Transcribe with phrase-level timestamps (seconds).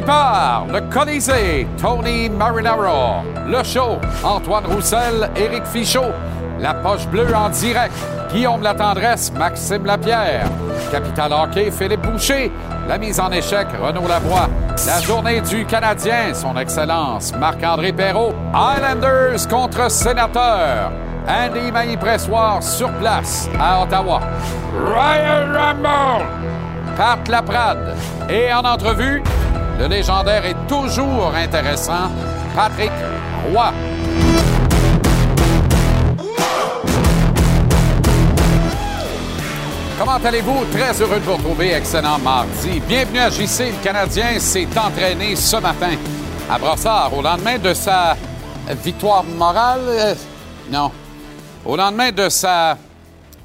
[0.00, 3.22] départ, le Colisée, Tony Marinaro.
[3.46, 6.12] Le show, Antoine Roussel, Éric Fichot.
[6.58, 7.94] La poche bleue en direct,
[8.30, 10.48] Guillaume Latendresse, Maxime Lapierre.
[10.92, 12.52] Capital Hockey, Philippe Boucher.
[12.86, 14.48] La mise en échec, Renaud Lavoie.
[14.86, 18.34] La journée du Canadien, son Excellence, Marc-André Perrault.
[18.52, 20.92] Islanders contre Sénateur.
[21.26, 24.20] Andy Mailly-Pressoir sur place à Ottawa.
[24.74, 26.24] Ryan Rambo!
[26.96, 27.94] Pat Laprade.
[28.28, 29.22] Et en entrevue,
[29.78, 32.10] le légendaire est toujours intéressant,
[32.54, 32.92] Patrick
[33.52, 33.72] Roy.
[39.98, 40.64] Comment allez-vous?
[40.72, 41.72] Très heureux de vous retrouver.
[41.72, 42.80] Excellent mardi.
[42.86, 43.72] Bienvenue à JC.
[43.72, 45.92] Le Canadien s'est entraîné ce matin
[46.50, 48.16] à Brossard au lendemain de sa
[48.84, 49.80] victoire morale.
[49.88, 50.14] Euh,
[50.70, 50.92] non.
[51.64, 52.76] Au lendemain de sa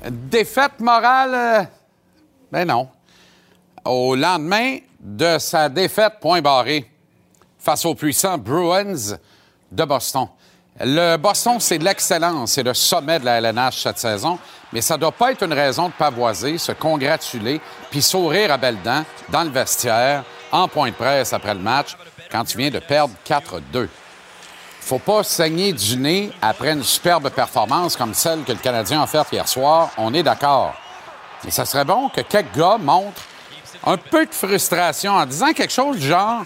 [0.09, 1.33] défaite morale.
[1.33, 1.63] Euh,
[2.51, 2.89] ben non.
[3.85, 6.89] Au lendemain de sa défaite point barré
[7.57, 9.17] face aux puissants Bruins
[9.71, 10.27] de Boston.
[10.79, 14.39] Le Boston, c'est de l'excellence, c'est le sommet de la LNH cette saison,
[14.71, 18.57] mais ça ne doit pas être une raison de pavoiser, se congratuler, puis sourire à
[18.57, 21.97] belles dents dans le vestiaire, en point de presse après le match,
[22.31, 23.89] quand tu viens de perdre 4-2.
[24.79, 29.07] Faut pas saigner du nez après une superbe performance comme celle que le Canadien a
[29.07, 30.73] faite hier soir, on est d'accord.
[31.43, 33.21] Mais ça serait bon que quelques gars montrent
[33.85, 36.43] un peu de frustration en disant quelque chose du genre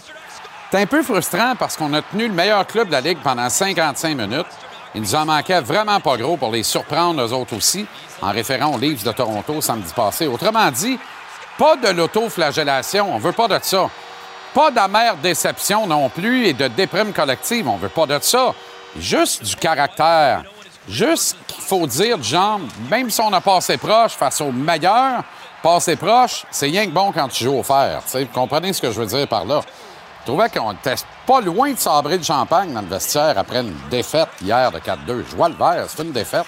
[0.76, 3.48] c'est un peu frustrant parce qu'on a tenu le meilleur club de la Ligue pendant
[3.48, 4.46] 55 minutes.
[4.94, 7.86] Il nous en manquait vraiment pas gros pour les surprendre, eux autres aussi,
[8.20, 10.26] en référant aux Leafs de Toronto samedi passé.
[10.26, 10.98] Autrement dit,
[11.56, 13.88] pas de l'autoflagellation, on veut pas de ça.
[14.52, 18.52] Pas d'amère déception non plus et de déprime collective, on veut pas de ça.
[18.98, 20.42] Juste du caractère.
[20.88, 25.22] Juste qu'il faut dire, genre, même si on a passé proche face aux meilleurs,
[25.66, 28.00] passer proche, c'est rien que bon quand tu joues au fer.
[28.06, 29.62] Vous comprenez ce que je veux dire par là?
[30.20, 30.94] Je trouvais qu'on était
[31.26, 35.24] pas loin de sabrer le champagne dans le vestiaire après une défaite hier de 4-2.
[35.28, 36.46] Je vois le vert, c'est une défaite.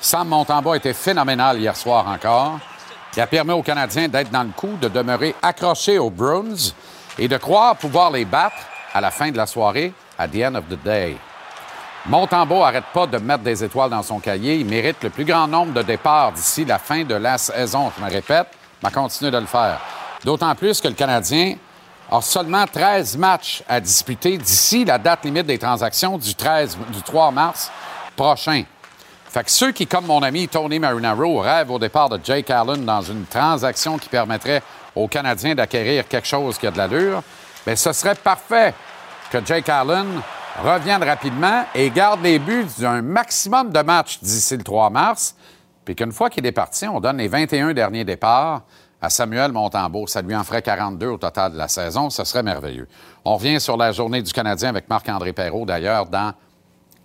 [0.00, 2.58] Sam Montemba était phénoménal hier soir encore.
[3.14, 6.72] Il a permis aux Canadiens d'être dans le coup, de demeurer accrochés aux Bruins
[7.18, 8.56] et de croire pouvoir les battre
[8.94, 11.18] à la fin de la soirée, à the end of the day.
[12.06, 14.56] Montembeau arrête pas de mettre des étoiles dans son cahier.
[14.56, 17.92] Il mérite le plus grand nombre de départs d'ici la fin de la saison.
[17.96, 18.48] Je me répète,
[18.82, 19.78] va continuer de le faire.
[20.24, 21.56] D'autant plus que le Canadien
[22.10, 27.02] a seulement 13 matchs à disputer d'ici la date limite des transactions du, 13, du
[27.02, 27.70] 3 mars
[28.16, 28.64] prochain.
[29.28, 32.84] Fait que ceux qui, comme mon ami Tony Marinaro, rêvent au départ de Jake Allen
[32.84, 34.62] dans une transaction qui permettrait
[34.96, 37.22] aux Canadiens d'acquérir quelque chose qui a de l'allure,
[37.64, 38.74] bien, ce serait parfait
[39.30, 40.20] que Jake Allen
[40.62, 45.34] revienne rapidement et garde les buts d'un maximum de matchs d'ici le 3 mars,
[45.84, 48.62] puis qu'une fois qu'il est parti, on donne les 21 derniers départs
[49.00, 50.06] à Samuel Montembeau.
[50.06, 52.10] Ça lui en ferait 42 au total de la saison.
[52.10, 52.86] Ce serait merveilleux.
[53.24, 56.34] On revient sur la journée du Canadien avec Marc-André Perrault, d'ailleurs, dans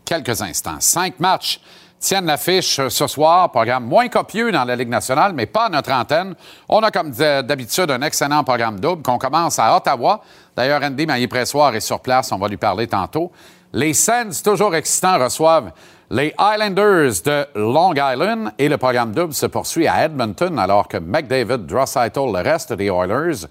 [0.03, 0.77] quelques instants.
[0.79, 1.61] Cinq matchs
[2.05, 3.51] tiennent l'affiche ce soir.
[3.51, 6.35] Programme moins copieux dans la Ligue nationale, mais pas à notre antenne.
[6.69, 10.21] On a, comme d'habitude, un excellent programme double qu'on commence à Ottawa.
[10.55, 12.31] D'ailleurs, Andy Maillé-Pressoir est sur place.
[12.31, 13.31] On va lui parler tantôt.
[13.73, 15.71] Les Sens, toujours excitants, reçoivent
[16.11, 20.97] les Islanders de Long Island et le programme double se poursuit à Edmonton alors que
[20.97, 23.47] McDavid, Drossaitl, le reste des Oilers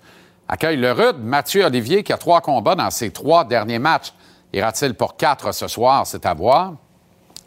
[0.48, 4.12] accueillent le rude Mathieu Olivier qui a trois combats dans ses trois derniers matchs.
[4.52, 6.06] Ira-t-il pour quatre ce soir?
[6.06, 6.74] C'est à voir.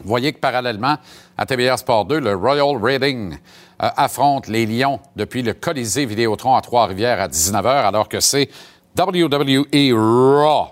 [0.04, 0.98] Voyez que parallèlement
[1.38, 6.56] à TBR Sport 2, le Royal Raiding euh, affronte les Lions depuis le Colisée Vidéotron
[6.56, 8.50] à Trois-Rivières à 19h alors que c'est
[8.98, 10.68] WWE Raw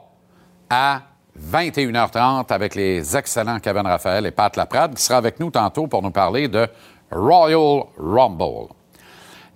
[0.70, 1.02] à
[1.40, 6.02] 21h30 avec les excellents Kevin Raphaël et Pat Laprade qui sera avec nous tantôt pour
[6.02, 6.68] nous parler de
[7.12, 8.70] Royal Rumble.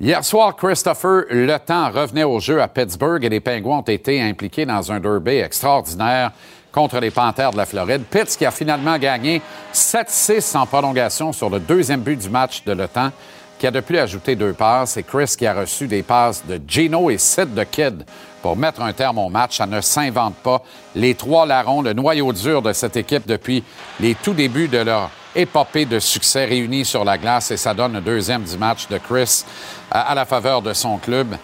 [0.01, 4.21] Hier soir, Christopher Le Temps revenait au jeu à Pittsburgh et les Pingouins ont été
[4.21, 6.31] impliqués dans un derby extraordinaire
[6.79, 8.03] contre les Panthers de la Floride.
[8.09, 9.41] Pitts qui a finalement gagné
[9.73, 13.11] 7-6 en prolongation sur le deuxième but du match de Temps,
[13.57, 16.57] qui a de plus ajouté deux passes, et Chris qui a reçu des passes de
[16.65, 18.05] Gino et Sid de Kid
[18.41, 19.57] pour mettre un terme au match.
[19.57, 20.63] Ça ne s'invente pas.
[20.95, 23.61] Les trois larrons, le noyau dur de cette équipe depuis
[23.99, 27.91] les tout débuts de leur épopée de succès réunis sur la glace et ça donne
[27.91, 29.43] le deuxième du match de Chris
[29.91, 31.35] à la faveur de son club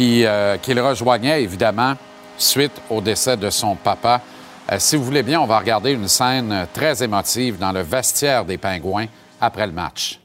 [0.00, 1.92] euh, qu'il rejoignait évidemment
[2.38, 4.22] suite au décès de son papa.
[4.70, 8.44] Euh, si vous voulez bien, on va regarder une scène très émotive dans le vestiaire
[8.44, 9.06] des Pingouins
[9.40, 10.20] après le match.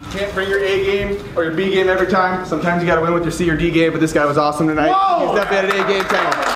[0.00, 2.44] You can't bring your A game or your B game every time.
[2.44, 4.36] Sometimes you got to win with your C or D game, but this guy was
[4.36, 4.90] awesome tonight.
[4.90, 5.26] Whoa!
[5.26, 6.54] He's definitely had an A game tonight.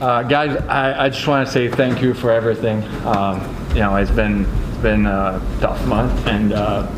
[0.00, 2.82] Uh, guys, I, I, just want to say thank you for everything.
[3.06, 6.88] Um, you know, it's been it's been a tough month, and uh,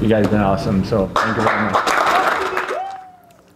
[0.00, 0.84] you guys have been awesome.
[0.84, 2.19] So thank you very much.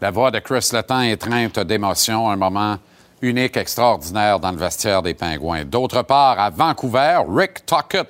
[0.05, 2.77] La voix de Chris Letang étreinte d'émotion, un moment
[3.23, 5.65] unique, extraordinaire dans le vestiaire des Pingouins.
[5.65, 8.05] D'autre part, à Vancouver, Rick Tocchet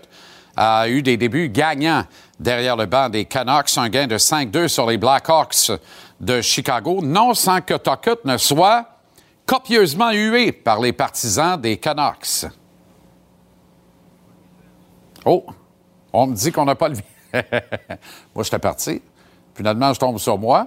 [0.56, 2.02] a eu des débuts gagnants
[2.40, 5.70] derrière le banc des Canucks, un gain de 5-2 sur les Blackhawks
[6.18, 8.86] de Chicago, non sans que Tocchet ne soit
[9.46, 12.46] copieusement hué par les partisans des Canucks.
[15.24, 15.46] Oh,
[16.12, 16.96] on me dit qu'on n'a pas le...
[18.34, 19.00] moi, j'étais parti.
[19.54, 20.66] Finalement, je tombe sur moi.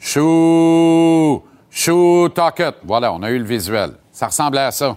[0.00, 1.42] Chou!
[1.70, 2.74] Chou Tocket.
[2.82, 3.90] Voilà, on a eu le visuel.
[4.10, 4.96] Ça ressemblait à ça.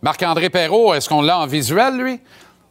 [0.00, 2.20] Marc-André Perrault, est-ce qu'on l'a en visuel, lui?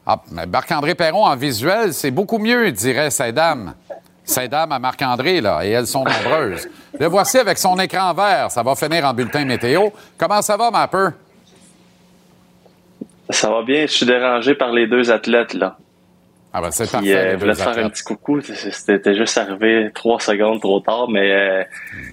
[0.06, 3.76] Ah, Marc-André Perron en visuel, c'est beaucoup mieux, dirait ces dames.
[4.26, 6.68] Ces dames à Marc-André, là, et elles sont nombreuses.
[7.00, 8.52] Le voici avec son écran vert.
[8.52, 9.90] Ça va finir en bulletin météo.
[10.18, 11.10] Comment ça va, Mapper?
[13.30, 13.82] Ça va bien.
[13.84, 15.78] Je suis dérangé par les deux athlètes, là.
[16.54, 17.16] Ah ben c'est parfait.
[17.16, 18.42] Euh, voulais te faire un petit coucou.
[18.42, 21.64] C'était juste arrivé trois secondes trop tard, mais euh,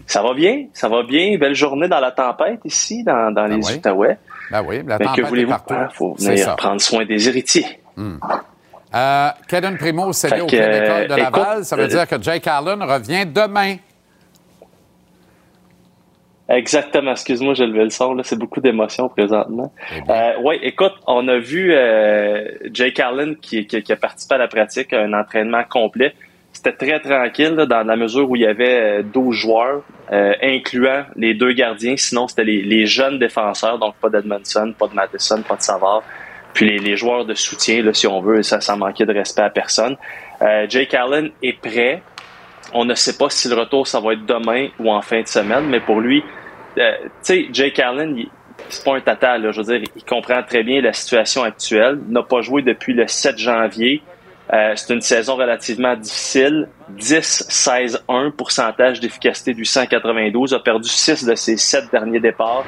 [0.07, 0.67] ça va bien.
[0.73, 1.37] Ça va bien.
[1.39, 4.09] Belle journée dans la tempête ici, dans, dans ben les oui.
[4.51, 5.55] Ben oui, la tempête que voulez-vous?
[5.71, 7.81] Il faut venir prendre soin des héritiers.
[7.97, 8.19] Hmm.
[8.95, 9.31] Euh,
[9.79, 11.65] Primo cédé au École de Laval.
[11.65, 13.77] ça veut euh, dire que Jake Allen revient demain.
[16.49, 17.13] Exactement.
[17.13, 18.15] Excuse-moi, j'ai levé le son.
[18.15, 19.71] Là, c'est beaucoup d'émotions présentement.
[19.93, 24.39] Eh euh, oui, écoute, on a vu euh, Jake Allen qui, qui, a participé à
[24.39, 26.15] la pratique, un entraînement complet.
[26.53, 31.05] C'était très tranquille dans la mesure où il y avait 12 euh, joueurs, euh, incluant
[31.17, 31.97] les deux gardiens.
[31.99, 36.03] Sinon, c'était les, les, jeunes défenseurs, donc pas d'Edmondson, pas de Madison, pas de Savard.
[36.55, 39.43] Puis les, les, joueurs de soutien, là, si on veut, ça, ça manquait de respect
[39.43, 39.97] à personne.
[40.69, 42.03] Jake Allen est prêt.
[42.75, 45.27] On ne sait pas si le retour, ça va être demain ou en fin de
[45.27, 46.23] semaine, mais pour lui,
[46.79, 48.27] euh, tu sais, Jake Allen,
[48.69, 51.99] c'est pas un tata, je veux dire, il comprend très bien la situation actuelle.
[52.09, 54.03] N'a pas joué depuis le 7 janvier.
[54.53, 56.69] Euh, c'est une saison relativement difficile.
[56.91, 60.55] 10, 16, 1 pourcentage d'efficacité du 192.
[60.55, 62.65] A perdu 6 de ses 7 derniers départs.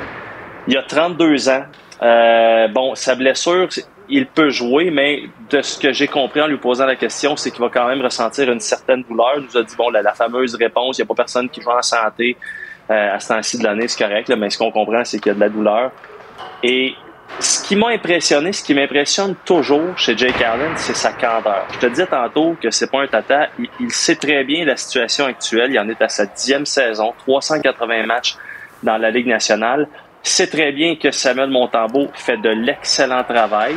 [0.68, 1.64] Il a 32 ans.
[2.02, 3.68] Euh, bon, sa blessure,
[4.10, 7.50] il peut jouer, mais de ce que j'ai compris en lui posant la question, c'est
[7.50, 9.34] qu'il va quand même ressentir une certaine douleur.
[9.38, 11.70] Il nous a dit, bon, la, fameuse réponse, il n'y a pas personne qui joue
[11.70, 12.36] en santé.
[12.90, 15.30] Euh, à ce temps-ci de l'année, c'est correct, mais ce qu'on comprend, c'est qu'il y
[15.30, 15.92] a de la douleur.
[16.62, 16.94] Et
[17.38, 21.66] ce qui m'a impressionné, ce qui m'impressionne toujours chez Jake Allen, c'est sa candeur.
[21.72, 23.48] Je te disais tantôt que c'est pas un tata.
[23.78, 25.70] Il, sait très bien la situation actuelle.
[25.70, 28.36] Il en est à sa dixième saison, 380 matchs
[28.82, 29.88] dans la Ligue nationale.
[30.22, 33.74] C'est très bien que Samuel Montambeau fait de l'excellent travail,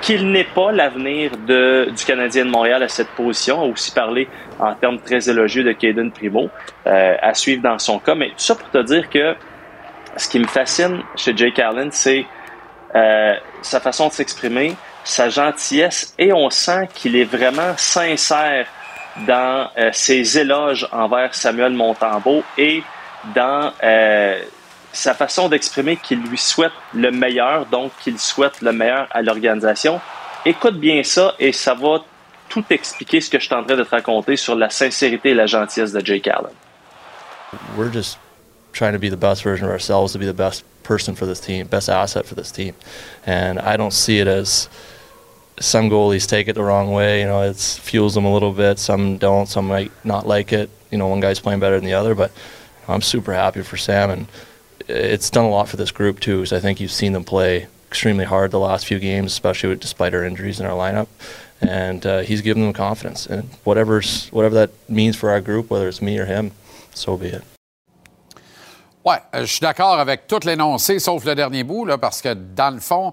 [0.00, 3.58] qu'il n'est pas l'avenir du Canadien de Montréal à cette position.
[3.60, 4.28] On a aussi parlé
[4.58, 6.48] en termes très élogieux de Caden Primo
[6.86, 8.14] euh, à suivre dans son cas.
[8.14, 9.34] Mais tout ça pour te dire que
[10.16, 12.24] ce qui me fascine chez Jake Allen, c'est
[12.94, 18.66] euh, sa façon de s'exprimer, sa gentillesse, et on sent qu'il est vraiment sincère
[19.26, 22.82] dans euh, ses éloges envers Samuel Montambeau et
[23.34, 23.72] dans
[24.92, 30.00] sa façon d'exprimer qu'il lui souhaite le meilleur, donc qu'il souhaite le meilleur à l'organisation.
[30.44, 32.04] Écoute bien ça et ça va
[32.48, 35.92] tout expliquer ce que je train de te raconter sur la sincérité et la gentillesse
[35.92, 36.52] de Jake Allen.
[37.76, 38.18] We're just
[38.72, 41.40] trying to be the best version of ourselves, to be the best person for this
[41.40, 42.74] team, best asset for this team.
[43.26, 44.68] And I don't see it as
[45.60, 47.20] some goalies take it the wrong way.
[47.20, 48.78] You know, it fuels them a little bit.
[48.78, 49.46] Some don't.
[49.46, 50.70] Some might not like it.
[50.90, 52.14] You know, one guy's playing better than the other.
[52.14, 52.32] But
[52.88, 54.26] I'm super happy for Sam
[54.88, 56.38] it's done a lot for this group too.
[56.38, 59.80] Because I think you've seen them play extremely hard the last few games, especially with,
[59.80, 61.08] despite our injuries in our lineup.
[61.60, 65.88] And uh, he's given them confidence, and whatever's whatever that means for our group, whether
[65.88, 66.52] it's me or him,
[66.94, 67.42] so be it.
[69.04, 72.32] Ouais, euh, je suis d'accord avec tout l'énoncé, sauf le dernier bout, là, parce que
[72.32, 73.12] dans le fond,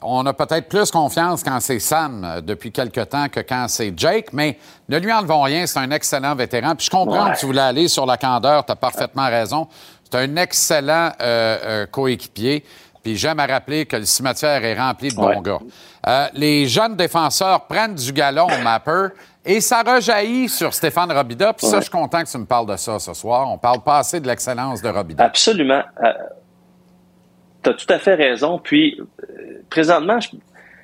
[0.00, 3.92] on a peut-être plus confiance quand c'est Sam euh, depuis quelque temps que quand c'est
[3.96, 6.74] Jake, mais ne lui enlevons rien, c'est un excellent vétéran.
[6.76, 9.66] Puis je comprends que tu voulais aller sur la candeur, tu as parfaitement raison.
[10.14, 12.62] C'est un excellent euh, euh, coéquipier.
[13.02, 15.58] Puis j'aime à rappeler que le cimetière est rempli de bons gars.
[16.06, 19.08] Euh, les jeunes défenseurs prennent du galon au mapper
[19.44, 21.52] et ça rejaillit sur Stéphane Robida.
[21.52, 23.50] Puis ça, je suis content que tu me parles de ça ce soir.
[23.50, 25.24] On parle pas assez de l'excellence de Robida.
[25.24, 25.82] Absolument.
[27.64, 28.60] tu as tout à fait raison.
[28.60, 29.00] Puis
[29.68, 30.20] présentement,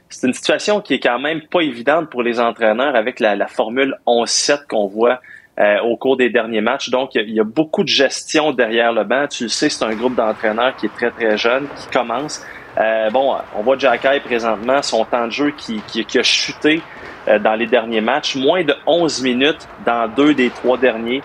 [0.09, 3.47] c'est une situation qui est quand même pas évidente pour les entraîneurs avec la, la
[3.47, 5.21] formule 11-7 qu'on voit
[5.59, 6.91] euh, au cours des derniers matchs.
[6.91, 9.27] Donc, il y, a beaucoup de gestion derrière le banc.
[9.29, 12.45] Tu le sais, c'est un groupe d'entraîneurs qui est très, très jeune, qui commence.
[12.79, 16.81] Euh, bon, on voit Jacky présentement, son temps de jeu qui, qui, a chuté
[17.29, 18.37] euh, dans les derniers matchs.
[18.37, 21.23] Moins de 11 minutes dans deux des trois derniers.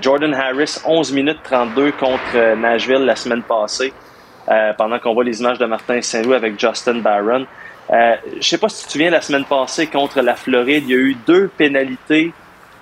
[0.00, 3.92] Jordan Harris, 11 minutes 32 contre Nashville la semaine passée,
[4.76, 7.46] pendant qu'on voit les images de Martin Saint-Louis avec Justin Barron.
[7.92, 10.90] Euh, je sais pas si tu te souviens, la semaine passée contre la Floride, il
[10.90, 12.32] y a eu deux pénalités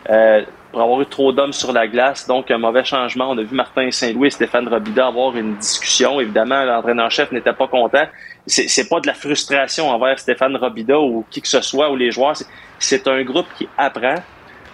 [0.09, 0.43] euh,
[0.75, 2.27] pour avoir eu trop d'hommes sur la glace.
[2.27, 3.31] Donc, un mauvais changement.
[3.31, 6.19] On a vu Martin Saint-Louis et Stéphane Robida avoir une discussion.
[6.19, 8.07] Évidemment, l'entraîneur-chef n'était pas content.
[8.49, 12.11] C'est pas de la frustration envers Stéphane Robida ou qui que ce soit ou les
[12.11, 12.35] joueurs.
[12.81, 14.17] C'est un groupe qui apprend.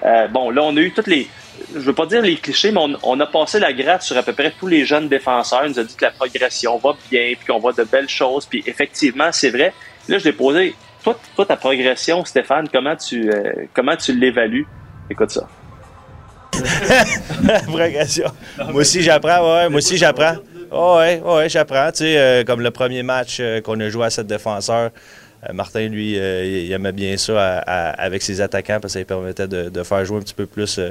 [0.07, 1.29] Euh, bon, là, on a eu toutes les,
[1.75, 4.33] je veux pas dire les clichés, mais on, a passé la gratte sur à peu
[4.33, 5.67] près tous les jeunes défenseurs.
[5.67, 8.47] Il nous a dit que la progression va bien, puis qu'on voit de belles choses.
[8.47, 9.75] Puis effectivement, c'est vrai.
[10.09, 10.75] Là, je l'ai posé.
[11.05, 14.67] Toi, toi, ta progression, Stéphane, comment tu, euh, comment tu l'évalues?
[15.11, 15.47] Écoute ça.
[17.69, 19.55] Moi aussi, j'apprends.
[19.55, 20.37] Ouais, moi aussi, j'apprends.
[20.71, 21.91] Oh, ouais, ouais, j'apprends.
[21.91, 24.91] Tu sais, euh, comme le premier match qu'on a joué à cette défenseur,
[25.49, 29.07] euh, Martin, lui, euh, il aimait bien ça avec ses attaquants parce que ça lui
[29.07, 30.91] permettait de, faire jouer un petit peu plus euh,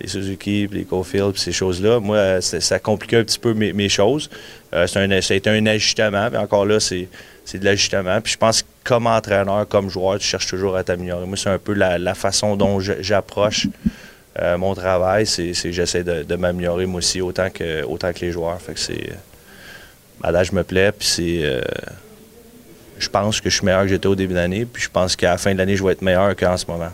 [0.00, 2.00] les Suzuki, les Cofield, ces choses-là.
[2.00, 4.30] Moi, ça compliquait un petit peu mes, choses.
[4.72, 6.28] c'est un, ça a été un ajustement.
[6.32, 7.08] Mais encore là, c'est,
[7.52, 8.20] de l'ajustement.
[8.20, 11.26] Puis je pense que comme entraîneur, comme joueur, tu cherches toujours à t'améliorer.
[11.26, 13.68] Moi, c'est un peu la, façon dont j'approche
[14.58, 15.26] mon travail.
[15.26, 18.60] C'est, que j'essaie de, m'améliorer moi aussi autant que, autant que les joueurs.
[18.60, 19.12] Fait que c'est.
[20.22, 21.62] là, je me plais, puis c'est
[22.98, 25.30] je pense que je suis meilleur que j'étais au début d'année, puis je pense qu'à
[25.30, 26.90] la fin de l'année, je vais être meilleur qu'en ce moment.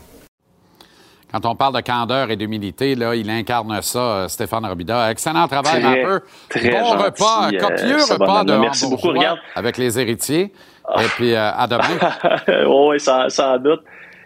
[1.32, 5.12] Quand on parle de candeur et d'humilité, là, il incarne ça, euh, Stéphane Robida.
[5.12, 6.20] Excellent travail, un peu.
[6.48, 9.38] Très bon repas, euh, copieux repas de Merci beaucoup, regarde.
[9.54, 10.52] avec les héritiers.
[10.98, 12.66] Et puis, euh, à demain.
[12.88, 13.82] oui, sans, doute.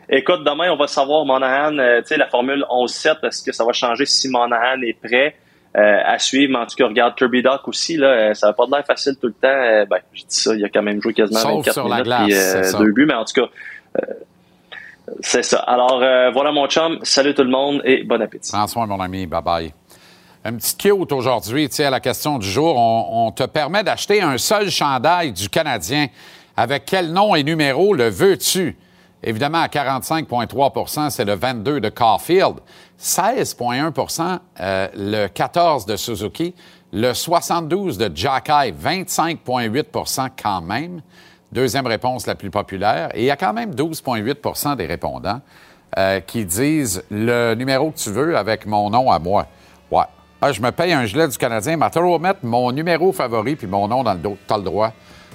[0.08, 3.72] Écoute, demain, on va savoir, Monahan, tu sais, la formule 11-7, est-ce que ça va
[3.72, 5.36] changer si Monahan est prêt?
[5.76, 6.56] Euh, à suivre?
[6.56, 9.16] En tout cas, regarde Kirby Doc aussi, là, euh, ça n'a pas de l'air facile
[9.20, 9.48] tout le temps.
[9.48, 12.06] Euh, ben, je dis ça, il a quand même joué quasiment Sauf 24 sur minutes
[12.06, 13.48] la glace, et deux buts, mais en tout cas,
[15.18, 15.58] c'est ça.
[15.58, 15.98] Alors,
[16.32, 17.00] voilà mon chum.
[17.02, 18.50] Salut tout le monde et bon appétit.
[18.50, 19.26] François, mon ami.
[19.26, 19.72] Bye-bye.
[20.44, 22.76] Un petit cute aujourd'hui, tu sais, à la question du jour.
[22.76, 26.06] On, on te permet d'acheter un seul chandail du Canadien.
[26.56, 28.76] Avec quel nom et numéro le veux-tu?
[29.24, 32.56] Évidemment, à 45,3% c'est le 22 de Caulfield.
[33.00, 36.54] 16,1% euh, le 14 de Suzuki.
[36.92, 41.00] Le 72 de Jacky, 25,8% quand même.
[41.50, 43.08] Deuxième réponse la plus populaire.
[43.14, 45.40] Et il y a quand même 12,8% des répondants
[45.98, 49.46] euh, qui disent le numéro que tu veux avec mon nom à moi.
[49.90, 50.04] Ouais.
[50.40, 53.66] Ah, je me paye un gilet du Canadien, mais tu mettre mon numéro favori puis
[53.66, 54.36] mon nom dans le dos.
[54.46, 54.90] Tu as le droit.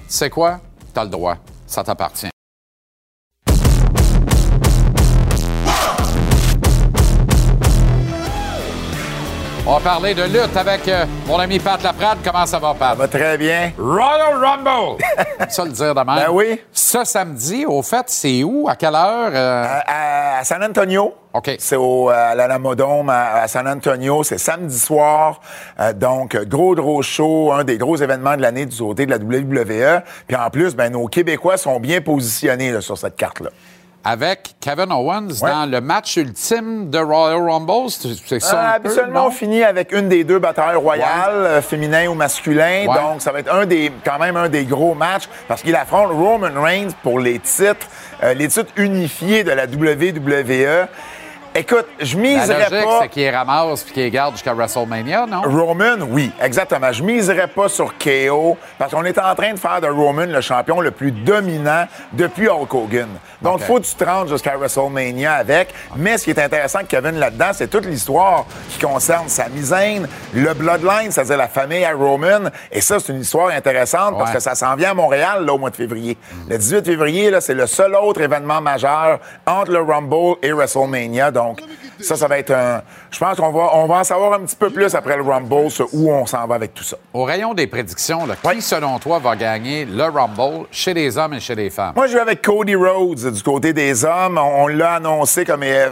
[0.06, 0.60] Tu sais quoi?
[0.94, 1.36] Tu as le droit.
[1.66, 2.30] Ça t'appartient.
[9.66, 12.18] On va parler de lutte avec euh, mon ami Pat Laprade.
[12.24, 12.90] Comment ça va, Pat?
[12.90, 13.72] Ça va très bien.
[13.78, 15.02] Royal Rumble!
[15.48, 16.16] ça le dire demain.
[16.16, 16.60] Ben oui.
[16.72, 18.68] Ce samedi, au fait, c'est où?
[18.68, 19.30] À quelle heure?
[19.32, 19.64] Euh?
[19.86, 21.14] À, San Antonio.
[21.34, 21.56] OK.
[21.58, 24.22] C'est au à l'Alamodome à, San Antonio.
[24.24, 25.40] C'est samedi soir.
[25.78, 29.18] Euh, donc, gros, gros show, un des gros événements de l'année du côté de la
[29.18, 30.02] WWE.
[30.26, 33.50] Puis en plus, ben, nos Québécois sont bien positionnés sur cette carte-là
[34.04, 37.90] avec Kevin Owens dans le match ultime de Royal Rumble.
[38.26, 38.60] C'est ça.
[38.60, 42.86] Euh, habituellement, on finit avec une des deux batailles royales, euh, féminin ou masculin.
[42.86, 46.10] Donc, ça va être un des, quand même un des gros matchs parce qu'il affronte
[46.10, 47.86] Roman Reigns pour les titres,
[48.22, 50.88] euh, les titres unifiés de la WWE.
[51.52, 52.98] Écoute, je miserais la pas.
[53.02, 55.42] c'est qu'il ramasse puis qu'il garde jusqu'à WrestleMania, non?
[55.42, 56.92] Roman, oui, exactement.
[56.92, 60.40] Je miserais pas sur KO parce qu'on est en train de faire de Roman le
[60.40, 63.08] champion le plus dominant depuis Hulk Hogan.
[63.42, 65.74] Donc, il faut que tu te rendes jusqu'à WrestleMania avec.
[65.96, 70.54] Mais ce qui est intéressant Kevin là-dedans, c'est toute l'histoire qui concerne sa misaine, le
[70.54, 72.50] Bloodline, c'est-à-dire la famille à Roman.
[72.70, 75.58] Et ça, c'est une histoire intéressante parce que ça s'en vient à Montréal là, au
[75.58, 76.16] mois de février.
[76.48, 81.32] Le 18 février, c'est le seul autre événement majeur entre le Rumble et WrestleMania.
[81.32, 81.39] Donc,
[82.00, 82.82] ça, ça va être un.
[83.10, 85.68] Je pense qu'on va, on va en savoir un petit peu plus après le Rumble,
[85.92, 86.96] où on s'en va avec tout ça.
[87.12, 88.20] Au rayon des prédictions,
[88.52, 91.92] qui, selon toi, va gagner le Rumble chez les hommes et chez les femmes?
[91.96, 94.38] Moi, je vais avec Cody Rhodes du côté des hommes.
[94.38, 95.88] On, l'a annoncé comme euh,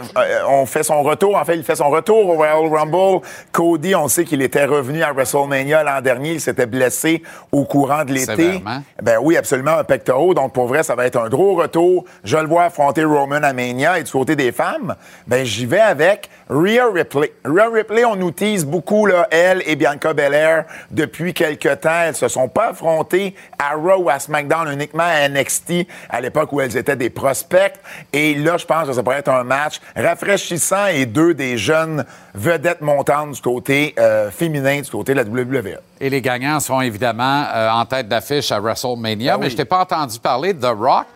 [0.47, 1.35] on fait son retour.
[1.35, 3.25] En fait, il fait son retour au Royal Rumble.
[3.51, 6.33] Cody, on sait qu'il était revenu à WrestleMania l'an dernier.
[6.33, 7.21] Il s'était blessé
[7.51, 8.63] au courant de l'été.
[9.03, 10.35] Ben oui, absolument, un pectoral.
[10.35, 12.05] Donc, pour vrai, ça va être un gros retour.
[12.23, 13.99] Je le vois affronter Roman à Mania.
[13.99, 14.95] Et du côté des femmes,
[15.27, 17.31] ben j'y vais avec Rhea Ripley.
[17.45, 22.01] Rhea Ripley, on nous tease beaucoup, là, elle et Bianca Belair, depuis quelque temps.
[22.05, 26.51] Elles se sont pas affrontées à Raw ou à SmackDown, uniquement à NXT, à l'époque
[26.51, 27.73] où elles étaient des prospects.
[28.13, 32.03] Et là, je pense que ça pourrait être un match rafraîchissant et deux des jeunes
[32.33, 35.79] vedettes montantes du côté euh, féminin, du côté de la WWE.
[36.01, 39.37] Et les gagnants seront évidemment euh, en tête d'affiche à WrestleMania.
[39.37, 41.07] Ben mais je t'ai pas entendu parler de The Rock,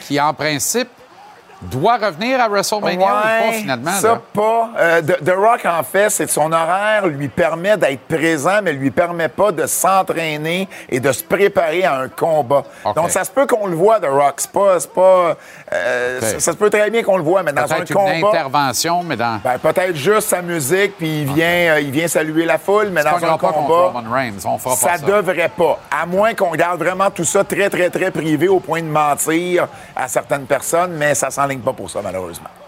[0.00, 0.88] qui en principe
[1.62, 3.90] doit revenir à WrestleMania ou pas, finalement?
[3.92, 4.20] Ça, là?
[4.32, 4.70] pas.
[4.78, 8.72] Euh, The, The Rock, en fait, c'est que son horaire lui permet d'être présent, mais
[8.72, 12.64] lui permet pas de s'entraîner et de se préparer à un combat.
[12.94, 14.34] Donc, ça se peut qu'on le voit, The Rock.
[14.38, 14.78] C'est pas.
[15.72, 17.96] euh, ça, ça se peut très bien qu'on le voit, mais dans un Peut-être une
[17.96, 18.28] combat.
[18.28, 19.40] intervention, mais dans...
[19.42, 23.02] Ben, peut-être juste sa musique, puis il vient, euh, il vient saluer la foule, mais
[23.02, 23.90] dans un combat.
[23.92, 25.78] Roman Reigns, on fera pas ça devrait pas.
[25.90, 29.66] À moins qu'on garde vraiment tout ça très, très, très privé au point de mentir
[29.96, 31.88] à certaines personnes, mais ça s'enligne pas pour.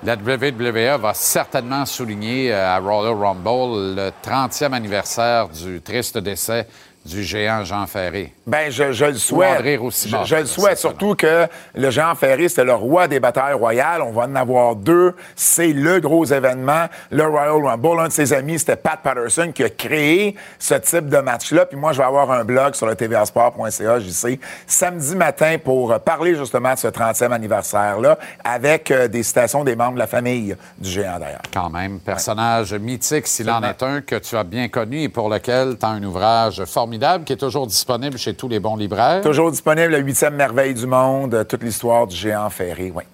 [0.03, 6.67] La WWE va certainement souligner euh, à Royal Rumble le 30e anniversaire du triste décès
[7.05, 8.33] du géant Jean Ferré.
[8.47, 9.59] Ben, je, je le souhaite.
[9.59, 13.55] André je, je le souhaite, surtout que le Jean Ferré, c'était le roi des batailles
[13.55, 14.03] royales.
[14.03, 15.15] On va en avoir deux.
[15.35, 18.01] C'est le gros événement, le Royal Rumble.
[18.01, 21.65] Un de ses amis, c'était Pat Patterson, qui a créé ce type de match-là.
[21.65, 25.99] Puis moi, je vais avoir un blog sur le tvasport.ca, j'y sais, samedi matin pour
[26.01, 30.55] parler justement de ce 30e anniversaire-là avec euh, des citations des membres de la famille
[30.79, 31.43] du géant, d'ailleurs.
[31.53, 35.31] Quand même, personnage mythique, s'il en est un, que tu as bien connu et pour
[35.31, 36.90] lequel tu as un ouvrage formidable
[37.25, 39.23] qui est toujours disponible chez tous les bons libraires.
[39.23, 43.05] Toujours disponible, la huitième merveille du monde, euh, toute l'histoire du géant Ferré, oui.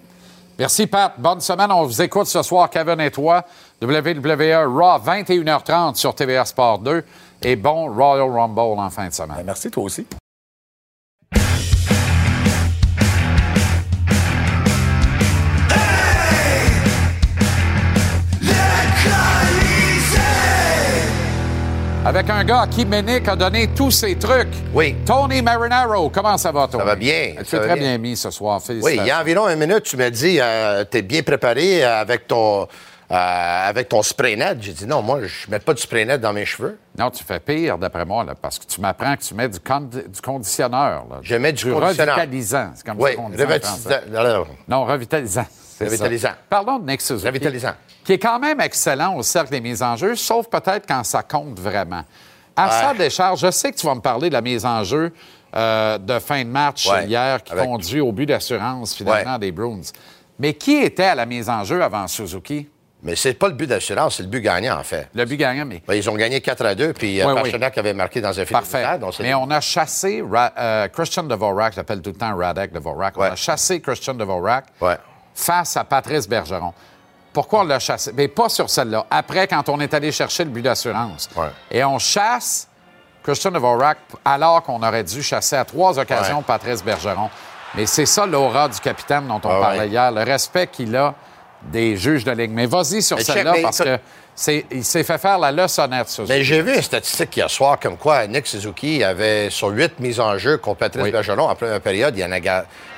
[0.59, 1.12] Merci, Pat.
[1.18, 1.71] Bonne semaine.
[1.71, 3.45] On vous écoute ce soir, Kevin et toi.
[3.83, 7.04] WWE Raw, 21h30 sur TVA Sport 2.
[7.42, 9.37] Et bon Royal Rumble en fin de semaine.
[9.37, 10.06] Ben, merci, toi aussi.
[22.07, 24.47] Avec un gars à qui Ménic a donné tous ses trucs.
[24.73, 24.95] Oui.
[25.05, 26.79] Tony Marinaro, comment ça va, Tony?
[26.79, 27.89] Ça va bien, Tu ça es va très bien.
[27.89, 28.61] bien mis ce soir.
[28.69, 32.29] Oui, il y a environ une minute, tu m'as dit, euh, t'es bien préparé avec
[32.29, 32.66] ton, euh,
[33.11, 34.59] avec ton spray net.
[34.61, 36.79] J'ai dit non, moi, je mets pas de spray net dans mes cheveux.
[36.97, 39.59] Non, tu fais pire, d'après moi, là, parce que tu m'apprends que tu mets du,
[39.59, 41.07] du conditionneur.
[41.11, 41.19] Là.
[41.23, 42.14] Je mets du conditionneur.
[42.14, 42.71] revitalisant.
[42.77, 44.47] C'est comme Oui, ça qu'on dit en revitalisant.
[44.69, 45.47] Non, revitalisant.
[45.81, 46.33] Revitalisant.
[46.49, 47.27] Parlons de Nick Suzuki.
[47.27, 47.73] Revitalisant.
[48.05, 51.23] Qui est quand même excellent au cercle des mises en jeu, sauf peut-être quand ça
[51.23, 52.03] compte vraiment.
[52.57, 55.12] À sa décharge, je sais que tu vas me parler de la mise en jeu
[55.55, 59.39] euh, de fin de match Ouais, hier qui avec- conduit au but d'assurance finalement Ouais.
[59.39, 59.81] des Bruins.
[60.39, 62.69] Mais qui était à la mise en jeu avant Suzuki?
[63.03, 65.09] Mais c'est pas le but d'assurance, c'est le but gagnant, en fait.
[65.15, 67.43] Le but gagnant, mais ils ont gagné 4 à 2, puis euh, Oui, oui.
[67.43, 68.85] Pasternak avait marqué dans un film Parfait.
[69.21, 73.17] Mais on a chassé Ra- euh, Christian Dvorak, je l'appelle tout le temps Radek Dvorak.
[73.19, 73.29] Ouais.
[73.29, 74.97] On a chassé Christian Dvorak Ouais.
[75.37, 76.72] Face à Patrice Bergeron.
[77.33, 78.12] Pourquoi on l'a chassé?
[78.16, 79.07] Mais pas sur celle-là.
[79.11, 81.29] Après, quand on est allé chercher le but d'assurance.
[81.37, 81.49] Ouais.
[81.70, 82.66] Et on chasse
[83.22, 86.44] Christian Dvorak alors qu'on aurait dû chasser à trois occasions Ouais.
[86.46, 87.29] Patrice Bergeron.
[87.75, 89.88] Mais c'est ça l'aura du capitaine dont on Ah parlait ouais.
[89.88, 91.14] hier, le respect qu'il a
[91.62, 92.53] des juges de ligue.
[92.53, 93.99] Mais vas-y sur celle-là parce ça- que
[94.35, 96.22] c'est, il s'est fait faire la leçonnette, ça.
[96.29, 100.20] Mais j'ai vu une statistique hier soir comme quoi Nick Suzuki avait sur 8 mises
[100.20, 101.11] en jeu contre Patrice Oui.
[101.11, 102.38] Bergeron en première période, il, en a,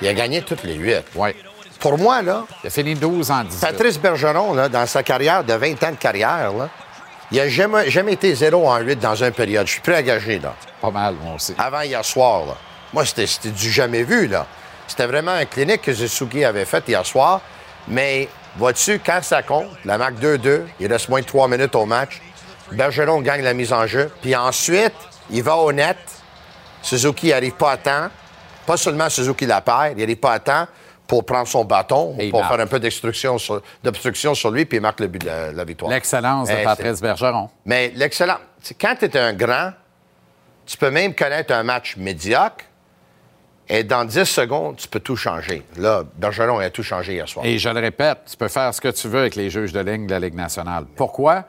[0.02, 0.96] il a gagné toutes les 8.
[1.16, 1.30] Oui.
[1.78, 3.60] Pour moi, là, Il a fini 12 en 18.
[3.60, 6.68] Patrice Bergeron, là, dans sa carrière de 20 ans de carrière, là,
[7.30, 9.66] il n'a jamais, jamais été 0 en 8 dans une période.
[9.66, 10.54] Je suis prêt à gager, là.
[10.80, 11.54] Pas mal, moi aussi.
[11.58, 12.56] Avant hier soir, là.
[12.92, 14.46] Moi, c'était c'était du jamais vu, là.
[14.86, 17.42] C'était vraiment un clinique que Suzuki avait fait hier soir.
[17.86, 21.84] Mais, vois-tu, quand ça compte, la marque 2-2, il reste moins de 3 minutes au
[21.84, 22.20] match.
[22.72, 24.10] Bergeron gagne la mise en jeu.
[24.22, 24.94] Puis ensuite,
[25.30, 25.98] il va au net.
[26.82, 28.08] Suzuki n'arrive pas à temps.
[28.66, 30.66] Pas seulement Suzuki la perd, il n'arrive pas à temps
[31.08, 32.52] pour prendre son bâton, Et pour marque.
[32.52, 33.38] faire un peu d'obstruction
[34.34, 35.90] sur, lui, puis il marque le but de la, la victoire.
[35.90, 37.48] L'excellence de Patrice Bergeron.
[37.64, 38.26] mais sais,
[38.78, 39.72] Quand tu es un grand,
[40.66, 42.66] tu peux même connaître un match médiocre
[43.70, 45.62] et dans 10 secondes, tu peux tout changer.
[45.78, 47.44] Là, Bergeron a tout changé hier soir.
[47.44, 49.80] Et je le répète, tu peux faire ce que tu veux avec les juges de
[49.80, 50.84] ligne de la Ligue nationale.
[50.94, 51.44] Pourquoi?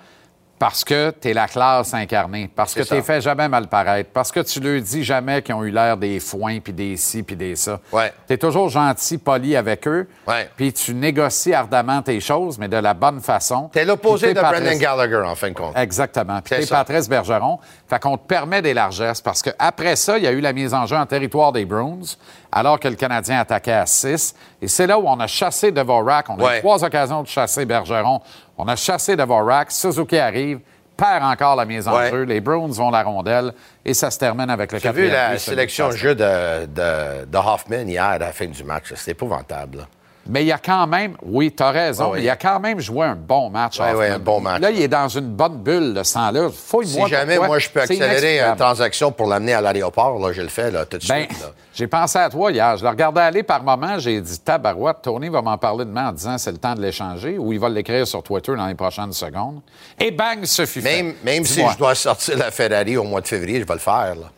[0.60, 2.50] Parce que tu es la classe incarnée.
[2.54, 4.10] Parce que tu fait jamais mal paraître.
[4.14, 7.24] Parce que tu leur dis jamais qu'ils ont eu l'air des foins, puis des ci,
[7.24, 7.80] puis des ça.
[7.94, 8.14] Ouais.
[8.28, 10.08] Tu es toujours gentil, poli avec eux.
[10.28, 10.50] Ouais.
[10.58, 13.70] Puis tu négocies ardemment tes choses, mais de la bonne façon.
[13.72, 15.78] T'es l'opposé Puis de Brendan Gallagher, en fin de compte.
[15.78, 16.42] Exactement.
[16.42, 16.78] Puis ça.
[16.78, 17.60] Patrice Bergeron.
[17.88, 20.74] Fait qu'on te permet des largesses parce qu'après ça, il y a eu la mise
[20.74, 22.18] en jeu en territoire des Bruins,
[22.52, 24.34] alors que le Canadien attaquait à 6.
[24.62, 26.30] Et c'est là où on a chassé Dvorak.
[26.30, 26.58] On a Ouais.
[26.58, 28.22] eu trois occasions de chasser Bergeron.
[28.58, 29.72] On a chassé Dvorak.
[29.72, 30.60] Suzuki arrive,
[30.98, 32.10] perd encore la mise en Ouais.
[32.10, 32.24] jeu.
[32.24, 33.54] Les Bruins vont la rondelle
[33.86, 37.26] et ça se termine avec le J'ai vu quatrième la sélection de jeu de, de,
[37.26, 38.94] de Hoffman hier à la fin du match.
[38.96, 39.78] C'était épouvantable.
[39.80, 39.84] là.
[40.28, 42.20] Mais il y a quand même, oui, tu as raison, Ah oui.
[42.24, 43.80] il a quand même joué un bon match.
[43.80, 43.96] Hoffman.
[43.98, 44.62] ouais, un bon match.
[44.62, 46.50] Là, il est dans une bonne bulle de ce temps-là.
[46.54, 50.42] Fouille-moi Si jamais moi je peux accélérer une transaction pour l'amener à l'aéroport, là, je
[50.42, 51.42] le fais là, tout de Ben, suite.
[51.42, 51.48] là.
[51.74, 52.78] j'ai pensé à toi hier.
[52.78, 53.98] Je le regardais aller par moment.
[53.98, 57.38] J'ai dit, tabarouette, Tony va m'en parler demain en disant c'est le temps de l'échanger
[57.40, 59.62] ou il va l'écrire sur Twitter dans les prochaines secondes.
[60.00, 61.02] Et bang, ce fut fait.
[61.02, 63.80] Même, même si je dois sortir la Ferrari au mois de février, je vais le
[63.80, 64.14] faire.
[64.16, 64.30] là.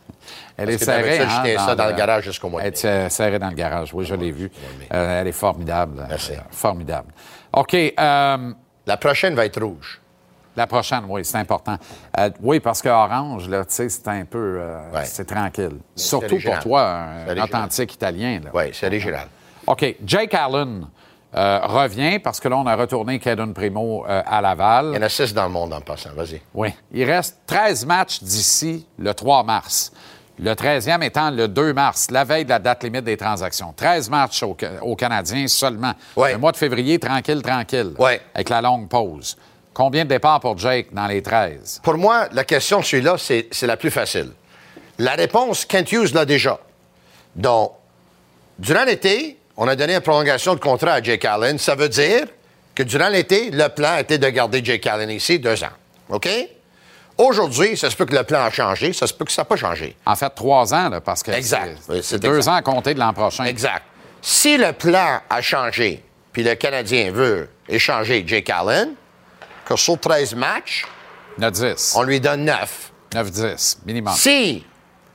[0.56, 1.16] Elle Parce est serrée.
[1.18, 3.54] je hein, tiens ça dans le garage jusqu'au mois de Elle est serrée dans le
[3.54, 4.50] garage, oui, je l'ai vu.
[4.92, 6.04] Euh, elle est formidable.
[6.08, 6.32] Merci.
[6.32, 7.08] Euh, formidable.
[7.52, 7.74] OK.
[7.74, 8.52] euh,
[8.86, 10.00] La prochaine va être rouge.
[10.56, 11.76] la prochaine, oui, c'est important.
[12.18, 14.58] Euh, oui, parce que Orange, là, tu sais, c'est un peu.
[14.60, 15.04] euh, Ouais.
[15.04, 15.78] C'est tranquille.
[15.96, 18.40] Surtout pour toi, un authentique italien.
[18.52, 19.26] Oui, c'est original.
[19.66, 19.96] OK.
[20.04, 20.86] Jake Allen
[21.34, 24.88] euh, revient parce que là, on a retourné Caden Primo à Laval.
[24.92, 26.10] Il y en a six dans le monde en passant.
[26.14, 26.42] Vas-y.
[26.52, 26.74] Oui.
[26.92, 29.92] Il reste 13 matchs d'ici le 3 mars.
[30.38, 33.72] Le 13e étant le 2 mars, la veille de la date limite des transactions.
[33.76, 35.92] 13 matchs aux, aux Canadiens seulement.
[36.16, 36.32] Ouais.
[36.32, 37.92] Le mois de février, tranquille, tranquille.
[37.98, 38.20] Ouais.
[38.34, 39.36] Avec la longue pause.
[39.74, 41.80] Combien de départs pour Jake dans les 13?
[41.82, 44.30] Pour moi, la question, celui-là, c'est c'est la plus facile.
[44.98, 46.58] La réponse, Kent Hughes l'a déjà.
[47.34, 47.72] Donc,
[48.58, 51.58] durant l'été, on a donné une prolongation de contrat à Jake Allen.
[51.58, 52.24] Ça veut dire
[52.74, 55.68] que durant l'été, le plan était de garder Jake Allen ici deux ans.
[56.10, 56.28] OK?
[57.22, 59.46] Aujourd'hui, ça se peut que le plan a changé, ça se peut que ça n'a
[59.46, 59.94] pas changé.
[60.04, 61.78] En fait, trois ans, là, parce que Exact.
[62.02, 62.50] c'est- deux exact.
[62.50, 63.44] ans à compter de l'an prochain.
[63.44, 63.84] Exact.
[64.20, 68.94] Si le plan a changé, puis le Canadien veut échanger Jake Allen,
[69.64, 70.84] que sur 13 matchs,
[71.38, 71.94] 9-10.
[71.96, 72.90] on lui donne 9.
[73.14, 74.14] 9-10, minimum.
[74.16, 74.64] Si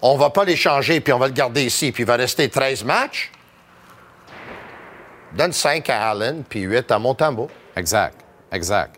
[0.01, 2.83] on va pas l'échanger puis on va le garder ici puis il va rester 13
[2.85, 3.31] matchs,
[5.33, 7.49] donne 5 à Allen puis 8 à Montembeau.
[7.75, 8.15] Exact,
[8.51, 8.95] exact.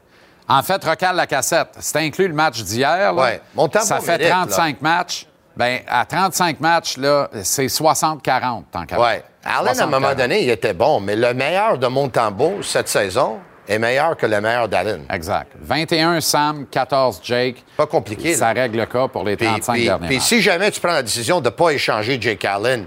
[0.49, 1.69] En fait, recale la cassette.
[1.79, 3.13] C'est inclus le match d'hier.
[3.15, 3.39] Ouais.
[3.81, 5.25] Ça fait mérite, 35 matchs.
[5.55, 9.23] Bien, à 35 matchs, là, c'est 60-40 tant qu'à Ouais.
[9.43, 10.15] Allen, à un moment 60-40.
[10.17, 14.39] donné, il était bon, mais le meilleur de Montembeau cette saison est meilleur que le
[14.41, 15.03] meilleur d'Allen.
[15.11, 15.51] Exact.
[15.61, 17.63] 21 Sam, 14 Jake.
[17.77, 18.33] Pas compliqué.
[18.35, 18.61] Ça là.
[18.61, 20.25] règle le cas pour les Puis, 35 puis- derniers puis matchs.
[20.25, 22.85] si jamais tu prends la décision de ne pas échanger Jake Allen,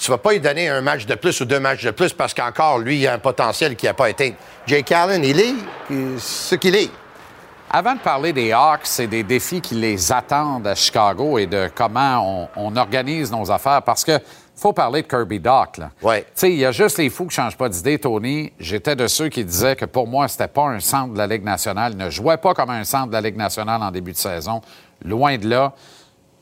[0.00, 2.34] tu vas pas lui donner un match de plus ou deux matchs de plus parce
[2.34, 4.34] qu'encore, lui, il a un potentiel qui n'a pas été.
[4.66, 5.54] Jake Allen, il est
[6.18, 6.90] ce qu'il est.
[7.70, 11.70] Avant de parler des Hawks et des défis qui les attendent à Chicago et de
[11.74, 14.18] comment on, on organise nos affaires, parce que
[14.58, 15.76] faut parler de Kirby Doc.
[15.76, 15.90] Là.
[16.02, 16.22] Ouais.
[16.22, 18.52] Tu sais, il y a juste les fous qui ne changent pas d'idée, Tony.
[18.58, 21.44] J'étais de ceux qui disaient que pour moi, c'était pas un centre de la Ligue
[21.44, 21.92] nationale.
[21.92, 24.60] Il ne jouait pas comme un centre de la Ligue nationale en début de saison.
[25.04, 25.74] Loin de là.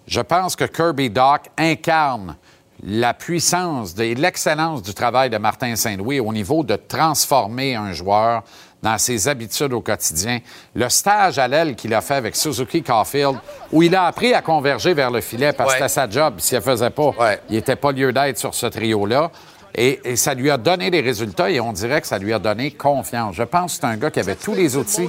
[0.07, 2.37] Je pense que Kirby Doc incarne
[2.83, 8.43] la puissance et l'excellence du travail de Martin Saint-Louis au niveau de transformer un joueur
[8.83, 10.39] dans ses habitudes au quotidien.
[10.75, 13.37] Le stage à l'aile qu'il a fait avec Suzuki Caulfield,
[13.73, 15.89] où il a appris à converger vers le filet parce que Ouais.
[15.89, 16.35] c'était sa job.
[16.39, 17.41] S'il ne faisait pas, Ouais.
[17.49, 19.31] il n'était pas lieu d'être sur ce trio-là.
[19.79, 22.39] Et, et ça lui a donné des résultats et on dirait que ça lui a
[22.39, 23.37] donné confiance.
[23.37, 25.09] Je pense que c'est un gars qui avait tous les outils.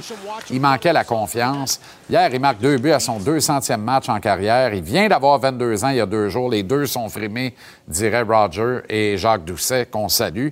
[0.50, 1.80] Il manquait la confiance.
[2.10, 4.74] Hier, il marque deux buts à son 200e match en carrière.
[4.74, 6.50] Il vient d'avoir 22 ans il y a deux jours.
[6.50, 7.54] Les deux sont frimés,
[7.86, 10.48] dirait Roger et Jacques Doucet, qu'on salue.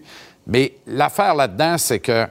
[0.47, 2.27] Mais l'affaire là-dedans, c'est que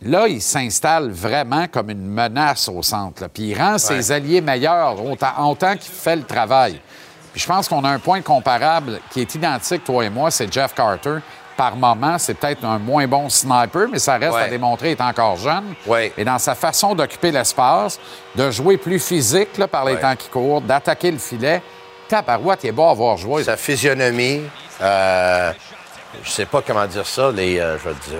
[0.00, 3.20] là, il s'installe vraiment comme une menace au centre.
[3.20, 3.28] là.
[3.28, 6.80] Puis il rend ses alliés meilleurs autant, autant qu'il fait le travail.
[7.32, 10.52] Puis je pense qu'on a un point comparable qui est identique, toi et moi, c'est
[10.52, 11.16] Jeff Carter.
[11.56, 14.42] Par moment, c'est peut-être un moins bon sniper, mais ça reste Ouais.
[14.44, 15.74] à démontrer, il est encore jeune.
[15.86, 16.12] Ouais.
[16.16, 18.00] Et dans sa façon d'occuper l'espace,
[18.34, 20.00] de jouer plus physique là, par les Ouais.
[20.00, 21.60] temps qui courent, d'attaquer le filet,
[22.08, 23.44] tabarouette, il est beau à avoir joué.
[23.44, 24.40] Sa physionomie,
[24.80, 25.52] euh,
[26.24, 28.18] je sais pas comment dire ça, les, euh, je vais te dire,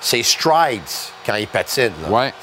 [0.00, 0.82] ses strides
[1.26, 1.92] quand il patine.
[2.02, 2.08] là.
[2.08, 2.34] Ouais.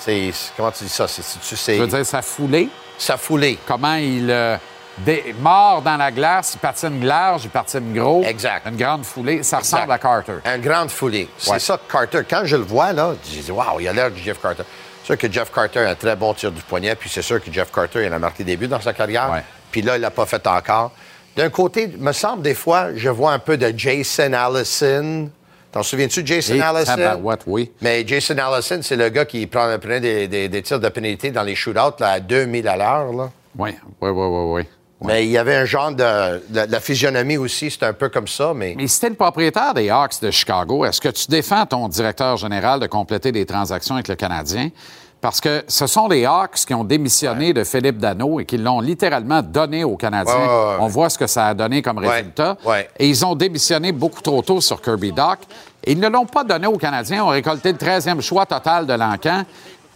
[0.57, 1.07] Comment tu dis ça?
[1.07, 3.57] C'est- tu sais, Je veux dire, sa foulée, sa foulée.
[3.67, 4.57] comment il euh,
[4.99, 8.23] dé- mord dans la glace, il patine large, il patine gros.
[8.23, 8.67] Exact.
[8.67, 9.43] Une grande foulée.
[9.43, 10.33] Ça ressemble à Carter.
[10.45, 11.29] Une grande foulée.
[11.37, 11.59] C'est Ouais.
[11.59, 12.21] ça, Carter.
[12.29, 14.63] Quand je le vois, là, je dis, waouh, il a l'air de Jeff Carter.
[15.01, 17.43] C'est sûr que Jeff Carter a un très bon tir du poignet, puis c'est sûr
[17.43, 19.29] que Jeff Carter, il a marqué des buts dans sa carrière.
[19.31, 19.43] Ouais.
[19.71, 20.91] Puis là, il l'a pas fait encore.
[21.35, 25.29] D'un côté, me semble des fois, je vois un peu de Jason Allison.
[25.71, 26.95] T'en souviens-tu de Jason Et Allison?
[26.95, 27.69] tabarouette, oui.
[27.81, 31.31] Mais Jason Allison, c'est le gars qui prend, prenait des, des- des tirs de pénalité
[31.31, 33.11] dans les shootouts là, à 2000 à l'heure.
[33.11, 33.29] là.
[33.57, 34.27] Oui, oui, oui,
[34.63, 34.67] oui,
[35.01, 36.41] Mais il y avait un genre de...
[36.49, 38.75] de- la physionomie aussi, c'était un peu comme ça, mais...
[38.77, 42.37] Mais si t'es le propriétaire des Hawks de Chicago, est-ce que tu défends ton directeur
[42.37, 44.69] général de compléter des transactions avec le Canadien?
[45.19, 48.79] Parce que ce sont les Hawks qui ont démissionné de Philippe Dano et qui l'ont
[48.79, 50.33] littéralement donné aux Canadiens.
[50.35, 50.77] Ouais.
[50.79, 52.57] On voit ce que ça a donné comme résultat.
[52.99, 55.39] Et ils ont démissionné beaucoup trop tôt sur Kirby Doc.
[55.83, 57.17] Et ils ne l'ont pas donné aux Canadiens.
[57.17, 59.43] Ils ont récolté le 13e choix total de l'encan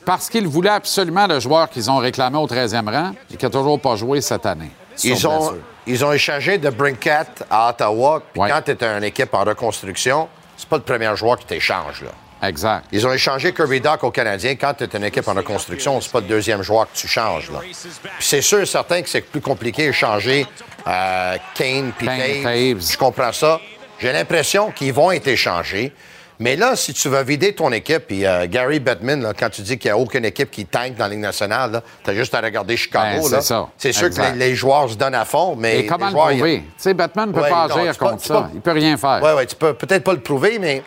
[0.03, 3.51] parce qu'ils voulaient absolument le joueur qu'ils ont réclamé au 13e rang et qui n'a
[3.51, 4.71] toujours pas joué cette année.
[4.99, 5.57] Sur Ils ont, blessure.
[5.87, 8.21] ils ont échangé de Brinkett à Ottawa.
[8.33, 8.49] Puis Ouais.
[8.49, 12.01] quand tu es une équipe en reconstruction, c'est pas le premier joueur qui t'échange.
[12.03, 12.47] Là.
[12.47, 12.85] Exact.
[12.93, 14.55] Ils ont échangé Kirby Doc aux Canadiens.
[14.55, 17.51] Quand tu es une équipe en reconstruction, c'est pas le deuxième joueur que tu changes.
[17.51, 17.59] Là.
[17.59, 17.75] Puis
[18.19, 20.45] c'est sûr et certain que c'est plus compliqué d'échanger
[20.87, 22.07] euh, Kane puis.
[22.07, 22.91] Taves.
[22.91, 23.59] Je comprends ça.
[23.99, 25.93] J'ai l'impression qu'ils vont être échangés.
[26.41, 29.61] Mais là, si tu vas vider ton équipe, puis euh, Gary Bettman, là, quand tu
[29.61, 32.33] dis qu'il n'y a aucune équipe qui tank dans la Ligue nationale, tu as juste
[32.33, 33.27] à regarder Chicago.
[33.29, 33.53] Ben, c'est.
[33.77, 34.33] C'est sûr Exact.
[34.33, 35.79] que les, les joueurs se donnent à fond, mais.
[35.81, 36.57] Et comment les le prouver?
[36.59, 38.41] Tu sais, Batman ne peut Ouais, pas non, agir peux- contre ça.
[38.43, 39.19] peux- Il peut rien faire.
[39.21, 40.81] Oui, oui, tu peux peut-être pas le prouver, mais.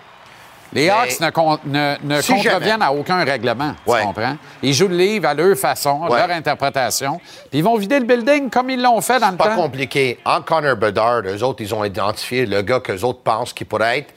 [0.72, 2.84] Les Hawks ne, con- ne, ne Si contreviennent jamais.
[2.84, 4.36] à aucun règlement, tu comprends?
[4.62, 6.18] Ils jouent le livre à leur façon, à Ouais.
[6.26, 9.48] leur interprétation, puis ils vont vider le building comme ils l'ont fait dans le Pas
[9.48, 9.56] temps.
[9.56, 10.18] compliqué.
[10.24, 13.98] En Connor Bedard, eux autres, ils ont identifié le gars qu'eux autres pensent qu'il pourrait
[13.98, 14.14] être.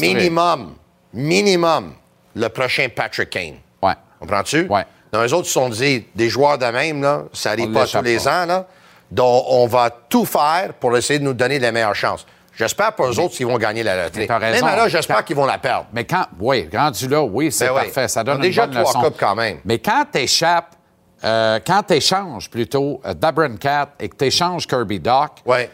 [0.00, 0.74] Minimum,
[1.12, 1.94] minimum,
[2.34, 3.54] le prochain Patrick Kane.
[3.82, 3.94] Ouais.
[4.20, 4.66] Comprends-tu?
[4.68, 4.84] Ouais.
[5.12, 8.02] Donc, eux autres se sont dit, des joueurs de même, là, ça n'arrive pas tous
[8.02, 8.42] les pas.
[8.42, 8.66] ans, là.
[9.10, 12.26] Donc, on va tout faire pour essayer de nous donner les meilleures chances.
[12.56, 14.26] J'espère pour eux autres qu'ils vont gagner la loterie.
[14.26, 14.64] t'as raison.
[14.66, 15.86] Même là, j'espère qu'ils vont la perdre.
[15.92, 17.82] Mais quand, oui, rendu là, oui, c'est Ben oui.
[17.84, 18.08] parfait.
[18.08, 19.00] Ça donne déjà bonne trois leçon.
[19.02, 19.58] coupes quand même.
[19.64, 20.74] Mais quand tu échappes,
[21.22, 25.70] quand tu échanges plutôt euh, Dabron Cat et que tu échanges Kirby Doc, Ouais.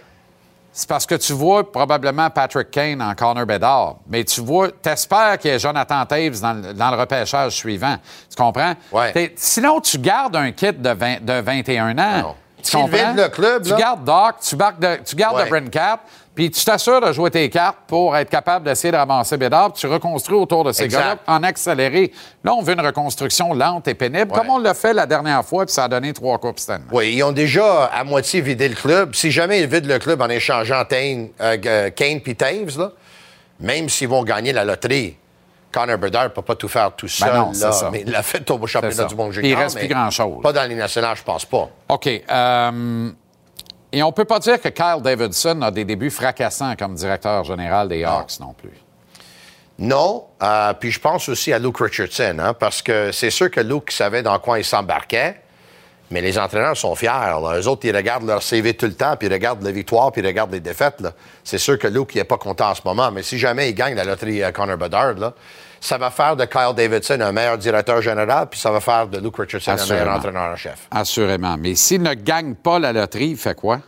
[0.72, 5.38] c'est parce que tu vois probablement Patrick Kane en corner Bedard, mais tu vois, t'espères
[5.38, 7.96] qu'il y ait Jonathan Taves dans, le- dans le repêchage suivant.
[8.30, 8.72] Tu comprends?
[8.90, 9.32] Ouais.
[9.36, 12.18] Sinon, tu gardes un kit de, 20 de 21 ans.
[12.22, 12.34] Non.
[12.62, 13.12] Tu comprends?
[13.16, 15.64] le club, tu là- gardes Doc, tu, barques de- tu gardes Ouais.
[15.68, 16.00] Cap,
[16.34, 19.80] puis tu t'assures de jouer tes cartes pour être capable d'essayer de ramasser Bédard, puis
[19.80, 22.10] tu reconstruis autour de ces gars-là en accéléré.
[22.42, 24.38] Là, on veut une reconstruction lente et pénible, Ouais.
[24.38, 26.84] comme on l'a fait la dernière fois, puis ça a donné trois coupes Stanley.
[26.90, 29.14] Oui, ils ont déjà à moitié vidé le club.
[29.14, 32.92] Si jamais ils vident le club en échangeant Tain- euh, euh, Kane puis Taves, là,
[33.60, 35.16] même s'ils vont gagner la loterie,
[35.70, 37.30] Connor Bedard ne peut pas tout faire tout seul.
[37.30, 37.90] Ben non, c'est là, ça.
[37.90, 39.50] mais il l'a fait au championnat du monde junior.
[39.50, 40.42] il reste plus grand-chose.
[40.42, 41.68] Pas dans les nationales, je pense pas.
[41.88, 42.08] OK.
[42.30, 43.10] euh,
[43.92, 47.88] et on peut pas dire que Kyle Davidson a des débuts fracassants comme directeur général
[47.88, 48.70] des Hawks non plus.
[49.78, 53.60] Non, euh, puis je pense aussi à Luke Richardson, hein, parce que c'est sûr que
[53.60, 55.40] Luke savait dans quoi il s'embarquait,
[56.10, 57.08] mais les entraîneurs sont fiers.
[57.08, 57.58] Là.
[57.58, 60.22] Eux autres, ils regardent leur CV tout le temps, puis ils regardent les victoires, puis
[60.22, 61.02] ils regardent les défaites.
[61.42, 63.94] C'est sûr que Luke, n'est pas content en ce moment, mais si jamais il gagne
[63.94, 65.34] la loterie à Connor Bedard, là,
[65.84, 69.18] ça va faire de Kyle Davidson un meilleur directeur général, puis ça va faire de
[69.18, 70.86] Luke Richardson un meilleur entraîneur en chef.
[70.92, 71.56] Assurément.
[71.58, 73.80] Mais s'il ne gagne pas la loterie, il fait quoi?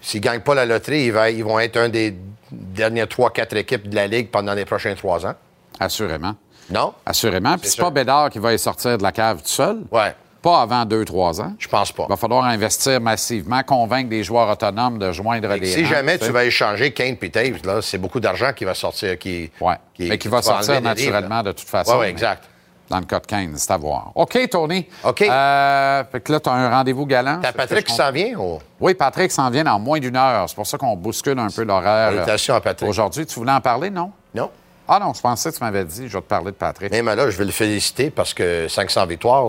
[0.00, 2.16] S'ils ne gagnent pas la loterie, ils, va- ils vont être un des
[2.50, 5.34] dernières 3-4 équipes de la Ligue pendant les prochains trois ans.
[5.78, 6.34] Assurément.
[6.70, 6.94] Non?
[7.04, 7.58] Assurément.
[7.58, 9.82] Puis C'est pas Bédard qui va y sortir de la cave tout seul?
[9.90, 10.14] Ouais.
[10.42, 11.52] Pas avant deux, trois ans.
[11.58, 12.04] Je pense pas.
[12.08, 16.18] Il va falloir investir massivement, convaincre des joueurs autonomes de joindre les si rangs, jamais
[16.18, 16.30] tu sais.
[16.32, 19.18] vas échanger Kane Taves, là, c'est beaucoup d'argent qui va sortir.
[19.18, 19.74] Qui, Ouais.
[19.98, 21.92] Mais qui va sortir livres, naturellement de toute façon.
[21.92, 22.44] Ouais, mais exact.
[22.88, 24.10] Dans le cas de Kane, c'est à voir.
[24.16, 24.84] OK, Tony.
[25.04, 25.22] OK.
[25.22, 27.38] Euh, fait que là, tu as un rendez-vous galant.
[27.40, 28.36] T'as Patrick qui s'en vient?
[28.36, 30.48] ou- Oui, Patrick s'en vient dans moins d'une heure.
[30.48, 32.10] C'est pour ça qu'on bouscule un peu l'horaire.
[32.12, 32.88] Salutations à Patrick.
[32.90, 34.10] Aujourd'hui, tu voulais en parler, non?
[34.34, 34.50] Non.
[34.88, 36.90] Ah non, je pensais que tu m'avais dit, je vais te parler de Patrick.
[36.90, 39.44] Même là, je vais le féliciter parce que 500 victoires,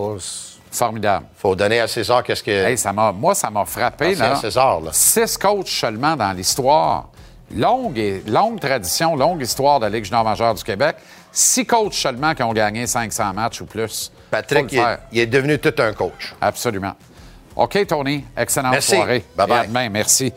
[0.72, 1.26] Formidable.
[1.36, 2.50] faut donner à César qu'est-ce que.
[2.50, 4.18] Hey, ça m'a, moi, ça m'a frappé.
[4.20, 4.36] À Là.
[4.36, 4.90] César, là.
[4.92, 7.08] Six coachs seulement dans l'histoire.
[7.54, 10.96] Longue, et, longue tradition, longue histoire de la Ligue junior majeure du Québec.
[11.30, 14.10] Six coachs seulement qui ont gagné 500 matchs ou plus.
[14.30, 14.98] Patrick, il est, faire.
[15.12, 16.34] il est devenu tout un coach.
[16.40, 16.94] Absolument.
[17.54, 18.24] OK, Tony.
[18.34, 18.96] Excellente Merci.
[18.96, 19.24] soirée.
[19.36, 19.50] Bye-bye.
[19.50, 19.88] Et à demain.
[19.90, 20.32] Merci.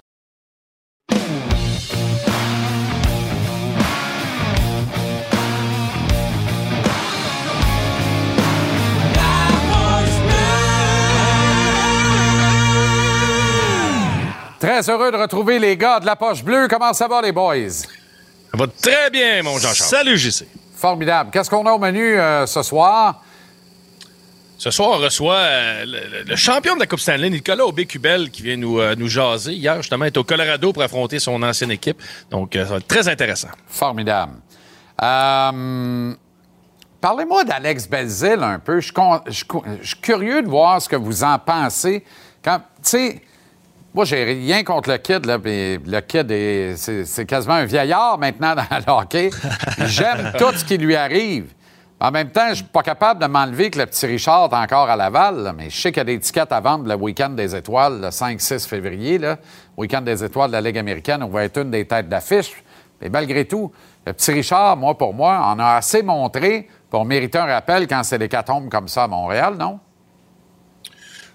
[14.65, 16.67] Très heureux de retrouver les gars de la poche bleue.
[16.67, 17.69] Comment ça va, les boys?
[17.69, 17.85] Ça
[18.55, 19.89] va très bien, mon Jean-Charles.
[19.89, 20.47] Salut, JC.
[20.75, 21.29] Formidable.
[21.31, 23.21] Qu'est-ce qu'on a au menu euh, ce soir?
[24.57, 28.41] Ce soir, on reçoit euh, le, le champion de la Coupe Stanley, Nicolas Aubé-Cubel, qui
[28.41, 29.53] vient nous, euh, nous jaser.
[29.53, 32.01] Hier, justement, il est au Colorado pour affronter son ancienne équipe.
[32.31, 33.49] Donc, euh, ça va être très intéressant.
[33.67, 34.33] Formidable.
[34.99, 36.11] Euh,
[37.01, 38.81] Parlez-moi d'Alex Belzil un peu.
[38.81, 39.45] Je suis,
[39.83, 42.03] je curieux de voir ce que vous en pensez.
[42.43, 43.21] Quand, tu sais,
[43.95, 47.65] moi, j'ai rien contre le kid, là, puis le kid, est- c'est c'est quasiment un
[47.65, 49.29] vieillard maintenant dans le hockey.
[49.85, 51.53] J'aime tout ce qui lui arrive.
[51.99, 54.89] En même temps, je suis pas capable de m'enlever que le petit Richard est encore
[54.89, 57.29] à Laval, là, mais je sais qu'il y a des tickets à vendre le week-end
[57.29, 59.37] des étoiles, le 5-6 février, là,
[59.77, 62.51] week-end des étoiles de la Ligue américaine, on va être une des têtes d'affiche.
[63.01, 63.71] Mais malgré tout,
[64.05, 68.03] le petit Richard, moi, pour moi, en a assez montré pour mériter un rappel quand
[68.03, 69.79] c'est l'hécatombe comme ça à Montréal, non?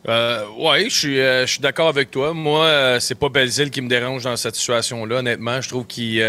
[0.09, 2.33] Euh, oui, je suis, euh, suis d'accord avec toi.
[2.33, 5.17] Moi, euh, c'est pas Belzile qui me dérange dans cette situation-là.
[5.17, 6.23] Honnêtement, je trouve qu'il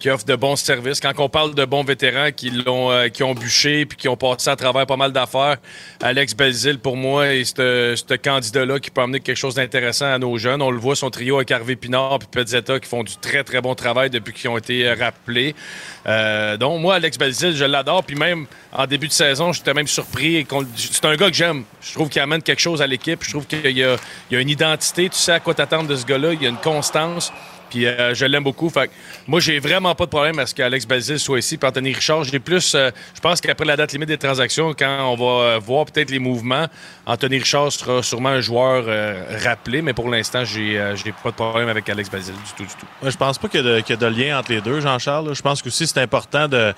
[0.00, 0.98] qu'il offre de bons services.
[0.98, 4.16] Quand on parle de bons vétérans qui l'ont, euh, qui ont bûché puis qui ont
[4.16, 5.58] passé à travers pas mal d'affaires,
[6.02, 10.38] Alex Belzile, pour moi, est ce candidat-là qui peut amener quelque chose d'intéressant à nos
[10.38, 10.62] jeunes.
[10.62, 13.60] On le voit, son trio avec Harvey Pinard puis Pezzetta qui font du très, très
[13.60, 15.54] bon travail depuis qu'ils ont été euh, rappelés.
[16.06, 18.02] Euh, donc, moi, Alex Belzile, je l'adore.
[18.02, 20.46] Puis même en début de saison, j'étais même surpris.
[20.76, 21.64] C'est un gars que j'aime.
[21.82, 23.22] Je trouve qu'il amène quelque chose à l'équipe.
[23.22, 25.10] Je trouve qu'il y y a une identité.
[25.10, 26.32] Tu sais à quoi t'attendre de ce gars-là.
[26.32, 27.30] Il y a une constance.
[27.70, 28.68] Puis euh, je l'aime beaucoup.
[28.68, 28.92] Fait que
[29.26, 31.56] moi, j'ai vraiment pas de problème à ce qu'Alex Belzil soit ici.
[31.56, 32.74] Puis Anthony Richard, j'ai plus.
[32.74, 36.10] euh, je pense qu'après la date limite des transactions, quand on va euh, voir peut-être
[36.10, 36.66] les mouvements,
[37.06, 39.80] Anthony Richard sera sûrement un joueur euh, rappelé.
[39.82, 42.86] Mais pour l'instant, j'ai j'ai pas de problème avec Alex Belzil du tout, du tout.
[43.00, 45.34] Moi, je pense pas qu'il y, qu'il y a de lien entre les deux, Jean-Charles.
[45.34, 46.74] Je pense qu'aussi c'est important de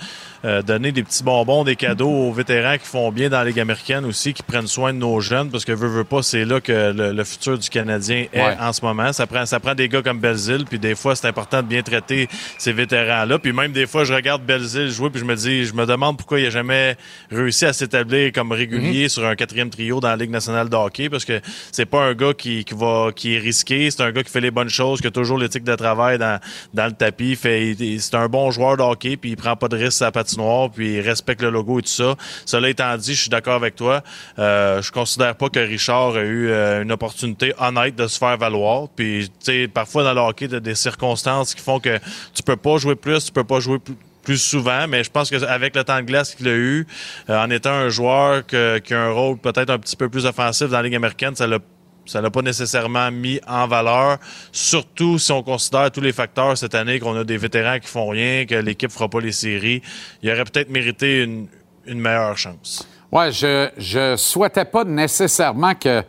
[0.63, 4.05] donner des petits bonbons, des cadeaux aux vétérans qui font bien dans la Ligue américaine
[4.05, 6.93] aussi, qui prennent soin de nos jeunes, parce que veut, veut pas, c'est là que
[6.93, 8.57] le, le futur du Canadien est Ouais.
[8.61, 9.13] en ce moment.
[9.13, 11.83] Ça prend, ça prend des gars comme Belzil, puis des fois, c'est important de bien
[11.83, 13.39] traiter ces vétérans-là.
[13.39, 16.19] Puis même des fois, je regarde Belzil jouer, puis je me dis, je me demande
[16.19, 16.97] pourquoi il a jamais
[17.31, 21.09] réussi à s'établir comme régulier sur un quatrième trio dans la Ligue nationale de hockey,
[21.09, 21.41] parce que
[21.71, 24.41] c'est pas un gars qui, qui va qui est risqué, c'est un gars qui fait
[24.41, 26.41] les bonnes choses, qui a toujours l'éthique de travail dans,
[26.75, 27.37] dans le tapis.
[27.37, 30.13] Fait, c'est un bon joueur de hockey, puis il prend pas de risque à la
[30.13, 32.17] patinoire, puis il respecte le logo et tout ça.
[32.45, 34.03] Cela étant dit, je suis d'accord avec toi.
[34.39, 38.37] Euh, je considère pas que Richard a eu euh, une opportunité honnête de se faire
[38.37, 38.89] valoir.
[38.97, 41.99] Puis, tu sais, parfois dans le hockey, circonstances qui font que
[42.35, 43.79] tu peux pas jouer plus, tu peux pas jouer
[44.23, 46.87] plus souvent, mais je pense qu'avec le temps de glace qu'il a eu,
[47.29, 50.69] euh, en étant un joueur qui a un rôle peut-être un petit peu plus offensif
[50.69, 51.59] dans la Ligue américaine, ça l'a
[52.05, 54.19] ça l'a pas nécessairement mis en valeur,
[54.51, 58.09] surtout si on considère tous les facteurs cette année, qu'on a des vétérans qui font
[58.09, 59.83] rien, que l'équipe fera pas les séries.
[60.21, 61.47] Il aurait peut-être mérité une,
[61.87, 62.89] une meilleure chance.
[63.11, 66.03] Ouais, je, je souhaitais pas nécessairement que,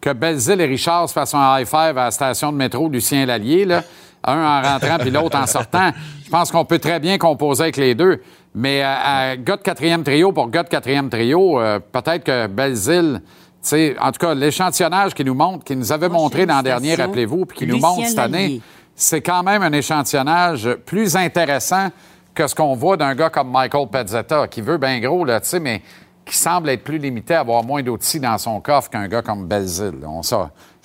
[0.00, 3.64] que et Richard se fassent un high five à la station de métro Lucien Lallier,
[3.66, 3.84] là.
[4.26, 5.90] Un en rentrant puis l'autre en sortant.
[6.24, 8.20] Je pense qu'on peut très bien composer avec les deux.
[8.54, 12.46] Mais à, à gars de quatrième trio pour gars de quatrième trio, euh, peut-être que
[12.46, 16.62] Belzile, tu sais, en tout cas, l'échantillonnage qui nous montre, qui nous avait montré l'an
[16.62, 18.60] dernier, rappelez-vous, puis qui nous montre cette année,
[18.94, 21.88] c'est quand même un échantillonnage plus intéressant
[22.34, 25.48] que ce qu'on voit d'un gars comme Michael Pezzetta, qui veut bien gros, là, tu
[25.48, 25.82] sais, mais
[26.24, 29.46] qui semble être plus limité à avoir moins d'outils dans son coffre qu'un gars comme
[29.46, 30.00] Belzile.
[30.04, 30.34] On je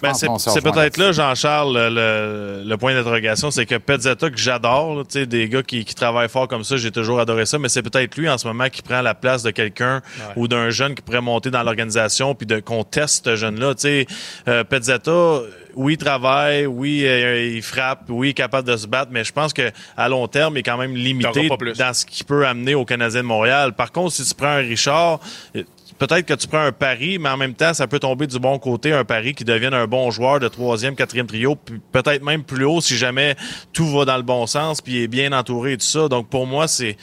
[0.02, 4.38] Ben, pense c'est peut-être là, Jean-Charles, le, le- le point d'interrogation, c'est que Pezzetta, que
[4.38, 7.46] j'adore, là, tu sais, des gars qui, qui travaillent fort comme ça, j'ai toujours adoré
[7.46, 10.02] ça, mais c'est peut-être lui en ce moment qui prend la place de quelqu'un
[10.36, 13.76] ou d'un jeune qui pourrait monter dans l'organisation puis de qu'on teste ce jeune-là.
[13.76, 14.08] Tu sais,
[14.48, 15.40] euh, Pezzetta,
[15.76, 19.24] oui, il travaille, oui, euh, il frappe, oui, il est capable de se battre, mais
[19.24, 22.46] je pense que à long terme, il est quand même limité dans ce qu'il peut
[22.46, 23.74] amener aux Canadiens de Montréal.
[23.74, 25.20] Par contre, si tu prends un Richard,
[25.56, 25.64] euh,
[26.08, 28.58] peut-être que tu prends un pari, mais en même temps, ça peut tomber du bon
[28.58, 32.44] côté, un pari qui devienne un bon joueur de troisième, quatrième trio, puis peut-être même
[32.44, 33.36] plus haut si jamais
[33.72, 36.08] tout va dans le bon sens, puis il est bien entouré et tout ça.
[36.08, 36.98] Donc pour moi, c'est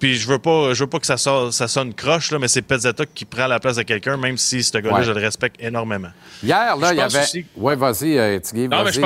[0.00, 2.48] puis je veux pas, je veux pas que ça, so- ça sonne croche là, mais
[2.48, 5.04] c'est Pezzetta qui prend la place de quelqu'un, même si ce gars-là, Ouais.
[5.04, 6.08] je le respecte énormément.
[6.42, 7.20] Hier, là, il y avait.
[7.20, 9.00] aussi- Oui, vas-y, euh, Non, mais je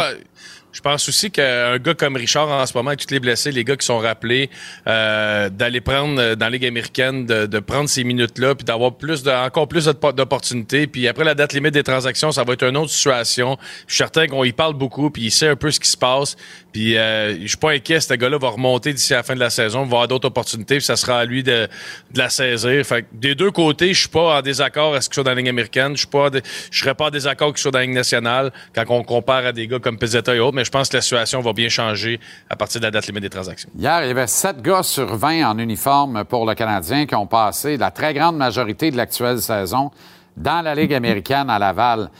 [0.72, 3.64] je pense aussi qu'un gars comme Richard, en ce moment, avec tous les blessés, les
[3.64, 4.50] gars qui sont rappelés,
[4.86, 9.22] euh, d'aller prendre euh, dans la Ligue américaine, de, prendre ces minutes-là, puis d'avoir plus
[9.22, 10.86] de, encore plus d'op- d'opportunités.
[10.86, 13.58] Puis après la date limite des transactions, ça va être une autre situation.
[13.86, 15.96] Je suis certain qu'on y parle beaucoup, puis il sait un peu ce qui se
[15.96, 16.36] passe.
[16.72, 19.50] Puis euh, je suis pas inquiet, ce gars-là va remonter d'ici la fin de la
[19.50, 21.68] saison, va avoir d'autres opportunités, puis ça sera à lui de,
[22.12, 22.84] de la saisir.
[22.84, 25.30] Fait que des deux côtés, je suis pas en désaccord à ce qu'il soit dans
[25.30, 25.92] la Ligue américaine.
[25.92, 26.28] Je suis pas,
[26.70, 29.52] je serais pas en désaccord qu'il soit dans la Ligue nationale quand on compare à
[29.52, 32.20] des gars comme Pezzetta et autres, mais je pense que la situation va bien changer
[32.48, 33.70] à partir de la date limite des transactions.
[33.76, 37.26] Hier, il y avait 7 gars sur 20 en uniforme pour le Canadien qui ont
[37.26, 39.90] passé la très grande majorité de l'actuelle saison
[40.36, 42.10] dans la Ligue américaine à Laval.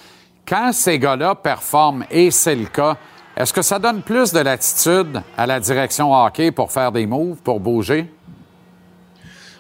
[0.47, 2.97] Quand ces gars-là performent, et c'est le cas,
[3.40, 7.38] est-ce que ça donne plus de latitude à la direction hockey pour faire des moves,
[7.42, 8.07] pour bouger?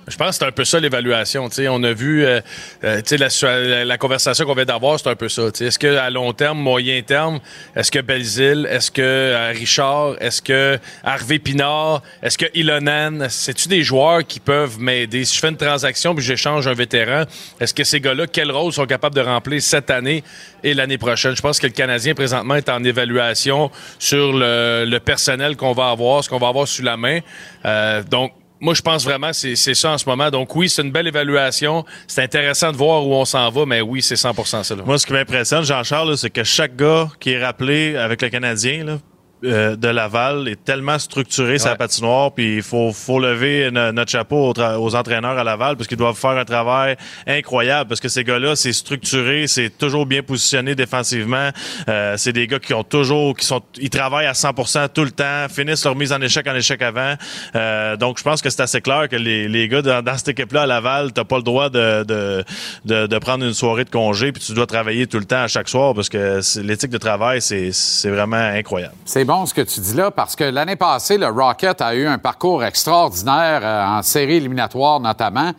[0.08, 1.48] Je pense que c'est un peu ça l'évaluation.
[1.68, 2.40] On a vu euh,
[2.84, 5.42] euh, la, la- conversation qu'on vient d'avoir, c'est un peu ça.
[5.60, 7.38] Est-ce qu'à long terme, moyen terme,
[7.76, 13.68] est-ce que Belzile, est-ce que euh, Richard, est-ce que Harvey Pinard, est-ce que Ilonen, c'est-tu
[13.68, 15.24] des joueurs qui peuvent m'aider?
[15.24, 17.24] Si je fais une transaction puis j'échange un vétéran,
[17.60, 20.24] est-ce que ces gars-là, quel rôle sont capables de remplir cette année
[20.64, 21.36] et l'année prochaine?
[21.36, 25.90] Je pense que le Canadien, présentement, est en évaluation sur le, le personnel qu'on va
[25.90, 27.20] avoir, ce qu'on va avoir sous la main.
[27.64, 30.30] Euh, donc, moi, je pense vraiment c'est c'est ça en ce moment.
[30.30, 31.84] Donc, oui, c'est une belle évaluation.
[32.06, 34.74] C'est intéressant de voir où on s'en va, mais oui, c'est 100% ça.
[34.76, 34.82] là.
[34.84, 38.84] Moi, ce qui m'impressionne, Jean-Charles, c'est que chaque gars qui est rappelé avec le Canadien
[38.84, 38.98] là,
[39.44, 44.10] euh, de Laval est tellement structuré sa patinoire, puis il faut, faut lever no- notre
[44.10, 48.00] chapeau aux, tra- aux entraîneurs à Laval parce qu'ils doivent faire un travail incroyable parce
[48.00, 51.50] que ces gars-là, c'est structuré, c'est toujours bien positionné défensivement.
[51.88, 55.10] Euh, c'est des gars qui ont toujours, qui sont, ils travaillent à 100% tout le
[55.10, 57.14] temps, finissent leur mise en échec en échec avant.
[57.56, 60.28] Euh, donc, je pense que c'est assez clair que les, les gars dans, dans cette
[60.28, 62.44] équipe-là à Laval, t'as pas le droit de, de,
[62.84, 65.48] de, de prendre une soirée de congé puis tu dois travailler tout le temps à
[65.48, 68.94] chaque soir parce que l'éthique de travail, c'est c'est vraiment incroyable.
[69.04, 72.04] C'est bon ce que tu dis là, parce que l'année passée, le Rocket a eu
[72.04, 75.52] un parcours extraordinaire euh, en série éliminatoire notamment.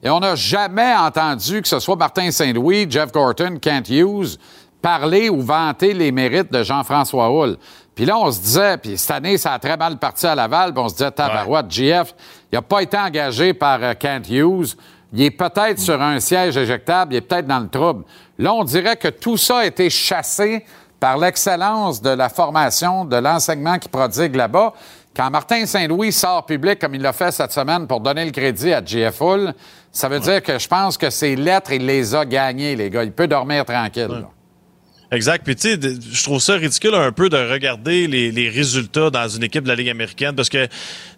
[0.00, 4.38] Et on n'a jamais entendu que ce soit Martin Saint-Louis, Jeff Gorton, Kent Hughes,
[4.80, 7.56] parler ou vanter les mérites de Jean-François Houle.
[7.96, 10.72] Puis là, on se disait, puis cette année, ça a très mal parti à Laval,
[10.72, 12.14] puis on se disait, tabarouette, GF,
[12.52, 14.76] il n'a pas été engagé par euh, Kent Hughes.
[15.12, 18.04] Il est peut-être sur un siège éjectable, il est peut-être dans le trouble.
[18.38, 20.64] Là, on dirait que tout ça a été chassé
[21.00, 24.72] par l'excellence de la formation, de l'enseignement qui prodigue là-bas.
[25.14, 28.72] Quand Martin Saint-Louis sort public comme il l'a fait cette semaine pour donner le crédit
[28.72, 29.54] à GF Hull,
[29.90, 33.02] ça veut dire que je pense que ses lettres, il les a gagnées, les gars.
[33.02, 34.08] Il peut dormir tranquille.
[34.08, 34.28] là.
[35.12, 35.44] Exact.
[35.44, 39.28] Puis, tu sais, je trouve ça ridicule un peu de regarder les, les résultats dans
[39.28, 40.66] une équipe de la Ligue américaine parce que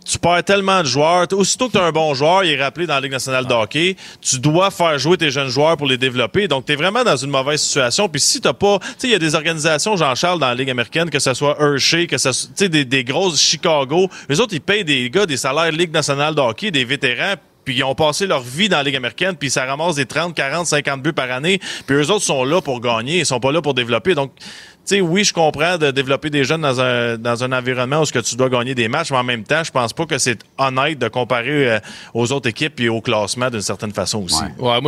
[0.04, 1.26] tu perds tellement de joueurs.
[1.32, 3.52] Aussitôt que tu as un bon joueur, il est rappelé dans la Ligue nationale de
[3.54, 6.48] hockey, tu dois faire jouer tes jeunes joueurs pour les développer.
[6.48, 8.08] Donc, tu es vraiment dans une mauvaise situation.
[8.08, 8.78] Puis, si tu pas.
[8.78, 11.56] Tu sais, il y a des organisations, Jean-Charles, dans la Ligue américaine, que ce soit
[11.58, 14.10] Hershey, que ce soit tu sais, des, des grosses Chicago.
[14.28, 17.34] Les autres, ils payent des gars des salaires Ligue nationale de hockey, des vétérans
[17.68, 20.34] puis ils ont passé leur vie dans la Ligue américaine, puis ça ramasse des 30,
[20.34, 23.52] 40, 50 buts par année, puis eux autres sont là pour gagner, ils sont pas
[23.52, 24.14] là pour développer.
[24.14, 24.32] Donc,
[24.92, 28.18] oui, je comprends de développer des jeunes dans un, dans un environnement où ce que
[28.18, 30.98] tu dois gagner des matchs, mais en même temps, je pense pas que c'est honnête
[30.98, 31.78] de comparer euh,
[32.14, 34.42] aux autres équipes et au classement d'une certaine façon aussi.
[34.58, 34.80] Moi,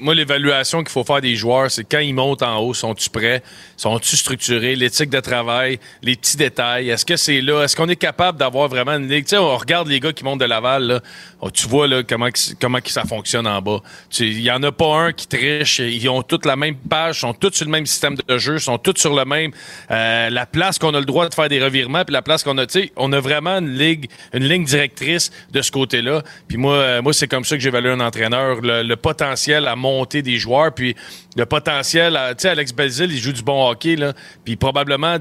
[0.00, 3.42] moi, l'évaluation qu'il faut faire des joueurs, c'est quand ils montent en haut, sont-tu prêts?
[3.76, 4.76] Sont-tu structurés?
[4.76, 6.90] L'éthique de travail, les petits détails.
[6.90, 7.62] Est-ce que c'est là?
[7.62, 9.26] Est-ce qu'on est capable d'avoir vraiment une ligue?
[9.32, 11.00] On regarde les gars qui montent de Laval, là.
[11.40, 12.28] Oh, tu vois, là, comment,
[12.60, 13.80] comment ça fonctionne en bas.
[14.18, 15.78] Il y en a pas un qui triche.
[15.78, 18.78] Ils ont toutes la même page, sont tous sur le même système de jeu, sont
[18.78, 19.43] tous sur le même,
[19.90, 22.58] euh, la place qu'on a le droit de faire des revirements, puis la place qu'on
[22.58, 26.22] a, tu sais, on a vraiment une ligue, une ligne directrice de ce côté-là.
[26.48, 30.38] Puis moi, euh, c'est comme ça que j'évalue un entraîneur, le, potentiel à monter des
[30.38, 30.94] joueurs, puis
[31.36, 34.12] le potentiel, tu sais, Alex Belzil, il joue du bon hockey, là,
[34.44, 35.18] puis probablement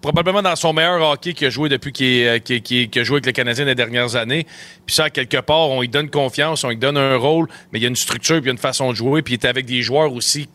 [0.00, 3.32] probablement dans son meilleur hockey qu'il a joué depuis qu'il euh, a joué avec le
[3.32, 4.46] Canadien les dernières années.
[4.84, 7.82] Puis ça, quelque part, on lui donne confiance, on lui donne un rôle, mais il
[7.82, 9.46] y a une structure, puis il y a une façon de jouer, puis il est
[9.46, 10.48] avec des joueurs aussi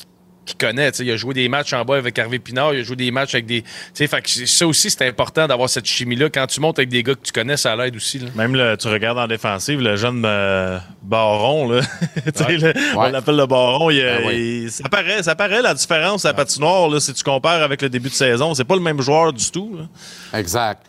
[0.46, 0.92] qu'il connaît.
[0.92, 1.06] tu sais.
[1.06, 3.36] Il a joué des matchs en bas avec Hervé Pinard, il a joué des matchs
[3.36, 3.62] avec des.
[3.62, 6.30] tu sais, Fait que ça aussi, c'est important d'avoir cette chimie-là.
[6.30, 8.20] Quand tu montes avec des gars que tu connais, ça l'aide aussi.
[8.20, 8.30] là.
[8.36, 11.82] Même le, tu regardes en défensive, le jeune euh, Baron, là,
[12.36, 15.74] Tu sais, le- on l'appelle le Baron, il, Ben il- ça, paraît, ça paraît la
[15.74, 18.54] différence à la patinoire, là, si tu compares avec le début de saison.
[18.54, 19.78] C'est pas le même joueur du tout.
[19.78, 20.40] là.
[20.40, 20.84] Exact.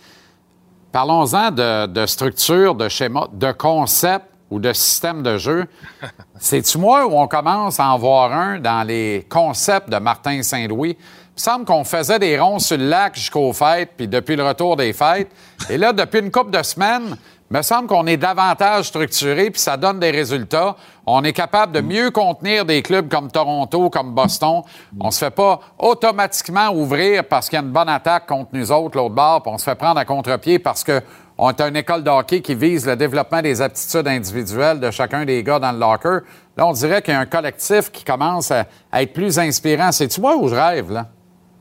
[0.93, 5.65] Parlons-en de, de structure, de schéma, de concept ou de système de jeu.
[6.39, 10.97] C'est-tu moi où on commence à en voir un dans les concepts de Martin Saint-Louis?
[10.99, 14.47] Il me semble qu'on faisait des ronds sur le lac jusqu'aux fêtes, puis depuis le
[14.47, 15.31] retour des fêtes.
[15.71, 17.17] Et là, depuis une couple de semaines,
[17.51, 20.77] il me semble qu'on est davantage structuré, puis ça donne des résultats.
[21.07, 24.63] On est capable de mieux contenir des clubs comme Toronto, comme Boston.
[25.01, 28.73] On se fait pas automatiquement ouvrir parce qu'il y a une bonne attaque contre nous
[28.73, 31.03] autres, l'autre bord, puis on se fait prendre à contre-pied parce que
[31.45, 35.25] on est une école de hockey qui vise le développement des aptitudes individuelles de chacun
[35.25, 36.19] des gars dans le locker.
[36.57, 39.91] Là, on dirait qu'il y a un collectif qui commence à, à être plus inspirant.
[39.91, 41.09] C'est-tu moi ou je rêve, là?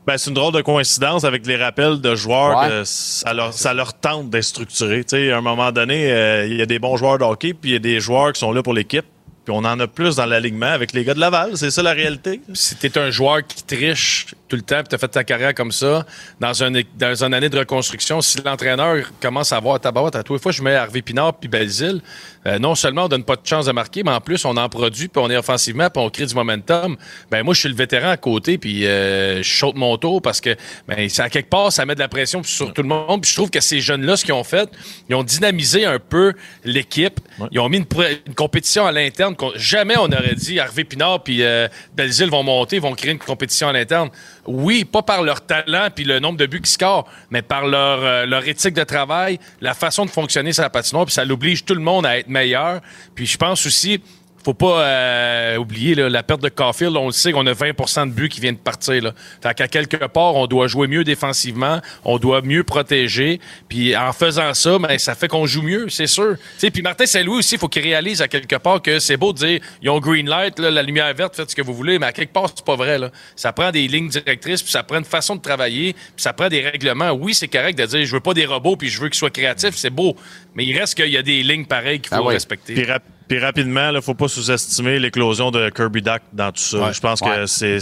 [0.06, 2.68] Ben, c'est une drôle de coïncidence avec les rappels de joueurs Ouais.
[2.68, 5.04] que ça leur, ça leur tente d'être structuré.
[5.32, 7.72] À un moment donné, euh, il y a des bons joueurs de hockey, puis il
[7.74, 9.06] y a des joueurs qui sont là pour l'équipe.
[9.44, 11.56] Puis on en a plus dans l'alignement avec les gars de Laval.
[11.56, 12.40] C'est ça la réalité?
[12.54, 15.72] Si t'es un joueur qui triche tout le temps, puis t'as fait ta carrière comme
[15.72, 16.06] ça,
[16.38, 20.34] dans, un, dans une année de reconstruction, si l'entraîneur commence à avoir tabarouette, à tous
[20.34, 22.02] les fois, je mets Harvey Pinard puis Belzile,
[22.46, 24.68] euh, non seulement on donne pas de chance de marquer, mais en plus, on en
[24.68, 26.96] produit, puis on est offensivement, puis on crée du momentum.
[27.30, 30.40] Ben moi, je suis le vétéran à côté, puis euh, je saute mon tour parce
[30.40, 30.54] que,
[30.86, 33.22] ben, ça, à quelque part, ça met de la pression sur tout le monde.
[33.22, 34.68] Puis je trouve que ces jeunes-là, ce qu'ils ont fait,
[35.08, 36.34] ils ont dynamisé un peu
[36.64, 37.20] l'équipe.
[37.50, 37.86] Ils ont mis une,
[38.26, 39.31] une compétition à l'interne.
[39.56, 43.68] Jamais on aurait dit Harvey Pinard puis euh, Belzile vont monter, vont créer une compétition
[43.68, 44.10] à l'interne.
[44.46, 48.02] Oui, pas par leur talent puis le nombre de buts qu'ils scorent, mais par leur,
[48.02, 51.64] euh, leur éthique de travail, la façon de fonctionner sur la patinoire, puis ça l'oblige
[51.64, 52.80] tout le monde à être meilleur.
[53.14, 54.00] Puis je pense aussi,
[54.44, 56.96] faut pas euh, oublier là, la perte de Caulfield.
[56.96, 59.02] On le sait qu'on a 20% de buts qui viennent de partir.
[59.02, 59.12] Là.
[59.42, 63.40] Fait qu'à quelque part, on doit jouer mieux défensivement, on doit mieux protéger.
[63.68, 66.36] Puis en faisant ça, ben, ça fait qu'on joue mieux, c'est sûr.
[66.36, 69.16] Tu sais, Puis Martin Saint-Louis aussi, il faut qu'il réalise à quelque part que c'est
[69.16, 71.74] beau de dire ils ont green light, là, la lumière verte, faites ce que vous
[71.74, 72.98] voulez, mais à quelque part, c'est pas vrai.
[72.98, 73.10] Là.
[73.36, 76.48] Ça prend des lignes directrices, puis ça prend une façon de travailler, puis ça prend
[76.48, 77.12] des règlements.
[77.12, 79.30] Oui, c'est correct de dire je veux pas des robots, puis je veux qu'ils soient
[79.30, 80.16] créatifs, c'est beau.
[80.54, 82.74] Mais il reste qu'il y a des lignes pareilles qu'il faut respecter.
[82.74, 82.86] Puis,
[83.32, 86.78] puis rapidement, il ne faut pas sous-estimer l'éclosion de Kirby Duck dans tout ça.
[86.78, 86.92] Ouais.
[86.92, 87.28] Je pense Ouais.
[87.36, 87.78] que c'est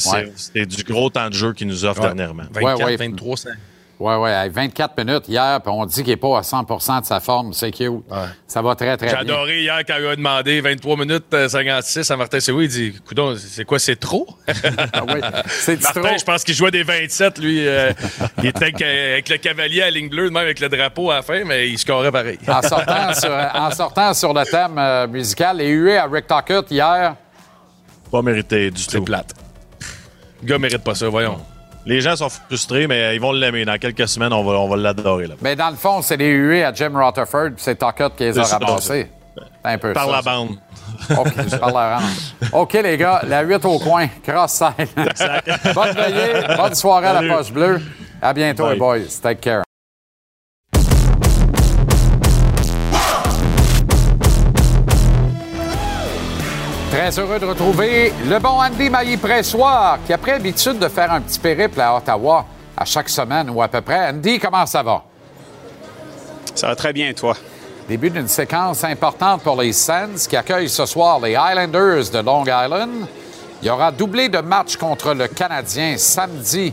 [0.54, 0.66] Ouais.
[0.66, 2.06] du gros temps de jeu qu'il nous offre Ouais.
[2.06, 2.44] dernièrement.
[2.52, 2.96] 24, ouais.
[2.96, 3.50] 23, ça.
[4.00, 4.30] Oui, oui.
[4.50, 7.52] 24 minutes hier, puis on dit qu'il n'est pas à 100 de sa forme.
[7.52, 7.92] C'est cute.
[8.46, 9.34] Ça va très, très J'ai bien.
[9.34, 12.64] adoré hier quand il a demandé 23 minutes euh, 56 à Martin Séoui.
[12.64, 14.26] Il dit Coudon, c'est quoi, c'est trop?
[14.94, 15.20] Ah oui.
[15.48, 16.18] C'est Martin, trop.
[16.18, 17.68] je pense qu'il jouait des 27, lui.
[17.68, 17.92] euh,
[18.38, 21.16] il était avec, euh, avec le cavalier à ligne bleue, même avec le drapeau à
[21.16, 22.38] la fin, mais il scorait pareil.
[22.48, 26.70] En sortant, sur, en sortant sur le thème euh, musical, les huées à Rick Tuckett
[26.70, 27.16] hier,
[28.10, 29.02] Pas mérité du tout.
[29.04, 29.34] plate.
[30.42, 31.36] Le gars mérite pas ça, voyons.
[31.86, 33.64] Les gens sont frustrés, mais ils vont l'aimer.
[33.64, 35.26] Dans quelques semaines, on va, on va l'adorer.
[35.26, 35.34] Là.
[35.40, 38.38] Mais dans le fond, c'est les huées à Jim Rutherford, puis c'est Tuckett qui les
[38.38, 39.10] a ramassés.
[39.64, 40.30] Un peu Par ça, la ça.
[40.30, 40.50] bande.
[41.16, 42.52] OK, par la bande.
[42.52, 44.88] OK, les gars, la 8 au coin, cross-side.
[45.74, 47.80] bonne veillée, bonne soirée à la poche bleue.
[48.22, 48.72] À bientôt, Bye.
[48.74, 48.98] les boys.
[49.22, 49.62] Take care.
[57.10, 61.20] Très heureux de retrouver le bon Andy Maillé-Pressoir, qui a pris l'habitude de faire un
[61.20, 62.46] petit périple à Ottawa
[62.76, 64.10] à chaque semaine ou à peu près.
[64.10, 65.02] Andy, comment ça va?
[66.54, 67.34] Ça va très bien, toi.
[67.88, 72.44] Début d'une séquence importante pour les Sens qui accueillent ce soir les Highlanders de Long
[72.44, 73.08] Island.
[73.60, 76.72] Il y aura doublé de matchs contre le Canadien samedi.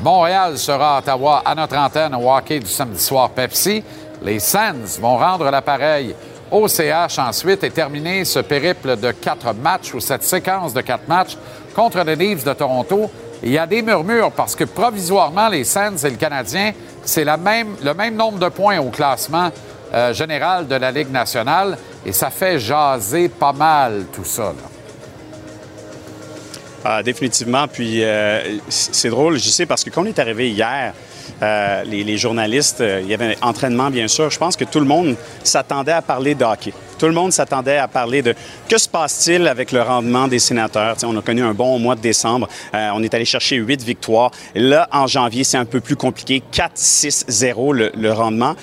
[0.00, 3.84] Montréal sera à Ottawa à notre antenne au hockey du samedi soir Pepsi.
[4.20, 6.12] Les Sens vont rendre l'appareil
[6.56, 11.06] au CH ensuite et terminer ce périple de quatre matchs ou cette séquence de quatre
[11.08, 11.36] matchs
[11.74, 13.10] contre les Leafs de Toronto.
[13.42, 16.72] Il y a des murmures parce que provisoirement, les Sens et le Canadien,
[17.04, 19.50] c'est le même nombre de points au classement
[19.92, 24.54] euh, général de la Ligue nationale et ça fait jaser pas mal tout ça.
[26.84, 27.66] Ah, définitivement.
[27.68, 30.94] Puis euh, c'est drôle, je sais, parce que quand on est arrivé hier,
[31.42, 34.30] euh, les, journalistes, euh, il y avait un entraînement, bien sûr.
[34.30, 36.72] Je pense que tout le monde s'attendait à parler de hockey.
[36.98, 38.34] Tout le monde s'attendait à parler de
[38.68, 40.96] que se passe-t-il avec le rendement des sénateurs?
[41.04, 42.48] On a connu un bon mois de décembre.
[42.74, 44.30] Euh, on est allé chercher huit victoires.
[44.54, 46.42] Là, en janvier, c'est un peu plus compliqué.
[46.52, 48.54] 4-6-0 le, le rendement.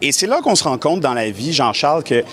[0.00, 2.24] Et c'est là qu'on se rend compte dans la vie, Jean-Charles, que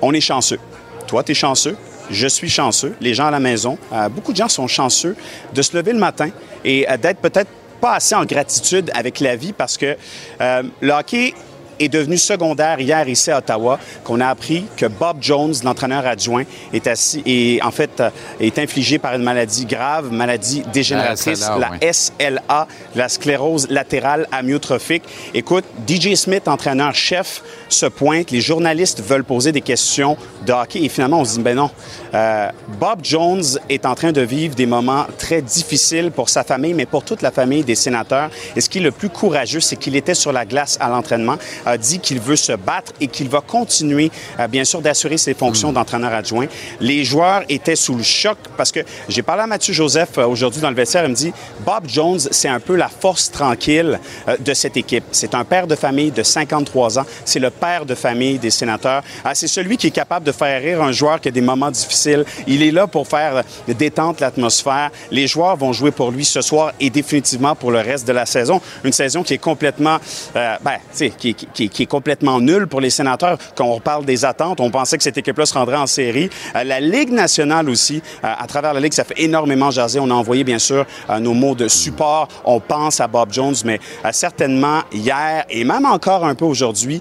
[0.00, 0.60] on est chanceux.
[1.08, 1.76] Toi, tu es chanceux.
[2.10, 2.94] Je suis chanceux.
[3.00, 3.78] Les gens à la maison,
[4.10, 5.14] beaucoup de gens sont chanceux
[5.54, 6.30] de se lever le matin
[6.64, 9.96] et d'être peut-être pas assez en gratitude avec la vie parce que
[10.40, 11.34] euh, le hockey
[11.80, 16.44] est devenu secondaire hier ici à Ottawa, qu'on a appris que Bob Jones, l'entraîneur adjoint,
[16.72, 21.58] est assis et en fait euh, est infligé par une maladie grave, maladie dégénératrice, SLA,
[21.58, 21.92] la oui.
[21.92, 25.02] SLA, la sclérose latérale amyotrophique.
[25.34, 28.30] Écoute, DJ Smith, entraîneur-chef, se pointe.
[28.30, 30.16] Les journalistes veulent poser des questions
[30.46, 31.70] de hockey et finalement, on se dit, ben non.
[32.14, 36.74] Euh, Bob Jones est en train de vivre des moments très difficiles pour sa famille,
[36.74, 38.30] mais pour toute la famille des sénateurs.
[38.56, 41.36] Et ce qui est le plus courageux, c'est qu'il était sur la glace à l'entraînement,
[41.70, 45.34] a dit qu'il veut se battre et qu'il va continuer, euh, bien sûr, d'assurer ses
[45.34, 46.46] fonctions d'entraîneur adjoint.
[46.80, 50.60] Les joueurs étaient sous le choc parce que j'ai parlé à Mathieu Joseph euh, aujourd'hui
[50.60, 51.04] dans le vestiaire.
[51.04, 51.32] Il me dit
[51.64, 53.98] Bob Jones, c'est un peu la force tranquille
[54.28, 55.04] euh, de cette équipe.
[55.12, 57.06] C'est un père de famille de 53 ans.
[57.24, 59.02] C'est le père de famille des sénateurs.
[59.24, 61.70] Ah, c'est celui qui est capable de faire rire un joueur qui a des moments
[61.70, 62.24] difficiles.
[62.46, 64.90] Il est là pour faire détendre l'atmosphère.
[65.10, 68.26] Les joueurs vont jouer pour lui ce soir et définitivement pour le reste de la
[68.26, 68.60] saison.
[68.84, 69.98] Une saison qui est complètement,
[70.36, 73.38] euh, ben, tu sais, qui, qui- qui- est complètement nulle pour les sénateurs.
[73.54, 76.30] Quand on parle des attentes, on pensait que cette équipe-là se rendrait en série.
[76.56, 80.00] Euh, la Ligue nationale aussi, euh, à travers la Ligue, ça fait énormément jaser.
[80.00, 82.28] On a envoyé, bien sûr, euh, nos mots de support.
[82.44, 83.80] On pense à Bob Jones, mais
[84.12, 87.00] certainement hier et même encore un peu aujourd'hui,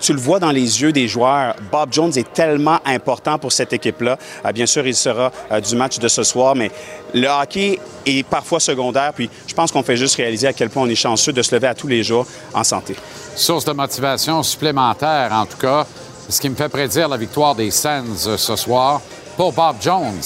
[0.00, 1.54] tu le vois dans les yeux des joueurs.
[1.70, 4.18] Bob Jones est tellement important pour cette équipe-là.
[4.44, 6.70] Euh, bien sûr, il sera euh, du match de ce soir, mais
[7.14, 9.12] le hockey est parfois secondaire.
[9.14, 11.54] Puis je pense qu'on fait juste réaliser à quel point on est chanceux de se
[11.54, 12.94] lever à tous les jours en santé.
[13.34, 15.86] Source de motivation supplémentaire, en tout cas,
[16.28, 19.00] ce qui me fait prédire la victoire des Sens euh, ce soir
[19.36, 20.20] pour Bob Jones,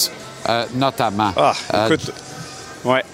[0.49, 1.33] euh, notamment.
[1.37, 2.13] Ah, Euh, écoute,
[2.85, 3.05] ouais.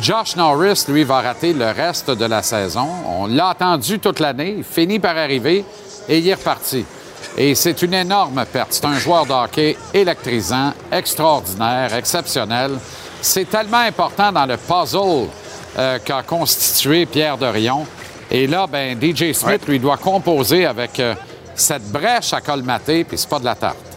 [0.00, 2.88] Josh Norris, lui, va rater le reste de la saison.
[3.06, 5.64] On l'a attendu toute l'année, il finit par arriver
[6.08, 6.84] et il est reparti.
[7.36, 8.72] Et c'est une énorme perte.
[8.72, 12.72] C'est un joueur de hockey électrisant, extraordinaire, exceptionnel.
[13.20, 15.28] C'est tellement important dans le puzzle
[15.78, 17.86] euh, qu'a constitué Pierre Dorion.
[18.30, 21.14] Et là, ben, DJ Smith, lui, doit composer avec euh,
[21.54, 23.91] cette brèche à colmater, puis c'est pas de la tarte.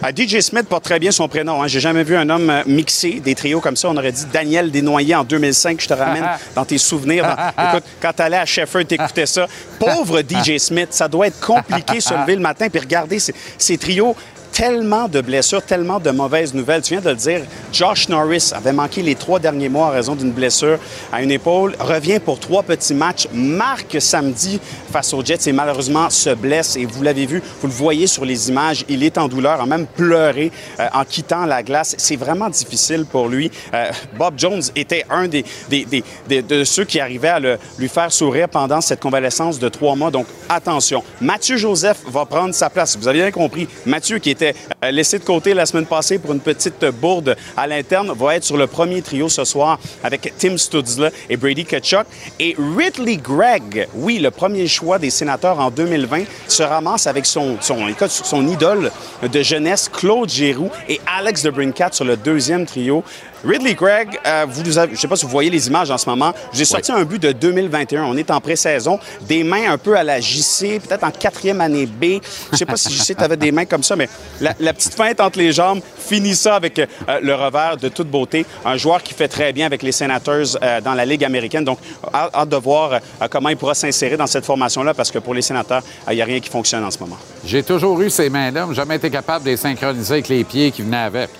[0.00, 1.60] Ah, DJ Smith porte très bien son prénom.
[1.60, 1.66] Hein.
[1.66, 3.88] J'ai jamais vu un homme euh, mixer des trios comme ça.
[3.88, 5.80] On aurait dit Daniel Desnoyers en 2005.
[5.80, 6.24] Je te ramène
[6.54, 7.24] dans tes souvenirs.
[7.24, 9.46] Dans- Écoute, quand tu allais à Sheffield, t'écoutais ça.
[9.80, 13.76] Pauvre DJ Smith, ça doit être compliqué se lever le matin puis regarder ces, ces
[13.76, 14.14] trios.
[14.58, 16.82] Tellement de blessures, tellement de mauvaises nouvelles.
[16.82, 17.42] Tu viens de le dire,
[17.72, 20.80] Josh Norris avait manqué les trois derniers mois en raison d'une blessure
[21.12, 24.58] à une épaule, revient pour trois petits matchs, marque samedi
[24.90, 26.74] face aux Jets et malheureusement se blesse.
[26.74, 29.66] Et vous l'avez vu, vous le voyez sur les images, il est en douleur, a
[29.66, 30.50] même pleuré
[30.80, 31.94] euh, en quittant la glace.
[31.96, 33.52] C'est vraiment difficile pour lui.
[33.74, 35.86] Euh, Bob Jones était un des- des-
[36.28, 39.94] des- de ceux qui arrivaient à le- lui faire sourire pendant cette convalescence de trois
[39.94, 40.10] mois.
[40.10, 42.96] Donc, attention, Mathieu Joseph va prendre sa place.
[42.98, 44.47] Vous avez bien compris, Mathieu qui était
[44.84, 48.44] euh, laissé de côté la semaine passée pour une petite bourde à l'interne va être
[48.44, 52.06] sur le premier trio ce soir avec Tim Studzla et Brady Kachuk.
[52.38, 57.56] Et Ridley Gregg, oui, le premier choix des sénateurs en 2020, se ramasse avec son,
[57.60, 57.78] son,
[58.08, 58.90] son idole
[59.22, 63.04] de jeunesse, Claude Giroux, et Alex de Brincat sur le deuxième trio.
[63.44, 66.08] Ridley Gregg, euh, vous je ne sais pas si vous voyez les images en ce
[66.08, 66.32] moment.
[66.52, 68.04] J'ai sorti un but de 2021.
[68.04, 68.98] On est en pré-saison.
[69.22, 72.04] Des mains un peu à la JC, peut-être en quatrième année B.
[72.04, 72.18] Je
[72.52, 74.08] ne sais pas si JC, tu avais des mains comme ça, mais
[74.40, 76.86] la, petite feinte entre les jambes finit ça avec euh,
[77.22, 78.44] le revers de toute beauté.
[78.64, 81.64] Un joueur qui fait très bien avec les Senators euh, dans la Ligue américaine.
[81.64, 81.78] Donc,
[82.12, 85.82] hâte de voir comment il pourra s'insérer dans cette formation-là parce que pour les Sénateurs,
[86.10, 87.18] il n'y a rien qui fonctionne en ce moment.
[87.44, 90.70] J'ai toujours eu ces mains-là, mais jamais été capable de les synchroniser avec les pieds
[90.70, 91.30] qui venaient avec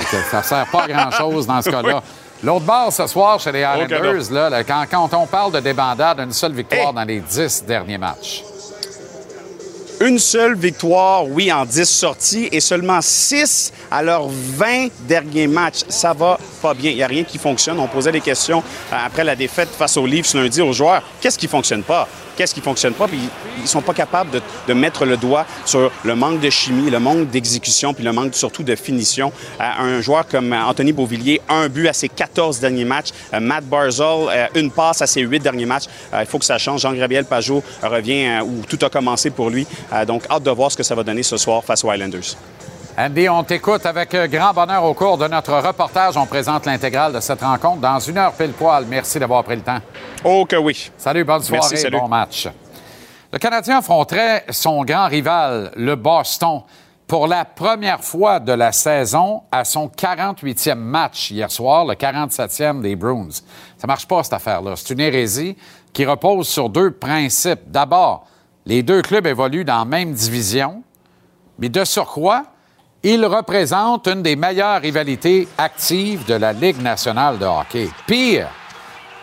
[0.00, 2.02] ça ne sert pas à grand-chose dans ce cas-là.
[2.42, 6.52] L'autre bord ce soir chez les Islanders, là, quand, on parle de débandade, une seule
[6.52, 8.42] victoire dans les dix derniers matchs.
[10.00, 15.82] Une seule victoire, oui, en dix sorties et seulement six à leurs 20 derniers matchs.
[15.88, 16.90] Ça va pas bien.
[16.90, 17.78] Il n'y a rien qui fonctionne.
[17.78, 21.04] On posait des questions après la défaite face aux Leafs lundi aux joueurs.
[21.20, 22.08] Qu'est-ce qui fonctionne pas?
[22.36, 23.06] Qu'est-ce qui fonctionne pas,
[23.58, 24.30] ils sont pas capables
[24.66, 28.34] de, mettre le doigt sur le manque de chimie, le manque d'exécution, puis le manque
[28.34, 29.32] surtout de finition.
[29.60, 33.10] Euh, un joueur comme Anthony Beauvillier, un but à ses 14 derniers matchs.
[33.34, 35.84] Euh, Matt Barzell, euh, une passe à ses 8 derniers matchs.
[36.18, 36.80] il faut que ça change.
[36.80, 39.66] Jean-Gabriel Pajot revient où tout a commencé pour lui.
[40.06, 42.36] donc, hâte de voir ce que ça va donner ce soir face aux Islanders.
[42.98, 46.14] Andy, on t'écoute avec grand bonheur au cours de notre reportage.
[46.18, 48.84] On présente l'intégrale de cette rencontre dans une heure pile poil.
[48.86, 49.78] Merci d'avoir pris le temps.
[50.22, 50.90] Oh que oui.
[50.98, 52.48] Salut, bonne soirée, bon match.
[53.32, 56.64] Le Canadien affronterait son grand rival, le Boston,
[57.06, 62.82] pour la première fois de la saison à son 48e match hier soir, le 47e
[62.82, 63.30] des Bruins.
[63.78, 64.74] Ça marche pas, cette affaire-là.
[64.76, 65.56] C'est une hérésie
[65.94, 67.62] qui repose sur deux principes.
[67.68, 68.26] D'abord,
[68.66, 70.82] les deux clubs évoluent dans la même division,
[71.58, 72.44] mais de surcroît,
[73.04, 77.88] il représente une des meilleures rivalités actives de la Ligue nationale de hockey.
[78.06, 78.48] Pire,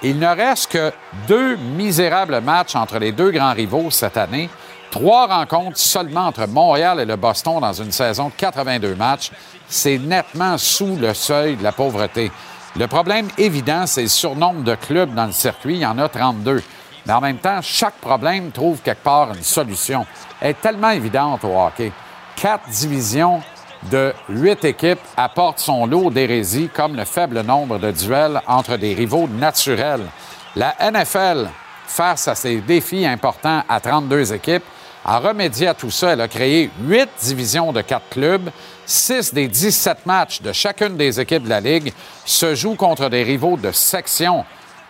[0.02, 0.92] il ne reste que
[1.28, 4.50] deux misérables matchs entre les deux grands rivaux cette année.
[4.92, 9.32] Trois rencontres seulement entre Montréal et le Boston dans une saison de 82 matchs.
[9.68, 12.32] C'est nettement sous le seuil de la pauvreté.
[12.76, 15.76] Le problème évident, c'est le surnombre de clubs dans le circuit.
[15.76, 16.64] Il y en a 32.
[17.06, 20.06] Mais en même temps, chaque problème trouve quelque part une solution.
[20.42, 21.92] Elle est tellement évidente au hockey.
[22.36, 23.42] Quatre divisions,
[23.84, 28.94] de huit équipes apporte son lot d'hérésie comme le faible nombre de duels entre des
[28.94, 30.06] rivaux naturels.
[30.56, 31.50] La NFL,
[31.88, 34.64] face à ces défis importants à 32 équipes,
[35.06, 36.14] a remédié à tout ça.
[36.14, 38.50] Elle a créé huit divisions de quatre clubs.
[38.86, 41.94] Six des 17 matchs de chacune des équipes de la Ligue
[42.26, 44.46] se jouent contre des rivaux de section,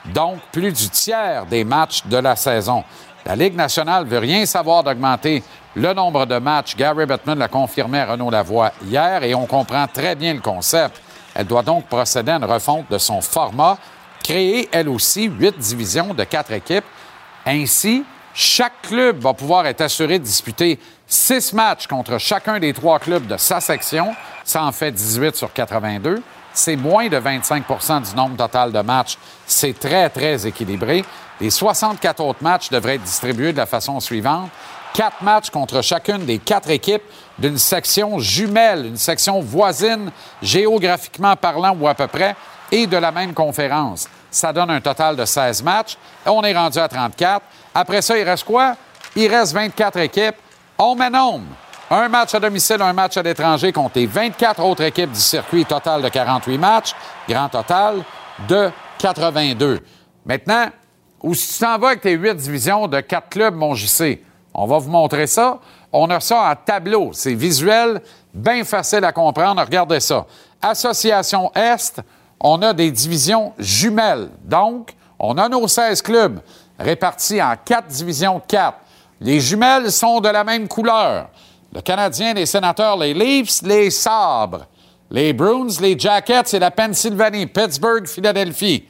[0.06, 2.84] donc plus du tiers des matchs de la saison.
[3.26, 5.44] La Ligue nationale veut rien savoir d'augmenter
[5.76, 6.76] le nombre de matchs.
[6.76, 11.02] Gary Bettman l'a confirmé à Renaud Lavoie hier et on comprend très bien le concept.
[11.36, 13.78] Elle doit donc procéder à une refonte de son format,
[14.24, 16.86] créer elle aussi huit divisions de quatre équipes.
[17.46, 18.04] Ainsi,
[18.34, 23.28] chaque club va pouvoir être assuré de disputer six matchs contre chacun des trois clubs
[23.28, 24.14] de sa section.
[24.44, 26.22] Ça en fait 18 sur 82.
[26.54, 29.18] C'est moins de 25% du nombre total de matchs.
[29.46, 31.06] C'est très, très équilibré.
[31.40, 34.50] Les 64 autres matchs devraient être distribués de la façon suivante
[34.94, 37.04] quatre matchs contre chacune des quatre équipes
[37.38, 40.12] d'une section jumelle, une section voisine,
[40.42, 42.36] géographiquement parlant ou à peu près,
[42.72, 44.08] et de la même conférence.
[44.30, 45.98] Ça donne un total de 16 matchs.
[46.26, 47.42] On est rendu à 34.
[47.74, 48.76] Après ça, il reste quoi?
[49.16, 50.36] Il reste 24 équipes.
[50.78, 51.46] On met nombre.
[51.92, 55.66] Un match à domicile, un match à l'étranger contre les 24 autres équipes du circuit,
[55.66, 56.94] total de 48 matchs,
[57.28, 58.04] grand total
[58.48, 58.70] de
[59.00, 59.80] 82.
[60.26, 60.68] Maintenant,
[61.24, 64.22] où tu t'en vas avec tes huit divisions de quatre clubs, mon JC,
[64.62, 65.58] on va vous montrer ça.
[65.94, 67.12] On a ça en tableau.
[67.14, 68.02] C'est visuel,
[68.34, 69.62] bien facile à comprendre.
[69.62, 70.26] Regardez ça.
[70.62, 72.02] Association Est,
[72.42, 74.30] on a des divisions jumelles.
[74.44, 76.42] Donc, on a nos 16 clubs
[76.78, 78.80] répartis en quatre divisions de quatre.
[79.22, 81.30] Les jumelles sont de la même couleur.
[81.74, 84.66] Le Canadien, les Sénateurs, les Leafs, les Sabres.
[85.10, 88.84] Les Bruins, les Jackets et la Pennsylvanie, Pittsburgh, Philadelphie.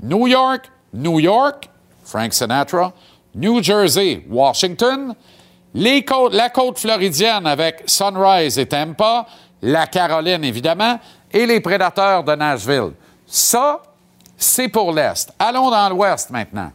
[0.00, 1.68] New York, New York,
[2.04, 2.92] Frank Sinatra.
[3.38, 5.14] New Jersey, Washington,
[5.74, 9.26] la côte floridienne avec Sunrise et Tampa,
[9.62, 10.98] la Caroline évidemment,
[11.30, 12.92] et les prédateurs de Nashville.
[13.26, 13.80] Ça,
[14.36, 15.32] c'est pour l'Est.
[15.38, 16.72] Allons dans l'Ouest maintenant.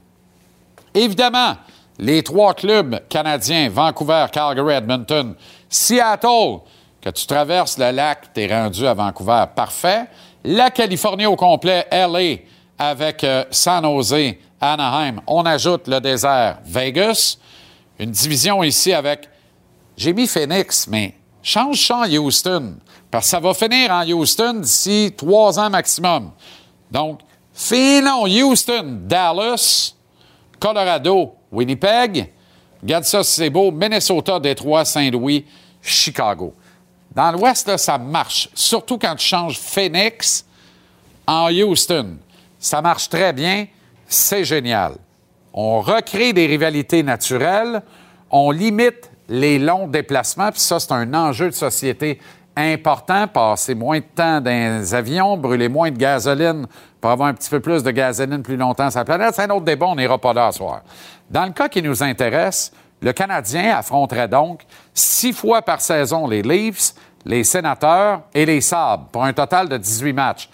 [0.93, 1.57] Évidemment,
[1.99, 5.35] les trois clubs canadiens, Vancouver, Calgary, Edmonton,
[5.67, 6.59] Seattle,
[7.01, 10.05] que tu traverses le lac, tu es rendu à Vancouver, parfait.
[10.45, 12.37] La Californie au complet, LA,
[12.77, 15.21] avec euh, San Jose Anaheim.
[15.27, 17.37] On ajoute le désert Vegas.
[17.99, 19.29] une division ici avec.
[19.95, 22.75] J'ai mis Phoenix, mais change ça en Houston.
[23.11, 26.31] Parce que ça va finir en Houston d'ici trois ans maximum.
[26.89, 27.19] Donc,
[27.53, 29.93] finons Houston, Dallas,
[30.59, 32.31] Colorado, Winnipeg.
[32.81, 33.71] Regarde ça, c'est beau.
[33.71, 35.45] Minnesota, Détroit, Saint-Louis,
[35.81, 36.53] Chicago.
[37.13, 38.49] Dans l'Ouest, ça marche.
[38.53, 40.45] Surtout quand tu changes Phoenix
[41.27, 42.17] en Houston.
[42.63, 43.67] Ça marche très bien.
[44.07, 44.93] C'est génial.
[45.53, 47.81] On recrée des rivalités naturelles.
[48.31, 50.49] On limite les longs déplacements.
[50.49, 52.21] Puis ça, c'est un enjeu de société
[52.55, 53.27] important.
[53.27, 56.65] Passer moins de temps dans les avions, brûler moins de gasoline
[57.01, 59.35] pour avoir un petit peu plus de gasoline plus longtemps sur la planète.
[59.35, 59.87] C'est un autre débat.
[59.87, 60.83] On n'ira pas là ce soir.
[61.29, 64.61] Dans le cas qui nous intéresse, le Canadien affronterait donc
[64.93, 66.93] six fois par saison les Leafs,
[67.25, 70.49] les Sénateurs et les Sabres pour un total de 18 matchs.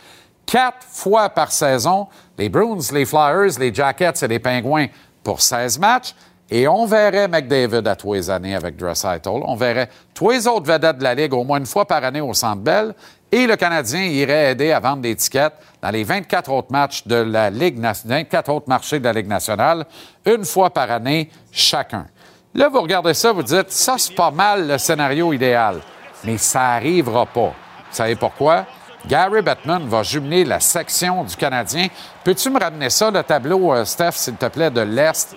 [0.49, 4.87] Quatre fois par saison, les Bruins, les Flyers, les Jackets et les Pingouins
[5.23, 6.15] pour 16 matchs.
[6.49, 9.43] Et on verrait McDavid à tous les années avec Dressitel.
[9.45, 12.19] On verrait tous les autres vedettes de la Ligue au moins une fois par année
[12.19, 12.95] au Centre Bell.
[13.31, 17.17] Et le Canadien irait aider à vendre des tickets dans les 24 autres matchs de
[17.17, 19.85] la Ligue 24 autres marchés de la Ligue nationale,
[20.25, 22.07] une fois par année chacun.
[22.55, 25.79] Là, vous regardez ça, vous dites, ça, c'est pas mal le scénario idéal.
[26.23, 27.53] Mais ça n'arrivera pas.
[27.89, 28.65] Vous savez pourquoi?
[29.07, 31.87] Gary Bettman va jumeler la section du Canadien.
[32.23, 35.35] Peux-tu me ramener ça, le tableau, euh, Steph, s'il te plaît, de l'Est?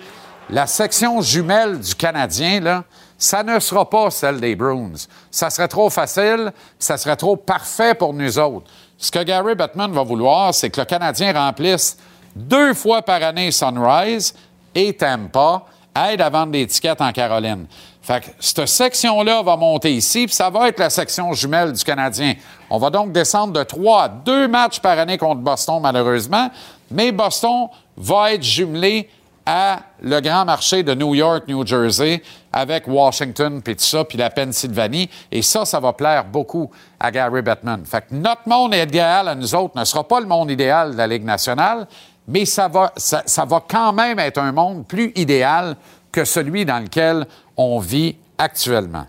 [0.49, 2.83] La section jumelle du Canadien, là,
[3.17, 4.91] ça ne sera pas celle des Bruins.
[5.31, 8.69] Ça serait trop facile, ça serait trop parfait pour nous autres.
[8.97, 11.97] Ce que Gary Bettman va vouloir, c'est que le Canadien remplisse
[12.35, 14.33] deux fois par année Sunrise
[14.75, 15.63] et Tampa,
[15.95, 17.67] aide à vendre des tickets en Caroline.
[18.01, 21.83] Fait que cette section-là va monter ici, puis ça va être la section jumelle du
[21.83, 22.33] Canadien.
[22.75, 26.49] On va donc descendre de trois à deux matchs par année contre Boston, malheureusement,
[26.89, 29.07] mais Boston va être jumelé
[29.45, 34.17] à le grand marché de New York, New Jersey, avec Washington, puis tout ça, puis
[34.17, 35.07] la Pennsylvanie.
[35.31, 37.85] Et ça, ça va plaire beaucoup à Gary Bettman.
[37.85, 40.97] Fait que notre monde idéal à nous autres ne sera pas le monde idéal de
[40.97, 41.85] la Ligue nationale,
[42.27, 45.75] mais ça va, ça va quand même être un monde plus idéal
[46.11, 49.05] que celui dans lequel on vit actuellement.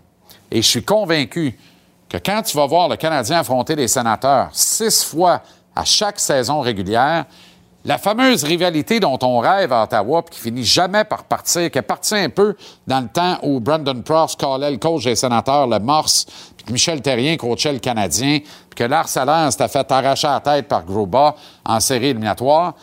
[0.51, 1.57] Et je suis convaincu
[2.19, 5.41] que quand tu vas voir le Canadien affronter les sénateurs six fois
[5.75, 7.25] à chaque saison régulière,
[7.83, 11.77] la fameuse rivalité dont on rêve à Ottawa, puis qui finit jamais par partir, qui
[11.77, 12.55] est partie un peu
[12.87, 16.25] dans le temps où Brandon Pross callait le coach des sénateurs, le Morse,
[16.57, 20.39] puis que Michel Terrien coachait le Canadien, puis que Lars Allard s'était fait arracher la
[20.39, 22.73] tête par Groba en série éliminatoire,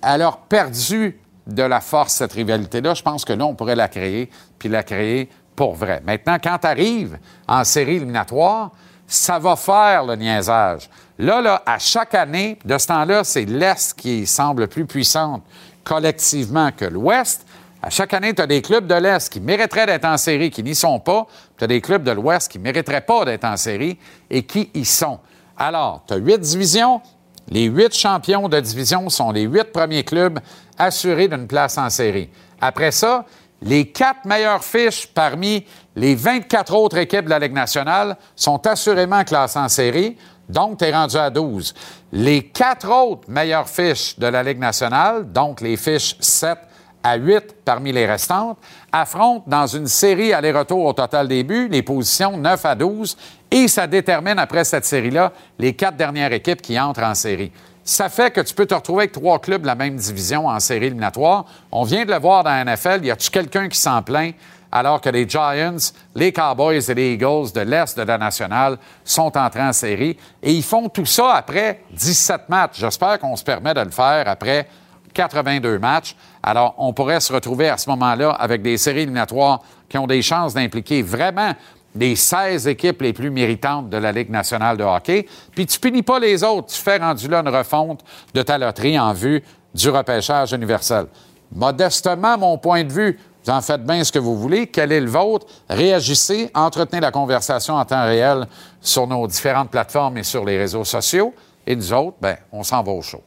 [0.00, 2.94] elle a perdu de la force, cette rivalité-là.
[2.94, 4.30] Je pense que là, on pourrait la créer,
[4.60, 6.02] puis la créer pour vrai.
[6.04, 8.70] Maintenant, quand tu arrives en série éliminatoire,
[9.06, 10.88] ça va faire le niaisage.
[11.18, 15.42] Là, là, à chaque année, de ce temps-là, c'est l'Est qui semble plus puissante
[15.84, 17.46] collectivement que l'Ouest.
[17.82, 20.62] À chaque année, tu as des clubs de l'Est qui mériteraient d'être en série, qui
[20.62, 21.26] n'y sont pas.
[21.58, 23.98] Tu as des clubs de l'Ouest qui mériteraient pas d'être en série
[24.30, 25.18] et qui y sont.
[25.56, 27.00] Alors, tu as huit divisions.
[27.48, 30.38] Les huit champions de division sont les huit premiers clubs
[30.78, 32.30] assurés d'une place en série.
[32.60, 33.26] Après ça,
[33.62, 39.24] les quatre meilleures fiches parmi les 24 autres équipes de la Ligue nationale sont assurément
[39.24, 40.16] classées en série,
[40.48, 41.74] donc tu es rendu à 12.
[42.12, 46.58] Les quatre autres meilleures fiches de la Ligue nationale, donc les fiches 7
[47.04, 48.58] à 8 parmi les restantes,
[48.92, 53.16] affrontent dans une série aller-retour au total des buts les positions 9 à 12
[53.50, 57.52] et ça détermine après cette série-là les quatre dernières équipes qui entrent en série.
[57.84, 60.60] Ça fait que tu peux te retrouver avec trois clubs de la même division en
[60.60, 61.46] série éliminatoire.
[61.72, 63.04] On vient de le voir dans la NFL.
[63.04, 64.34] Y a-tu quelqu'un qui s'en plaint
[64.70, 65.76] alors que les Giants,
[66.14, 70.16] les Cowboys et les Eagles de l'Est de la nationale sont entrés en série?
[70.42, 72.78] Et ils font tout ça après 17 matchs.
[72.78, 74.68] J'espère qu'on se permet de le faire après
[75.12, 76.14] 82 matchs.
[76.40, 80.22] Alors, on pourrait se retrouver à ce moment-là avec des séries éliminatoires qui ont des
[80.22, 81.52] chances d'impliquer vraiment
[81.94, 85.26] les 16 équipes les plus méritantes de la Ligue nationale de hockey.
[85.54, 86.68] Puis tu punis pas les autres.
[86.68, 88.00] Tu fais rendu là une refonte
[88.34, 89.42] de ta loterie en vue
[89.74, 91.06] du repêchage universel.
[91.54, 94.68] Modestement, mon point de vue, vous en faites bien ce que vous voulez.
[94.68, 95.46] Quel est le vôtre?
[95.68, 98.46] Réagissez, entretenez la conversation en temps réel
[98.80, 101.34] sur nos différentes plateformes et sur les réseaux sociaux.
[101.66, 103.22] Et nous autres, ben, on s'en va au show.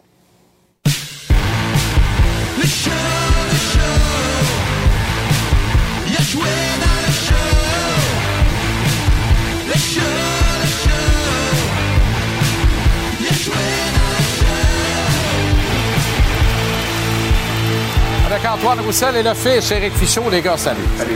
[18.55, 20.79] Antoine Roussel et le fiche, Éric Fichaud, les gars, salut.
[20.97, 21.15] Salut,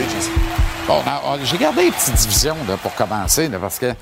[0.85, 1.01] Bon,
[1.41, 3.93] j'ai gardé une petite division là, pour commencer, là, parce que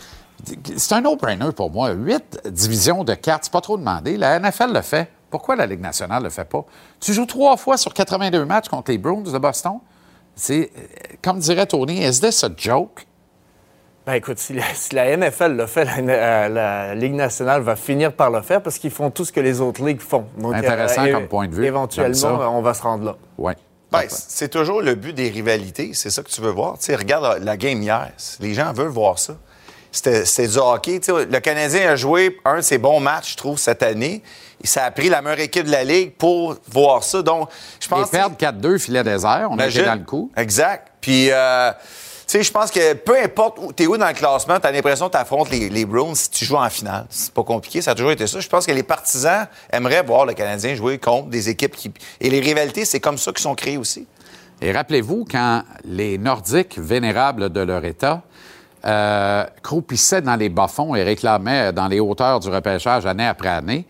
[0.76, 1.92] c'est un no-brainer pour moi.
[1.92, 4.18] Huit divisions de cartes, c'est pas trop demandé.
[4.18, 5.12] La NFL le fait.
[5.30, 6.66] Pourquoi la Ligue nationale le fait pas?
[7.00, 9.82] Tu joues trois fois sur 82 matchs contre les Bruins de Boston.
[10.34, 10.82] C'est, euh,
[11.22, 13.06] comme dirait Tony, is this a joke?
[14.08, 17.76] Ben écoute, si la, si la NFL le fait, la, euh, la Ligue nationale va
[17.76, 20.26] finir par le faire parce qu'ils font tout ce que les autres ligues font.
[20.38, 21.66] Donc, Intéressant euh, comme point de vue.
[21.66, 23.18] Éventuellement, on va se rendre là.
[23.38, 23.52] Oui.
[23.92, 25.92] Ben, c'est toujours le but des rivalités.
[25.94, 26.78] C'est ça que tu veux voir.
[26.78, 28.10] Tu sais, regarde la game hier.
[28.40, 29.36] Les gens veulent voir ça.
[29.92, 31.02] C'était du hockey.
[31.02, 34.24] Tu sais, le Canadien a joué un de ses bons matchs, je trouve, cette année.
[34.64, 37.22] Et ça a pris la meilleure équipe de la Ligue pour voir ça.
[37.22, 37.50] Donc,
[37.82, 38.10] je Ils pense...
[38.10, 39.50] perdent 4-2, filet désert.
[39.52, 40.32] On a été dans le coup.
[40.38, 40.94] Exact.
[41.02, 41.72] Puis, euh,
[42.28, 45.14] sais, je pense que peu importe où t'es où dans le classement, t'as l'impression que
[45.14, 47.06] t'affrontes les, les Browns si tu joues en finale.
[47.10, 48.40] C'est pas compliqué, ça a toujours été ça.
[48.40, 51.92] Je pense que les partisans aimeraient voir le Canadien jouer contre des équipes qui...
[52.20, 54.06] Et les rivalités, c'est comme ça qu'ils sont créées aussi.
[54.62, 58.24] Et rappelez-vous, quand les Nordiques vénérables de leur État
[58.86, 63.86] euh, croupissaient dans les bas-fonds et réclamaient dans les hauteurs du repêchage année après année,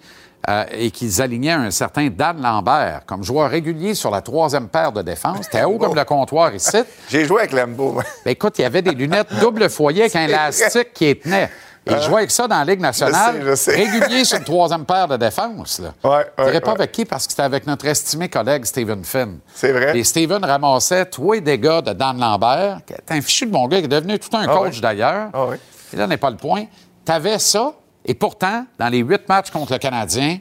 [0.50, 4.92] euh, et qu'ils alignaient un certain Dan Lambert comme joueur régulier sur la troisième paire
[4.92, 5.40] de défense.
[5.42, 6.78] C'était haut comme le comptoir ici?
[7.10, 8.00] J'ai joué avec Lambeau.
[8.26, 11.50] Ben, écoute, il y avait des lunettes double foyer avec un élastique qui les tenait.
[11.90, 13.90] Il Euh, jouait avec ça dans la Ligue nationale, je sais, je sais.
[13.92, 15.80] régulier sur une troisième paire de défense.
[15.80, 15.94] Là.
[16.04, 19.06] Ouais, Je dirais ouais, pas avec qui, parce que c'était avec notre estimé collègue Stephen
[19.06, 19.40] Finn.
[19.56, 19.98] C'est vrai.
[19.98, 23.68] Et Stephen ramassait tous les dégâts de Dan Lambert, qui est un fichu de bon
[23.70, 25.30] gars, qui est devenu tout un Ah coach d'ailleurs.
[25.34, 25.60] Ah ouais.
[25.94, 26.66] Et là n'est pas le point.
[27.06, 27.72] Tu avais ça,
[28.08, 30.40] et pourtant, dans les huit matchs contre le Canadien,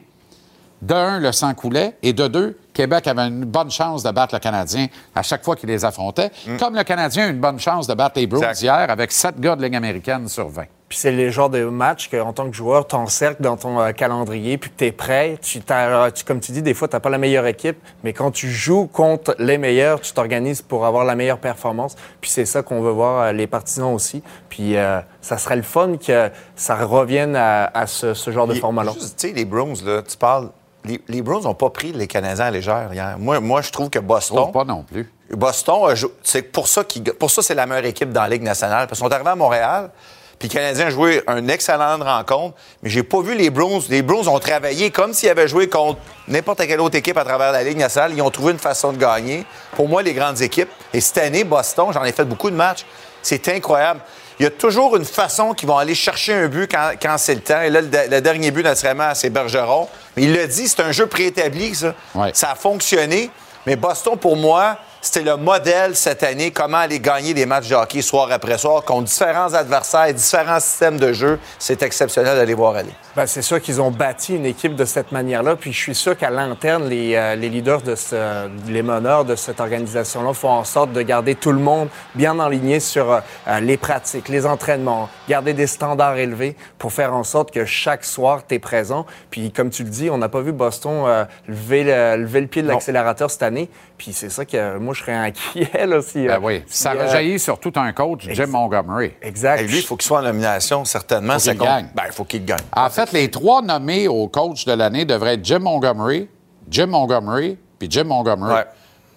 [0.83, 4.35] de un, le sang coulait, et de deux, Québec avait une bonne chance de battre
[4.35, 7.87] le Canadien à chaque fois qu'il les affrontait, comme le Canadien a une bonne chance
[7.87, 8.51] de battre les Bruins Mm.
[8.51, 8.62] Exact.
[8.62, 10.64] hier avec sept gars de Ligue américaine sur 20.
[10.89, 14.57] Puis c'est les genres de matchs qu'en tant que joueur, t'encercles dans ton euh, calendrier,
[14.57, 15.37] puis que t'es prêt.
[15.43, 18.30] Tu, t'as- tu- comme tu dis, des fois, t'as pas la meilleure équipe, mais quand
[18.30, 21.97] tu joues contre les meilleurs, tu t'organises pour avoir la meilleure performance.
[22.20, 24.22] Puis c'est ça qu'on veut voir euh, les partisans aussi.
[24.49, 28.55] Puis euh, ça serait le fun que ça revienne à, à ce, ce genre de
[28.55, 28.93] format-là.
[28.95, 30.51] Tu sais, les Browns, là, tu parles.
[30.84, 33.16] Les, les Browns n'ont pas pris les Canadiens à légère hier.
[33.18, 34.37] Moi, moi je trouve que Boston.
[34.37, 35.11] trouve pas non plus.
[35.32, 38.87] Boston, c'est pour ça qu'ils- pour ça c'est la meilleure équipe dans la Ligue nationale.
[38.87, 39.91] Parce qu'ils sont arrivés à Montréal,
[40.39, 43.82] puis les Canadiens ont joué une excellente rencontre, mais j'ai pas vu les Browns.
[43.89, 47.53] Les Browns ont travaillé comme s'ils avaient joué contre n'importe quelle autre équipe à travers
[47.53, 48.12] la Ligue nationale.
[48.14, 49.45] Ils ont trouvé une façon de gagner.
[49.74, 50.68] Pour moi, les grandes équipes.
[50.93, 52.84] Et cette année, Boston, j'en ai fait beaucoup de matchs.
[53.22, 54.01] C'est incroyable.
[54.39, 57.34] Il y a toujours une façon qu'ils vont aller chercher un but quand, quand c'est
[57.34, 57.62] le temps.
[57.62, 59.89] Et là, le, de- le dernier but, naturellement, c'est Bergeron.
[60.16, 61.95] Mais il l'a dit, c'est un jeu préétabli, ça.
[62.14, 62.30] Ouais.
[62.34, 63.30] Ça a fonctionné.
[63.64, 67.74] Mais Boston, pour moi, c'était le modèle cette année, comment aller gagner des matchs de
[67.74, 71.38] hockey soir après soir contre différents adversaires, différents systèmes de jeu.
[71.59, 72.92] C'est exceptionnel d'aller voir aller.
[73.14, 75.57] Ben, c'est sûr qu'ils ont bâti une équipe de cette manière-là.
[75.57, 79.36] Puis je suis sûr qu'à l'interne, les, euh, les leaders, de ce, les meneurs de
[79.36, 83.76] cette organisation-là font en sorte de garder tout le monde bien aligné sur euh, les
[83.76, 88.57] pratiques, les entraînements, garder des standards élevés pour faire en sorte que chaque soir, tu
[88.57, 89.07] es présent.
[89.30, 92.47] Puis comme tu le dis, on n'a pas vu Boston euh, lever, le, lever le
[92.49, 93.70] pied de l'accélérateur cette année.
[93.99, 96.26] Puis c'est ça que moi, je serais inquiet là, si...
[96.26, 96.62] Ben euh, oui.
[96.66, 99.12] si, Ça euh, rejaillit sur tout un coach, Jim Montgomery.
[99.22, 99.61] Exact.
[99.61, 101.34] Et lui, il faut qu'il soit en nomination, certainement.
[101.34, 101.66] Faut Ça compte.
[101.66, 101.88] gagne.
[101.94, 102.59] Ben, il faut qu'il gagne.
[102.74, 106.28] En fait, les trois nommés au coach de l'année devraient être Jim Montgomery,
[106.70, 108.53] Jim Montgomery, puis Jim Montgomery.
[108.55, 108.64] Ouais.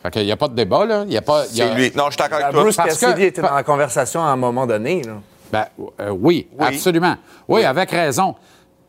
[0.04, 1.04] Fait qu'il n'y a pas de débat, là.
[1.08, 1.92] Il y a pas, il y a- C'est lui.
[1.96, 2.62] Non, je suis d'accord avec toi.
[2.62, 5.02] Bruce Parce que- Cassidy était dans la conversation à un moment donné.
[5.04, 5.14] Là.
[5.52, 5.66] Ben,
[6.00, 6.66] euh, oui, Oui.
[6.68, 7.16] absolument.
[7.48, 8.36] Oui, avec raison.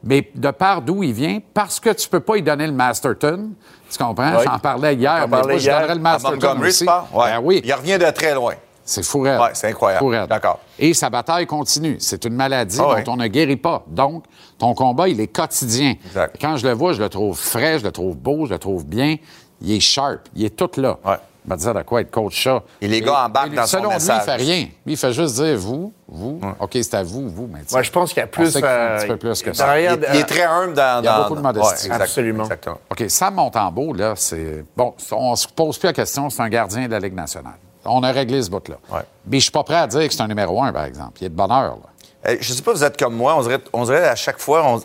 [0.05, 3.51] Mais de part d'où il vient, parce que tu peux pas lui donner le Masterton.
[3.91, 4.36] Tu comprends?
[4.38, 4.45] Oui.
[4.45, 6.84] J'en parlais hier, mais je donnerais le À Masterton Montgomery, aussi.
[6.84, 7.30] Ouais.
[7.32, 8.55] Ben oui, Il revient de très loin.
[8.84, 9.41] c'est fou raide.
[9.41, 10.28] Ouais, c'est incroyable.
[10.28, 10.61] D'accord.
[10.78, 11.97] Et sa bataille continue.
[11.99, 13.82] C'est une maladie Ah dont on ne guérit pas.
[13.88, 14.24] Donc,
[14.59, 15.95] ton combat, il est quotidien.
[16.07, 16.36] Exact.
[16.41, 18.84] Quand je le vois, je le trouve frais, je le trouve beau, je le trouve
[18.84, 19.16] bien.
[19.61, 20.20] Il est sharp.
[20.34, 20.97] Il est tout là.
[21.05, 21.16] Ouais.
[21.45, 22.62] Il va dire de quoi être coach ça.
[22.80, 24.16] Et les gars embarquent dans son selon message.
[24.16, 24.62] lui, il fait rien.
[24.86, 26.41] Lui, il fait juste dire vous, vous.
[26.61, 27.49] OK, c'est à vous, vous.
[27.53, 28.57] Mais Ouais, je pense qu'il y a plus.
[28.57, 29.64] un euh, petit peu plus que ça.
[29.64, 31.01] derrière- Il, est- il est très humble dans.
[31.03, 31.68] Il y a dans- beaucoup de modestie.
[31.88, 32.43] Ouais, exact- Absolument.
[32.45, 32.78] Exactement.
[32.91, 34.64] OK, Sam Montembeau, là, c'est.
[34.76, 37.55] Bon, on se pose plus la question, c'est un gardien de la Ligue nationale.
[37.84, 38.76] On a réglé ce bout-là.
[38.93, 39.01] Ouais.
[39.26, 41.12] Mais je suis pas prêt à dire que c'est un numéro un, par exemple.
[41.22, 42.30] Il est de bonne heure, là.
[42.32, 43.34] Euh, Je sais pas, vous êtes comme moi.
[43.38, 44.80] On dirait, on dirait à chaque fois, on,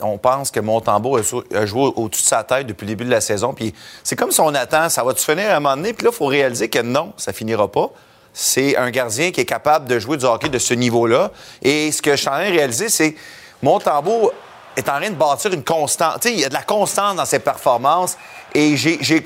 [0.00, 3.20] on pense que Montembeau a, joué au-dessus de sa tête depuis le début de la
[3.20, 3.52] saison.
[3.52, 5.92] Puis c'est comme si on attend, ça va-tu finir à un moment donné?
[5.92, 7.90] Puis là, il faut réaliser que non, ça finira pas.
[8.32, 11.30] C'est un gardien qui est capable de jouer du hockey de ce niveau-là.
[11.62, 13.18] Et ce que je suis en train de réaliser, c'est que
[13.62, 14.32] Montembeau
[14.76, 16.24] est en train de bâtir une constante.
[16.24, 18.16] Il y a de la constance dans ses performances.
[18.54, 18.76] Et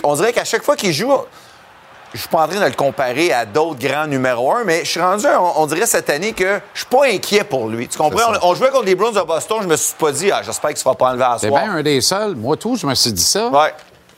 [0.04, 1.12] on dirait qu'à chaque fois qu'il joue,
[2.14, 4.90] je suis pas en train de le comparer à d'autres grands numéro un, mais je
[4.90, 7.88] suis rendu, on, on dirait cette année que je suis pas inquiet pour lui.
[7.88, 8.32] Tu comprends?
[8.42, 10.70] On, on jouait contre les Browns de Boston, je me suis pas dit, ah, j'espère
[10.70, 12.34] qu'il se va pas enlever à C'est bien un des seuls.
[12.36, 13.48] Moi, tout, je me suis dit ça.
[13.48, 13.72] Ouais.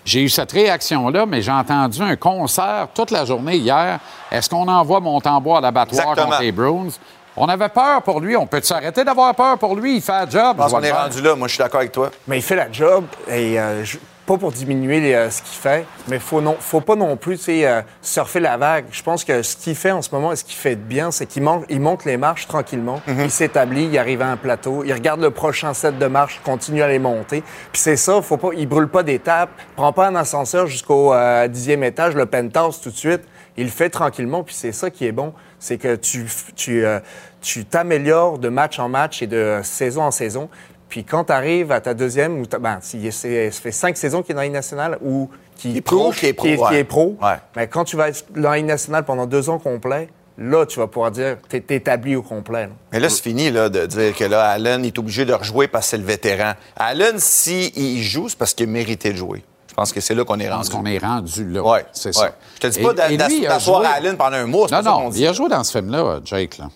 [0.05, 3.99] J'ai eu cette réaction-là, mais j'ai entendu un concert toute la journée hier.
[4.31, 6.27] Est-ce qu'on envoie Montembois à l'abattoir Exactement.
[6.31, 6.89] contre les Bruins?
[7.37, 8.37] On avait peur pour lui.
[8.37, 9.97] On peut s'arrêter d'avoir peur pour lui?
[9.97, 10.57] Il fait un job.
[10.59, 11.35] Je pense qu'on est rendu là.
[11.35, 12.11] Moi, je suis d'accord avec toi.
[12.29, 13.97] Mais il fait la job et euh, je-
[14.27, 17.41] pas pour diminuer les, euh, ce qu'il fait, mais faut non, faut pas non plus
[17.49, 18.87] euh, surfer la vague.
[18.91, 21.11] Je pense que ce qu'il fait en ce moment et ce qu'il fait de bien,
[21.11, 23.01] c'est qu'il monte, il monte les marches tranquillement.
[23.07, 26.83] Il s'établit, il arrive à un plateau, il regarde le prochain set de marches, continue
[26.83, 27.43] à les monter.
[27.73, 31.47] Puis c'est ça, faut pas, il brûle pas d'étapes, prend pas un ascenseur jusqu'au euh,
[31.49, 33.23] dixième étage, le penthouse tout de suite.
[33.57, 36.99] Il le fait tranquillement, puis c'est ça qui est bon, c'est que tu tu euh,
[37.41, 40.49] tu t'améliores de match en match et de saison en saison.
[40.95, 44.23] Puis quand tu arrives à ta deuxième, ou ben, si- c'est- ça fait cinq saisons
[44.23, 46.79] qu'il est dans la Ligue nationale ou qui, pro, touche, qui est pro, qui, ouais.
[46.79, 47.35] est pro, Ouais.
[47.57, 50.79] mais quand tu vas être dans la Ligue nationale pendant deux ans complets, là, tu
[50.79, 52.67] vas pouvoir dire que tu es établi au complet.
[52.67, 52.73] là.
[52.93, 55.87] Mais là, c'est fini là, de dire que là, Allen est obligé de rejouer parce
[55.87, 56.53] que c'est le vétéran.
[56.77, 59.43] Allen, s'il joue, c'est parce qu'il mérité de jouer.
[59.69, 60.71] Je pense que c'est là qu'on est rendu.
[60.71, 61.61] qu'on est rendu là.
[61.61, 62.13] Ouais, c'est ouais.
[62.13, 62.37] ça.
[62.55, 65.01] Je te dis pas d'asseoir joué- à Allen pendant un mois, Non, pas ça qu'on
[65.01, 65.23] non, dit.
[65.23, 66.59] il a joué dans ce film-là, Jake.
[66.59, 66.69] Là.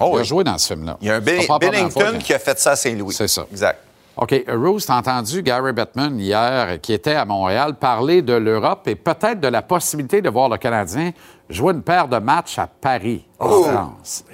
[0.00, 0.24] Oh il a oui.
[0.24, 0.96] joué dans ce film-là.
[1.00, 3.14] Il y a un Bill- fois Billington qui a fait ça à Saint-Louis.
[3.14, 3.46] C'est ça.
[3.50, 3.78] Exact.
[4.18, 4.34] OK.
[4.48, 9.40] Rose, t'as entendu Gary Bettman hier, qui était à Montréal, parler de l'Europe et peut-être
[9.40, 11.10] de la possibilité de voir le Canadien
[11.50, 13.62] jouer une paire de matchs à Paris, en Oh!
[13.64, 14.24] France.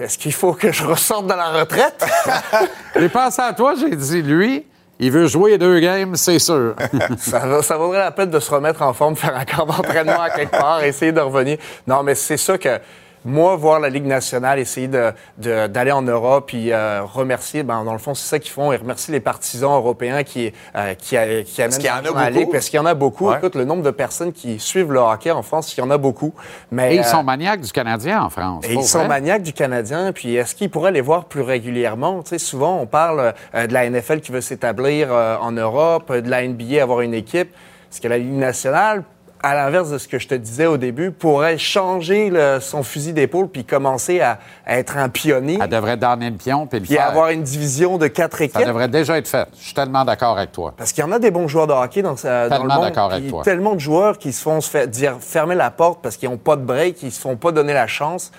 [0.00, 2.04] Est-ce qu'il faut que je ressorte de la retraite?
[2.96, 4.66] J'ai pensé à toi, j'ai dit, lui,
[4.98, 6.74] il veut jouer deux games, c'est sûr.
[7.18, 10.30] ça, ça vaudrait la peine de se remettre en forme, faire un camp d'entraînement à
[10.30, 11.58] quelque part, essayer de revenir.
[11.86, 12.80] Non, mais c'est ça que
[13.28, 17.84] moi, voir la Ligue nationale, essayer de- de- d'aller en Europe, puis euh, remercier, ben,
[17.84, 18.72] dans le fond, c'est ça qu'ils font.
[18.72, 22.02] Ils remercient les partisans européens qui, euh, qui, a- qui amènent qu'il y en a
[22.02, 22.38] beaucoup.
[22.38, 23.28] Ligue, parce qu'il y en a beaucoup.
[23.28, 23.36] Ouais.
[23.38, 25.98] Écoute, le nombre de personnes qui suivent le hockey en France, il y en a
[25.98, 26.32] beaucoup.
[26.70, 28.64] Mais, Et ils euh, sont maniaques du Canadien en France.
[28.66, 32.22] et ils sont maniaques du Canadien, puis est-ce qu'ils pourraient les voir plus régulièrement?
[32.22, 36.10] Tu sais, souvent, on parle euh, de la NFL qui veut s'établir euh, en Europe,
[36.10, 37.50] euh, de la NBA avoir une équipe.
[37.90, 39.02] Est-ce que la Ligue nationale,
[39.42, 43.12] à l'inverse de ce que je te disais au début, pourrait changer le- son fusil
[43.12, 46.84] d'épaule puis commencer à, à être un pionnier, Elle devrait donner le pion puis le
[46.86, 47.06] puis faire.
[47.06, 48.66] avoir une division de quatre Ça équipes?
[48.66, 49.46] devrait déjà être fait.
[49.58, 50.74] Je suis tellement d'accord avec toi.
[50.76, 52.74] Parce qu'il y en a des bons joueurs de hockey dans, sa- dans le Tellement
[52.76, 52.84] monde.
[52.84, 53.42] d'accord avec toi.
[53.44, 56.36] Tellement de joueurs qui se font se faire dire fermer la porte parce qu'ils n'ont
[56.36, 58.32] pas de break, qui se font pas donner la chance.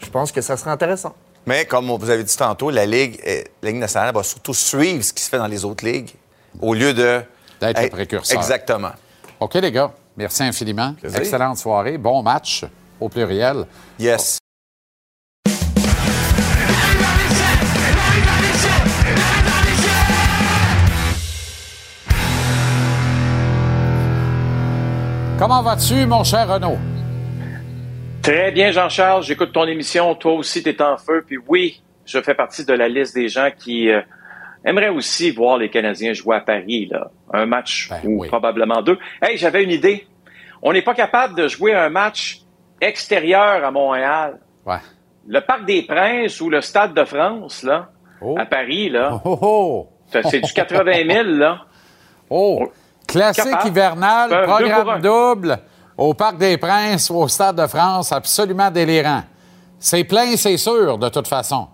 [0.00, 1.14] Je pense que ça serait intéressant.
[1.46, 5.02] Mais comme vous avez dit tantôt, la Ligue, euh, la Ligue nationale va surtout suivre
[5.02, 6.10] ce qui se fait dans les autres ligues
[6.60, 7.20] au lieu de...
[7.60, 8.36] D'être le précurseur.
[8.38, 8.90] Exactement.
[9.42, 9.90] OK, les gars.
[10.16, 10.94] Merci infiniment.
[10.94, 11.18] Plaisir.
[11.18, 11.98] Excellente soirée.
[11.98, 12.64] Bon match
[13.00, 13.64] au pluriel.
[13.98, 14.38] Yes.
[25.40, 26.78] Comment vas-tu, mon cher Renaud?
[28.22, 29.24] Très bien, Jean-Charles.
[29.24, 30.14] J'écoute ton émission.
[30.14, 31.24] Toi aussi, tu es en feu.
[31.26, 34.02] Puis oui, je fais partie de la liste des gens qui euh,
[34.64, 36.88] aimeraient aussi voir les Canadiens jouer à Paris.
[36.90, 37.10] Là.
[37.32, 38.28] Un match Ben ou oui.
[38.28, 38.98] probablement deux.
[39.20, 40.06] Hey, j'avais une idée.
[40.62, 42.40] On n'est pas capable de jouer un match
[42.80, 44.38] extérieur à Montréal.
[44.66, 44.76] Ouais.
[45.26, 47.88] Le Parc des Princes ou le Stade de France, là,
[48.20, 48.36] Oh.
[48.38, 51.62] à Paris, là, Oh, oh, ça, c'est du 80 000, là.
[52.30, 52.70] oh.
[53.08, 53.68] Classique Capable.
[53.68, 55.58] hivernal, Euh, programme double
[55.98, 59.22] au Parc des Princes ou au Stade de France, absolument délirant.
[59.78, 61.66] C'est plein, c'est sûr, de toute façon.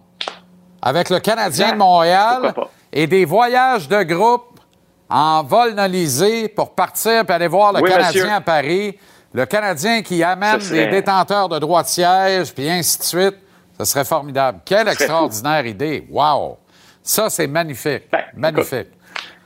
[0.80, 1.72] Avec le Canadien Exact.
[1.74, 2.54] de Montréal?
[2.92, 4.60] Et des voyages de groupe
[5.08, 8.32] en vol nolisé pour partir et aller voir le Oui, Canadien monsieur.
[8.36, 8.98] à Paris.
[9.32, 13.36] Le Canadien qui amène serait- des détenteurs de droits de siège, puis ainsi de suite.
[13.78, 14.60] Ce serait formidable.
[14.64, 16.06] Quelle extraordinaire idée.
[16.10, 16.58] Wow!
[17.02, 18.04] Ça, c'est magnifique.
[18.10, 18.88] Ben, magnifique.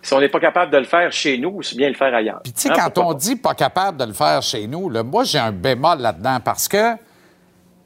[0.00, 2.40] Si on n'est pas capable de le faire chez nous, c'est bien le faire ailleurs.
[2.42, 5.02] Puis, tu sais, Hein, quand on dit pas capable de le faire chez nous, là,
[5.02, 6.94] moi, j'ai un bémol là-dedans parce que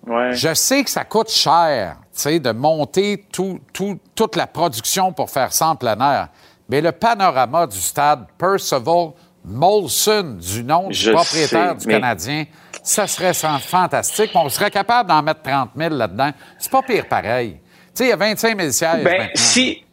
[0.06, 0.32] Ouais.
[0.32, 5.52] je sais que ça coûte cher, de monter tout, tout- toute la production pour faire
[5.52, 6.28] ça en plein air.
[6.68, 9.10] Mais le panorama du stade Percival
[9.44, 12.44] Molson, du nom du Je propriétaire sais, du mais- Canadien,
[12.82, 14.30] ça serait fantastique.
[14.34, 16.30] On serait capable d'en mettre 30 000 là-dedans.
[16.58, 17.60] C'est pas pire pareil.
[17.62, 19.84] Tu sais, il y a 25 000 sièges Ben, si,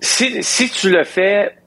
[0.00, 1.58] si, si tu le fais,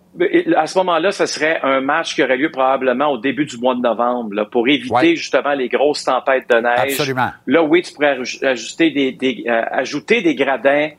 [0.57, 3.75] à ce moment-là, ce serait un match qui aurait lieu probablement au début du mois
[3.75, 5.15] de novembre, là, pour éviter Ouais.
[5.15, 6.79] justement les grosses tempêtes de neige.
[6.99, 7.29] Absolument.
[7.47, 10.89] Là, oui, tu pourrais aj- ajuster des, des, euh, ajouter des gradins,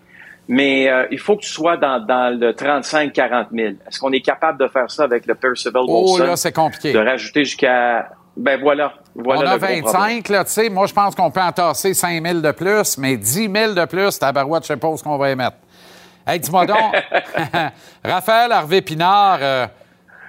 [0.48, 3.68] mais euh, il faut que tu sois dans, dans le 35-40 000.
[3.86, 6.24] Est-ce qu'on est capable de faire ça avec le Percival Oh, Wilson?
[6.26, 6.92] là, c'est compliqué.
[6.92, 8.08] De rajouter jusqu'à...
[8.34, 8.94] Ben voilà.
[9.14, 9.84] voilà on a le gros problème.
[9.84, 10.70] 25, là, tu sais.
[10.70, 14.18] Moi, je pense qu'on peut entasser 5 000 de plus, mais 10 000 de plus,
[14.18, 15.58] tabarouette, je sais pas où qu'on va y mettre.
[16.26, 16.76] Hey, dis-moi donc,
[18.04, 19.66] Raphaël Harvey-Pinard euh,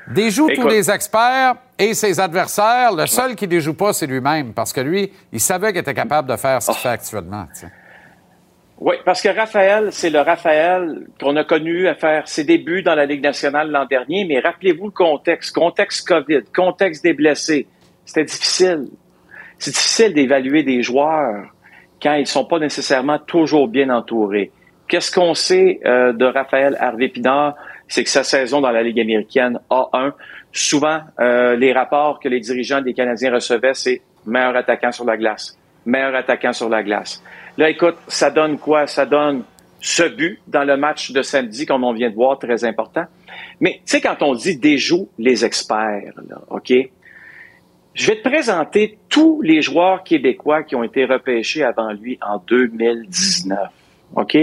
[0.07, 2.93] déjoue tous les experts et ses adversaires.
[2.93, 6.29] Le seul qui déjoue pas, c'est lui-même, parce que lui, il savait qu'il était capable
[6.29, 6.73] de faire ce Oh.
[6.73, 7.45] qu'il fait actuellement.
[8.79, 12.95] Oui, parce que Raphaël, c'est le Raphaël qu'on a connu à faire ses débuts dans
[12.95, 17.67] la Ligue nationale l'an dernier, mais rappelez-vous le contexte, contexte COVID, contexte des blessés.
[18.03, 18.87] C'était difficile.
[19.59, 21.45] C'est difficile d'évaluer des joueurs
[22.01, 24.51] quand ils sont pas nécessairement toujours bien entourés.
[24.93, 27.55] Qu'est-ce qu'on sait euh, de Raphaël Harvey-Pinard?
[27.87, 30.11] c'est que sa saison dans la Ligue américaine A1,
[30.51, 35.17] souvent, euh, les rapports que les dirigeants des Canadiens recevaient, c'est meilleur attaquant sur la
[35.17, 37.23] glace, meilleur attaquant sur la glace.
[37.57, 38.85] Là, écoute, ça donne quoi?
[38.85, 39.45] Ça donne
[39.81, 43.05] ce but dans le match de samedi, comme on vient de voir, très important.
[43.61, 46.71] Mais tu sais, quand on dit déjoue les experts, là, OK?
[47.95, 52.37] Je vais te présenter tous les joueurs québécois qui ont été repêchés avant lui en
[52.37, 53.57] 2019.
[54.15, 54.37] OK?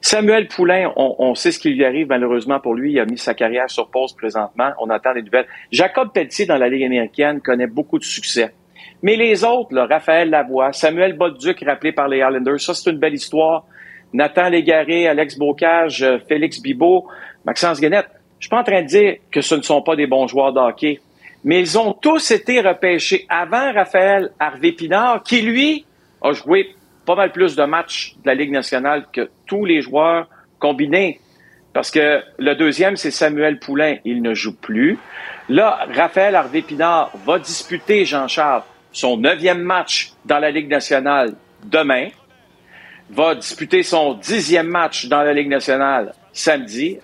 [0.00, 2.92] Samuel Poulain, on, sait ce qui lui arrive malheureusement pour lui.
[2.92, 4.70] Il a mis sa carrière sur pause présentement.
[4.78, 5.46] On attend des nouvelles.
[5.70, 8.52] Jacob Pelletier dans la Ligue américaine connaît beaucoup de succès.
[9.02, 13.14] Mais les autres, Raphaël Lavoie, Samuel Bolduc, rappelé par les Islanders, ça c'est une belle
[13.14, 13.64] histoire.
[14.12, 17.06] Nathan Légaré, Alex Bocage, euh, Félix Bibot,
[17.44, 18.08] Maxence Guenette.
[18.38, 20.52] Je suis pas en train de dire que ce ne sont pas des bons joueurs
[20.52, 20.98] de hockey,
[21.44, 25.84] mais ils ont tous été repêchés avant Raphaël Harvey-Pinard, qui lui
[26.22, 26.74] a joué
[27.10, 30.28] pas mal plus de matchs de la Ligue nationale que tous les joueurs
[30.60, 31.20] combinés.
[31.72, 33.96] Parce que le deuxième, c'est Samuel Poulain.
[34.04, 34.96] Il ne joue plus.
[35.48, 41.34] Là, Raphaël Harvey-Pinard va disputer, Jean-Charles, son neuvième match dans la Ligue nationale
[41.64, 42.10] demain.
[43.10, 46.94] Va disputer son dixième match dans la Ligue nationale samedi.
[46.96, 47.02] Tu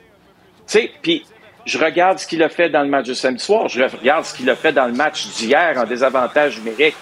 [0.67, 1.25] sais, puis
[1.65, 3.67] je regarde ce qu'il a fait dans le match de samedi soir.
[3.69, 6.95] Je regarde ce qu'il a fait dans le match d'hier en désavantage numérique.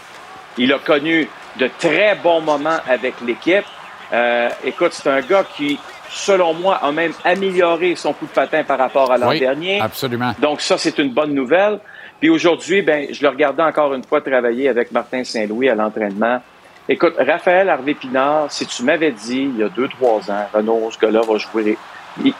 [0.56, 1.28] Il a connu
[1.58, 3.64] de très bons moments avec l'équipe.
[4.12, 5.78] Euh, écoute, c'est un gars qui,
[6.10, 9.80] selon moi, a même amélioré son coup de patin par rapport à l'an oui, dernier.
[9.80, 10.32] Absolument.
[10.38, 11.80] Donc ça, c'est une bonne nouvelle.
[12.20, 16.40] Puis aujourd'hui, ben, je le regardais encore une fois travailler avec Martin Saint-Louis à l'entraînement.
[16.88, 20.98] Écoute, Raphaël Harvey-Pinard, si tu m'avais dit il y a deux, trois ans, Renaud, ce
[20.98, 21.78] gars-là va jouer,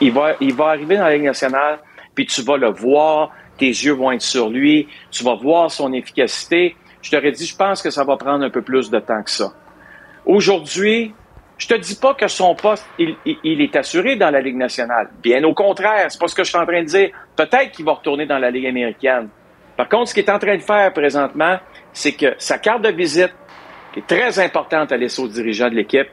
[0.01, 1.79] il, va, il va arriver dans la Ligue nationale,
[2.15, 5.93] puis tu vas le voir, tes yeux vont être sur lui, tu vas voir son
[5.93, 6.77] efficacité.
[7.05, 9.31] Je t'aurais dit, je pense que ça va prendre un peu plus de temps que
[9.31, 9.53] ça.
[10.25, 11.15] Aujourd'hui,
[11.59, 15.11] je te dis pas que son poste, il, est assuré dans la Ligue nationale.
[15.23, 17.11] Bien au contraire, c'est pas ce que je suis en train de dire.
[17.37, 19.29] Peut-être qu'il va retourner dans la Ligue américaine.
[19.77, 21.59] Par contre, ce qu'il est en train de faire présentement,
[21.93, 23.35] c'est que sa carte de visite,
[23.93, 26.09] qui est très importante à laisser aux dirigeants de l'équipe,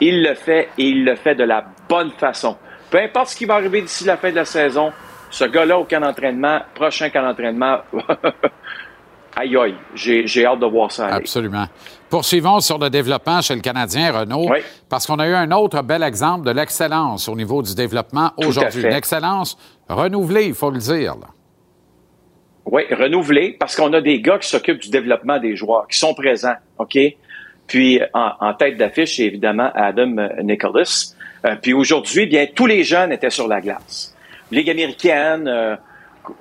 [0.00, 2.56] il le fait et il le fait de la bonne façon.
[2.92, 4.92] Peu importe ce qui va arriver d'ici la fin de la saison,
[5.30, 7.78] ce gars-là au camp d'entraînement, prochain camp d'entraînement,
[9.38, 11.06] aïe aïe, j'ai hâte de voir ça.
[11.06, 11.16] Aller.
[11.16, 11.66] Absolument.
[12.10, 14.48] Poursuivons sur le développement chez le Canadien, Renault,
[14.88, 18.82] parce qu'on a eu un autre bel exemple de l'excellence au niveau du développement aujourd'hui.
[18.82, 19.58] Une excellence
[19.88, 21.14] renouvelée, il faut le dire.
[21.14, 21.26] Là.
[22.66, 26.14] Oui, renouvelée, parce qu'on a des gars qui s'occupent du développement des joueurs, qui sont
[26.14, 26.98] présents, OK?
[27.66, 31.14] Puis en, en tête d'affiche, évidemment, Adam Nicholas.
[31.44, 34.14] Euh, puis aujourd'hui, bien, tous les jeunes étaient sur la glace.
[34.50, 35.76] Ligue américaine, euh,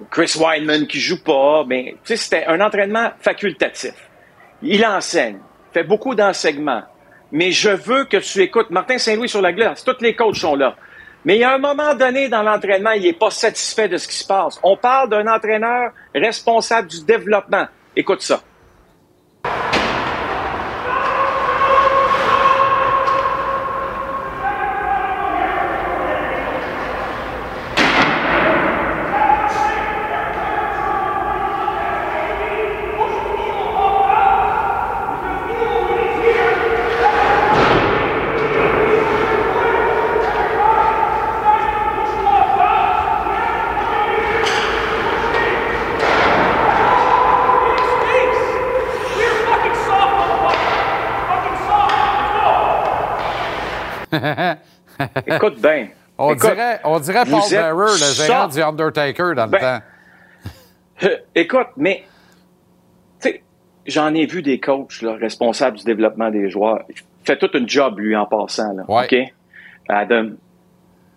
[0.09, 3.93] Chris Wildman qui joue pas, mais c'était un entraînement facultatif.
[4.61, 5.39] Il enseigne,
[5.73, 6.83] fait beaucoup d'enseignements.
[7.31, 9.83] Mais je veux que tu écoutes Martin Saint-Louis sur la glace.
[9.83, 10.75] Tous les coachs sont là.
[11.25, 14.07] Mais il y a un moment donné dans l'entraînement, il n'est pas satisfait de ce
[14.07, 14.59] qui se passe.
[14.63, 17.65] On parle d'un entraîneur responsable du développement.
[17.95, 18.41] Écoute ça.
[55.37, 55.87] Écoute bien.
[56.17, 59.81] On, dirait, on dirait Paul Bearer, le gérant du Undertaker dans le ben,
[60.99, 61.09] temps.
[61.35, 62.03] écoute, mais
[63.87, 66.83] j'en ai vu des coachs là, responsables du développement des joueurs.
[66.89, 68.73] Il fait tout un job, lui, en passant.
[68.73, 69.15] Là, OK?
[69.89, 70.31] Adam.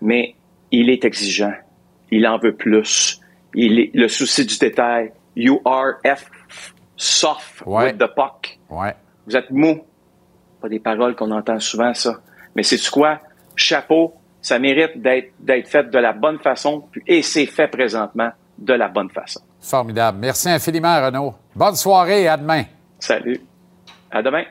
[0.01, 0.35] Mais
[0.71, 1.55] il est exigeant.
[2.11, 3.21] Il en veut plus.
[3.55, 5.13] Il est, le souci du détail.
[5.37, 6.31] You are F
[6.97, 8.59] soft with the puck.
[8.69, 8.95] Ouais.
[9.27, 9.85] Vous êtes mou.
[10.61, 12.21] Pas des paroles qu'on entend souvent, ça.
[12.55, 13.21] Mais c'est quoi?
[13.55, 18.89] Chapeau, ça mérite d'être fait de la bonne façon et c'est fait présentement de la
[18.89, 19.41] bonne façon.
[19.61, 20.19] Formidable.
[20.21, 21.35] Merci infiniment, Renaud.
[21.55, 22.65] Bonne soirée et à demain.
[22.99, 23.41] Salut.
[24.11, 24.45] À demain.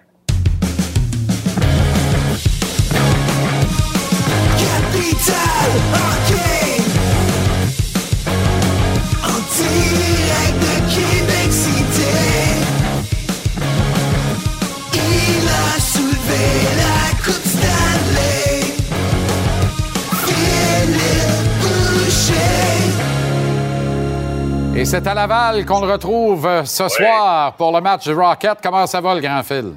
[24.79, 28.59] Et c'est à Laval qu'on le retrouve ce soir pour le match du Rocket.
[28.63, 29.73] Comment ça va, le grand fil?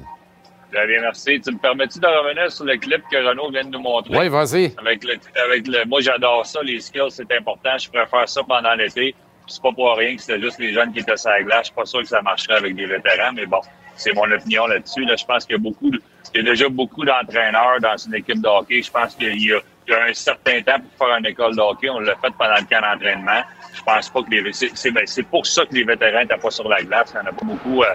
[0.71, 1.41] Très bien, merci.
[1.41, 4.17] Tu me permets-tu de revenir sur le clip que Renaud vient de nous montrer?
[4.17, 4.73] Oui, vas-y.
[4.77, 6.61] Avec le, avec le, moi, j'adore ça.
[6.63, 7.77] Les skills, c'est important.
[7.77, 9.13] Je préfère ça pendant l'été.
[9.45, 11.59] C'est pas pour rien que c'était juste les jeunes qui étaient sur la glace.
[11.59, 13.59] Je suis pas sûr que ça marcherait avec des vétérans, mais bon,
[13.97, 15.03] c'est mon opinion là-dessus.
[15.03, 15.91] Là, je pense qu'il y a beaucoup,
[16.33, 18.81] il y a déjà beaucoup d'entraîneurs dans une équipe de hockey.
[18.81, 21.89] Je pense qu'il y y a un certain temps pour faire une école de hockey.
[21.89, 23.41] On l'a fait pendant le camp d'entraînement.
[23.73, 26.51] Je pense pas que les, c'est, ben, c'est pour ça que les vétérans n'étaient pas
[26.51, 27.13] sur la glace.
[27.13, 27.87] Il n'y en a pas beaucoup euh,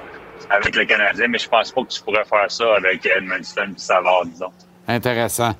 [0.50, 3.78] avec le Canadien, mais je pense pas que tu pourrais faire ça avec Edmondson et
[3.78, 4.52] Savard, disons.
[4.86, 5.54] Intéressant.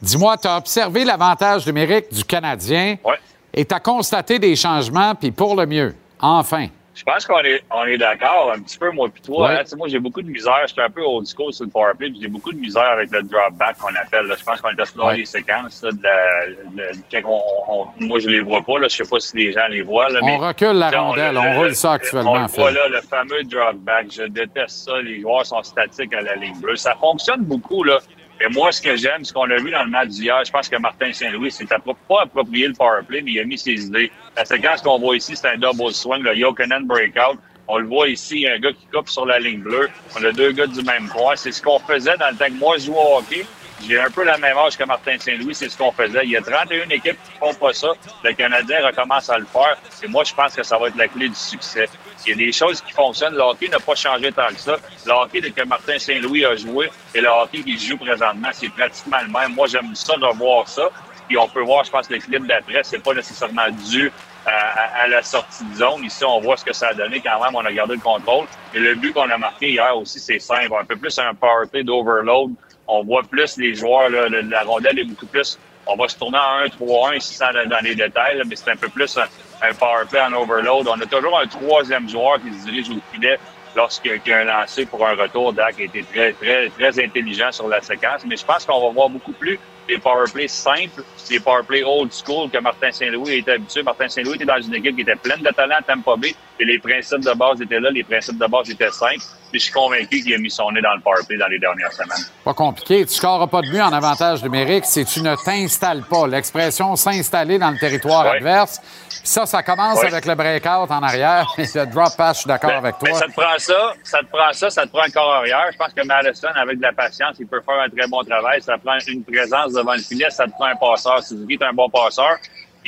[0.00, 3.18] Dis-moi, tu as observé l'avantage numérique du Canadien ouais.
[3.52, 5.94] et tu as constaté des changements, puis pour le mieux.
[6.20, 6.68] Enfin.
[6.98, 9.46] Je pense qu'on est, on est d'accord un petit peu, moi puis toi.
[9.50, 9.54] Ouais.
[9.60, 9.76] Hein.
[9.76, 10.64] Moi, j'ai beaucoup de misère.
[10.66, 13.22] J'étais un peu old school sur le powerplay, puis j'ai beaucoup de misère avec le
[13.22, 14.26] drop back qu'on appelle.
[14.26, 14.34] Là.
[14.36, 15.16] Je pense qu'on est Ouais.
[15.18, 15.80] les séquences.
[15.84, 18.80] Là, de la, de- on, on- moi, je les vois pas.
[18.80, 18.88] Là.
[18.88, 20.08] Je sais pas si les gens les voient.
[20.08, 22.60] Là, On mais recule la rondelle, le- on le- roule ça actuellement, le Phil.
[22.62, 24.06] voit là, le fameux drop back.
[24.10, 25.00] Je déteste ça.
[25.00, 26.74] Les joueurs sont statiques à la ligne bleue.
[26.74, 27.98] Ça fonctionne beaucoup, là.
[28.40, 30.68] Mais moi, ce que j'aime, ce qu'on a vu dans le match d'hier, je pense
[30.68, 33.86] que Martin Saint-Louis s'est appro- pas approprié le power play, mais il a mis ses
[33.86, 34.12] idées.
[34.36, 37.38] La séquence qu'on voit ici, c'est un double swing, le Yokanen breakout.
[37.66, 39.90] On le voit ici, un gars qui coupe sur la ligne bleue.
[40.18, 41.34] On a deux gars du même coin.
[41.36, 43.44] C'est ce qu'on faisait dans le temps que moi, je jouais au hockey.
[43.86, 46.24] J'ai un peu la même âge que Martin Saint-Louis, c'est ce qu'on faisait.
[46.24, 47.88] Il y a 31 équipes qui font pas ça.
[48.24, 49.76] Le Canadien recommence à le faire.
[50.02, 51.88] Et moi, je pense que ça va être la clé du succès.
[52.26, 53.34] Il y a des choses qui fonctionnent.
[53.34, 54.76] Le hockey n'a pas changé tant que ça.
[55.06, 59.18] Le hockey que Martin Saint-Louis a joué et le hockey qu'il joue présentement, c'est pratiquement
[59.22, 59.54] le même.
[59.54, 60.90] Moi, j'aime ça de voir ça.
[61.28, 64.10] Puis on peut voir, je pense, clip d'après, c'est pas nécessairement dû
[64.46, 66.04] à, la sortie de zone.
[66.04, 67.54] Ici, on voit ce que ça a donné quand même.
[67.54, 68.46] On a gardé le contrôle.
[68.74, 70.72] Et le but qu'on a marqué hier aussi, c'est simple.
[70.80, 71.34] Un peu plus un
[71.70, 72.54] play d'overload.
[72.88, 75.58] On voit plus les joueurs, là, la rondelle est beaucoup plus.
[75.86, 78.76] On va se tourner en 1-3-1 ici sans dans, les détails, là, mais c'est un
[78.76, 79.24] peu plus un,
[79.62, 80.88] un power play en overload.
[80.88, 83.38] On a toujours un troisième joueur qui se dirige au filet
[83.76, 85.52] lorsqu'il y a un lancé pour un retour.
[85.52, 88.24] Dak a été très, très, très intelligent sur la séquence.
[88.26, 92.50] Mais je pense qu'on va voir beaucoup plus des powerplays simples, des powerplays old school
[92.50, 93.82] que Martin Saint-Louis était habitué.
[93.82, 96.64] Martin Saint-Louis était dans une équipe qui était pleine de talent à Tampa Bay et
[96.64, 99.24] les principes de base étaient là, les principes de base étaient simples.
[99.50, 101.92] Puis je suis convaincu qu'il a mis son nez dans le powerplay dans les dernières
[101.92, 102.24] semaines.
[102.44, 103.06] Pas compliqué.
[103.06, 106.26] Tu scoreras pas de but en avantage numérique si tu ne t'installes pas.
[106.26, 108.36] L'expression s'installer dans le territoire Ouais.
[108.36, 108.80] adverse.
[109.08, 111.46] Puis ça, ça commence avec le breakout en arrière.
[111.58, 113.18] Et le drop pass, je suis d'accord avec Ben, toi.
[113.18, 115.66] ça te prend ça, ça te prend ça, ça te prend un corps arrière.
[115.72, 118.60] Je pense que Madison, avec de la patience, il peut faire un très bon travail.
[118.62, 121.22] Ça prend une présence devant le filet, ça te prend un passeur.
[121.22, 122.36] Suzuki est un bon passeur.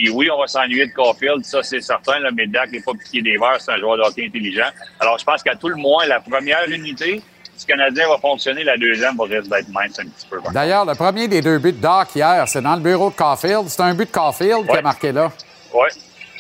[0.01, 2.93] Puis oui, on va s'ennuyer de Caulfield, ça c'est certain, là, mais Dak n'est pas
[2.93, 4.71] piqué des verres, c'est un joueur de hockey intelligent.
[4.99, 7.17] Alors je pense qu'à tout le moins, la première unité
[7.59, 10.39] du Canadien va fonctionner, la deuxième va risque d'être mince un petit peu.
[10.55, 13.69] D'ailleurs, le premier des deux buts de Doc hier, c'est dans le bureau de Caulfield.
[13.69, 14.81] C'est un but de Caulfield qui a Ouais.
[14.83, 15.31] marqué là.
[15.75, 15.89] Oui,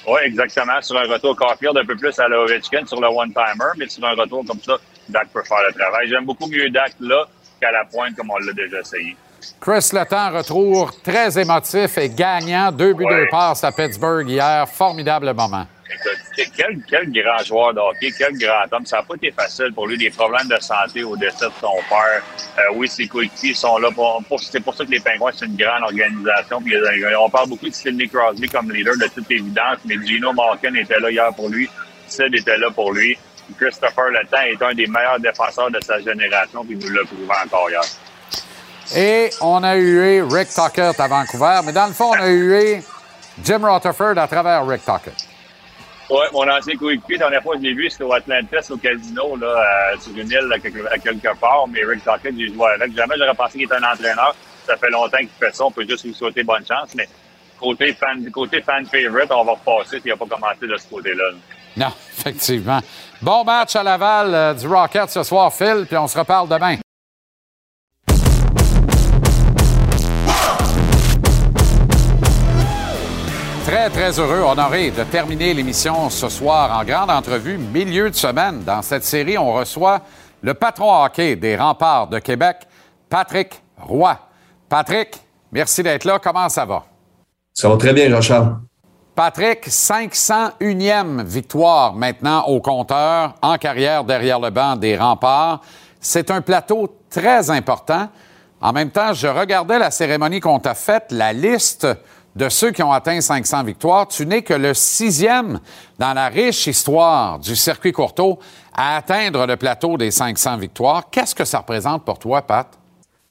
[0.08, 0.80] ouais, exactement.
[0.80, 4.02] Sur un retour Caulfield, un peu plus à la Ovechkin sur le one-timer, mais sur
[4.06, 4.78] un retour comme ça,
[5.10, 6.08] Dak peut faire le travail.
[6.08, 7.26] J'aime beaucoup mieux Dak là
[7.60, 9.14] qu'à la pointe comme on l'a déjà essayé.
[9.60, 12.70] Chris Letang, retour très émotif et gagnant.
[12.72, 13.16] Deux buts, Ouais.
[13.22, 14.68] deux passes à Pittsburgh hier.
[14.68, 15.66] Formidable moment.
[15.92, 18.86] Écoute, quel, quel grand joueur de hockey, quel grand homme.
[18.86, 19.98] Ça n'a pas été facile pour lui.
[19.98, 22.22] Des problèmes de santé au décès de son père.
[22.58, 23.90] Euh, oui, ses coéquipiers sont là.
[23.90, 26.62] Pour, pour- c'est pour ça que les Pingouins, c'est une grande organisation.
[26.62, 30.32] Puis, euh, on parle beaucoup de Sidney Crosby comme leader de toute évidence, mais Gino
[30.32, 31.68] Malkin était là hier pour lui.
[32.06, 33.18] Sid était là pour lui.
[33.58, 37.26] Christopher Letang est un des meilleurs défenseurs de sa génération, puis il nous l'a prouvé
[37.44, 37.80] encore hier.
[38.94, 42.82] Et on a eu Rick Tuckett à Vancouver, mais dans le fond, on a eu
[43.44, 45.14] Jim Rutherford à travers Rick Tuckett.
[46.10, 48.76] Ouais, mon ancien coéquipier, la dernière fois que je l'ai vu, c'était au Atlantis, au
[48.76, 51.68] casino, là, euh, sur une île à quelque, à quelque part.
[51.68, 52.96] Mais Rick Tuckett, j'ai joué avec.
[52.96, 54.34] Jamais j'aurais pensé qu'il était un entraîneur.
[54.66, 55.64] Ça fait longtemps qu'il fait ça.
[55.64, 56.96] On peut juste lui souhaiter bonne chance.
[56.96, 57.08] Mais
[57.60, 61.24] côté fan, côté fan favorite, on va repasser s'il n'a pas commencé de ce côté-là.
[61.76, 62.80] Non, effectivement.
[63.22, 66.76] Bon match à Laval euh, du Rocket ce soir, Phil, puis on se reparle demain.
[73.92, 78.62] Très, très heureux, honoré de terminer l'émission ce soir en grande entrevue, milieu de semaine.
[78.64, 80.00] Dans cette série, on reçoit
[80.42, 82.56] le patron hockey des remparts de Québec,
[83.08, 84.18] Patrick Roy.
[84.68, 85.18] Patrick,
[85.52, 86.18] merci d'être là.
[86.22, 86.84] Comment ça va?
[87.54, 88.56] Ça va très bien, Jean-Charles.
[89.14, 95.60] Patrick, 501e victoire maintenant au compteur en carrière derrière le banc des remparts.
[96.00, 98.08] C'est un plateau très important.
[98.60, 101.86] En même temps, je regardais la cérémonie qu'on t'a faite, la liste
[102.36, 104.08] de ceux qui ont atteint 500 victoires.
[104.08, 105.60] Tu n'es que le sixième
[105.98, 108.38] dans la riche histoire du circuit courteau
[108.74, 111.10] à atteindre le plateau des 500 victoires.
[111.10, 112.66] Qu'est-ce que ça représente pour toi, Pat?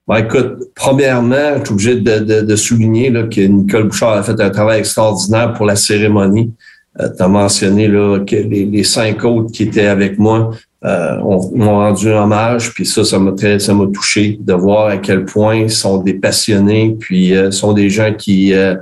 [0.08, 4.80] Bon, écoute, premièrement, je suis obligé de, souligner que Nicole Bouchard a fait un travail
[4.80, 6.54] extraordinaire pour la cérémonie.
[6.98, 10.52] tu as mentionné les cinq autres qui étaient avec moi
[10.86, 15.56] euh, rendu hommage, puis ça, ça m'a ça m'a touché de voir à quel point
[15.58, 18.76] ils sont des passionnés, puis euh, sont des gens qui euh,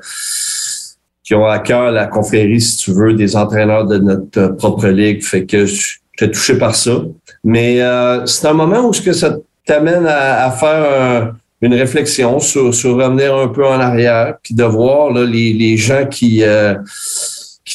[1.23, 5.23] qui ont à cœur la confrérie, si tu veux, des entraîneurs de notre propre ligue.
[5.23, 7.01] Fait que j'étais touché par ça.
[7.43, 12.39] Mais euh, c'est un moment où ce que ça t'amène à, à faire une réflexion
[12.39, 16.43] sur, sur revenir un peu en arrière, puis de voir là, les, les gens qui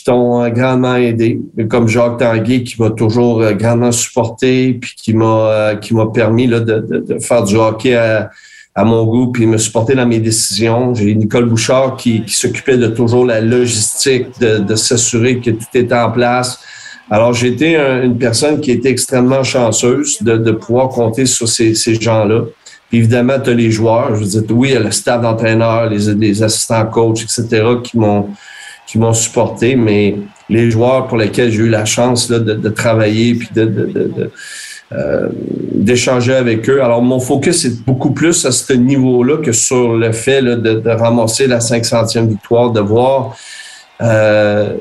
[0.05, 5.25] t'ont grandement aidé, comme Jacques Tanguay qui m'a toujours euh, grandement supporté, puis qui m'a
[5.25, 8.31] euh, qui m'a permis là, de, de, faire du hockey à,
[8.75, 10.95] à, mon goût, puis me supporter dans mes décisions.
[10.95, 15.67] J'ai Nicole Bouchard qui, qui s'occupait de toujours la logistique, de, de s'assurer que tout
[15.75, 16.61] était en place.
[17.11, 21.75] Alors, j'ai été une personne qui était extrêmement chanceuse de, de pouvoir compter sur ces,
[21.75, 22.45] ces gens-là.
[22.89, 24.15] Puis évidemment, tu as les joueurs.
[24.15, 27.65] Je veux dire, oui, il y a le staff d'entraîneurs, les, les assistants coachs, etc.,
[27.83, 28.29] qui m'ont
[28.93, 30.17] qui m'ont supporté, mais
[30.51, 34.31] les joueurs pour lesquels j'ai eu la chance de, de, travailler puis de,
[34.93, 36.83] euh, d'échanger avec eux.
[36.83, 40.91] Alors, mon focus est beaucoup plus à ce niveau-là que sur le fait là, de,
[40.91, 43.35] ramasser la 500e victoire, de voir
[44.03, 44.77] euh,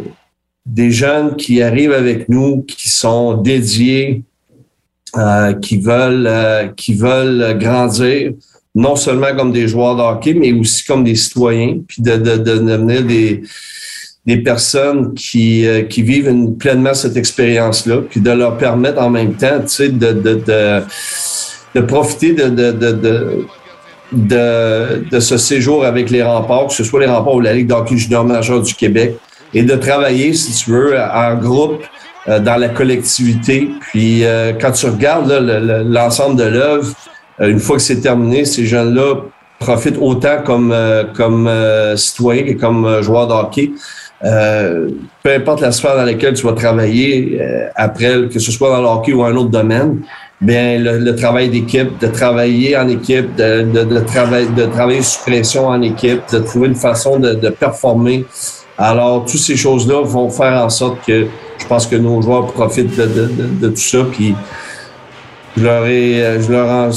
[0.66, 4.24] des jeunes qui arrivent avec nous, qui sont dédiés,
[5.16, 8.34] euh, qui veulent qui veulent grandir,
[8.76, 12.36] non seulement comme des joueurs de hockey, mais aussi comme des citoyens, puis de, de,
[12.36, 13.44] de devenir des
[14.26, 19.34] des personnes qui, euh, qui vivent pleinement cette expérience-là, puis de leur permettre en même
[19.34, 20.84] temps, tu sais, de, de, de,
[21.76, 23.46] de profiter de, de, de,
[24.12, 27.68] de, de, ce séjour avec les remparts, que ce soit les remparts ou la Ligue
[27.68, 29.16] d'hockey junior majeur du Québec,
[29.54, 31.84] et de travailler, si tu veux, en groupe,
[32.28, 33.70] euh, dans la collectivité.
[33.82, 35.32] Puis euh, quand tu regardes
[35.90, 36.94] l'ensemble de l'œuvre,
[37.40, 39.16] une fois que c'est terminé, ces jeunes-là
[39.58, 40.76] profitent autant comme,
[41.16, 41.50] comme
[41.96, 43.72] citoyens que comme joueurs de hockey.
[44.24, 44.90] Euh,
[45.24, 48.82] peu importe la sphère dans laquelle tu vas travailler euh, après, que ce soit dans
[48.82, 50.02] le hockey ou un autre domaine,
[50.40, 55.22] bien le, travail d'équipe, de travailler en équipe, de, de, de, travailler, de travailler sous
[55.22, 58.26] pression en équipe, de trouver une façon de, de performer.
[58.78, 61.28] Alors, toutes ces choses-là vont faire en sorte que
[61.60, 63.30] je pense que nos joueurs profitent de,
[63.62, 64.06] de tout ça.
[64.12, 64.36] Puis,
[65.58, 66.90] je leur, ai, je leur en,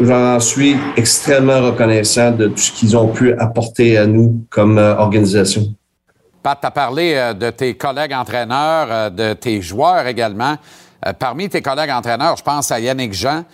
[0.00, 4.44] je leur en suis extrêmement reconnaissant de tout ce qu'ils ont pu apporter à nous
[4.50, 5.74] comme euh, organisation.
[6.42, 10.56] Pat, tu as parlé euh, de tes collègues entraîneurs, euh, de tes joueurs également.
[11.06, 13.44] Euh, parmi tes collègues entraîneurs, je pense à Yannick Jean,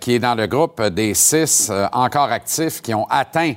[0.00, 3.52] qui est dans le groupe des six encore actifs qui ont atteint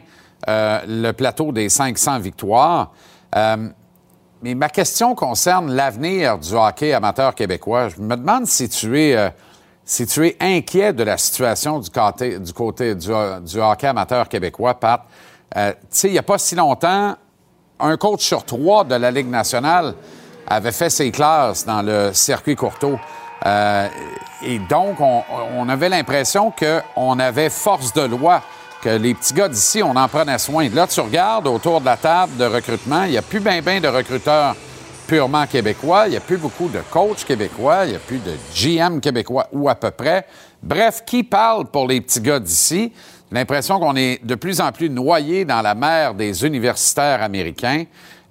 [0.46, 2.92] le plateau des 500 victoires.
[3.34, 7.88] mais ma question concerne l'avenir du hockey amateur québécois.
[7.88, 9.34] Je me demande si tu es,
[9.86, 15.04] si tu es inquiet de la situation du côté du hockey amateur québécois, Pat.
[15.56, 15.60] tu
[15.92, 17.16] sais, il n'y a pas si longtemps,
[17.82, 19.94] un coach sur trois de la Ligue nationale
[20.48, 23.00] avait fait ses classes dans le circuit courteau.
[23.46, 23.88] Euh,
[24.44, 28.42] et donc, on, avait l'impression qu'on avait force de loi,
[28.82, 30.68] que les petits gars d'ici, on en prenait soin.
[30.70, 33.82] Là, tu regardes autour de la table de recrutement, il n'y a plus bien ben
[33.82, 34.56] de recruteurs
[35.08, 38.32] purement québécois, il n'y a plus beaucoup de coachs québécois, il n'y a plus de
[38.56, 40.26] GM québécois ou à peu près.
[40.64, 42.94] Bref, qui parle pour les petits gars d'ici?
[43.32, 47.86] L'impression qu'on est de plus en plus noyé dans la mer des universitaires américains.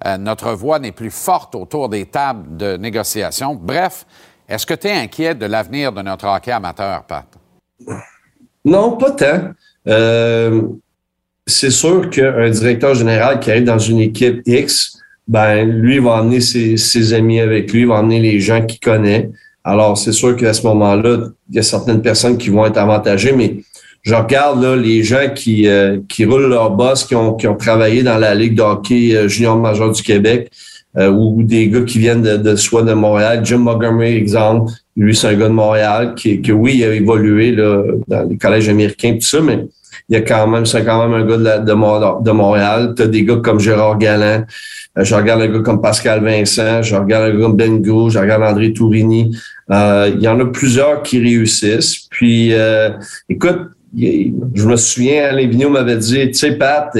[0.05, 3.55] Euh, notre voix n'est plus forte autour des tables de négociation.
[3.55, 4.05] Bref,
[4.47, 7.25] est-ce que tu es inquiet de l'avenir de notre hockey amateur, Pat?
[8.65, 9.51] Non, pas tant.
[9.87, 10.61] Euh,
[11.47, 14.97] c'est sûr qu'un directeur général qui arrive dans une équipe X,
[15.27, 19.29] ben lui va emmener ses, amis avec lui, va emmener les gens qu'il connaît.
[19.63, 23.31] Alors, c'est sûr qu'à ce moment-là, il y a certaines personnes qui vont être avantagées,
[23.31, 23.57] mais
[24.03, 27.55] je regarde là, les gens qui, euh, qui roulent leur boss, qui ont, qui ont
[27.55, 30.51] travaillé dans la Ligue de hockey euh, junior majeur du Québec,
[30.97, 33.41] euh, ou des gars qui viennent de, de soit de Montréal.
[33.43, 37.83] Jim Montgomery, exemple, lui, c'est un gars de Montréal qui, que oui, a évolué là,
[38.07, 39.65] dans les collèges américains, tout ça, mais
[40.09, 42.95] il y a quand même, c'est quand même un gars de, de, de Montréal.
[42.97, 44.43] Tu des gars comme Gérard Galland.
[44.97, 46.81] je regarde un gars comme Pascal Vincent.
[46.81, 48.09] Je regarde un gars comme Ben Gou.
[48.09, 49.33] Je regarde André Tourini.
[49.69, 52.07] il y en a plusieurs qui réussissent.
[52.09, 52.51] Puis,
[53.29, 56.91] écoute, je me souviens, Alain Vigneault m'avait dit, tu sais, Pat,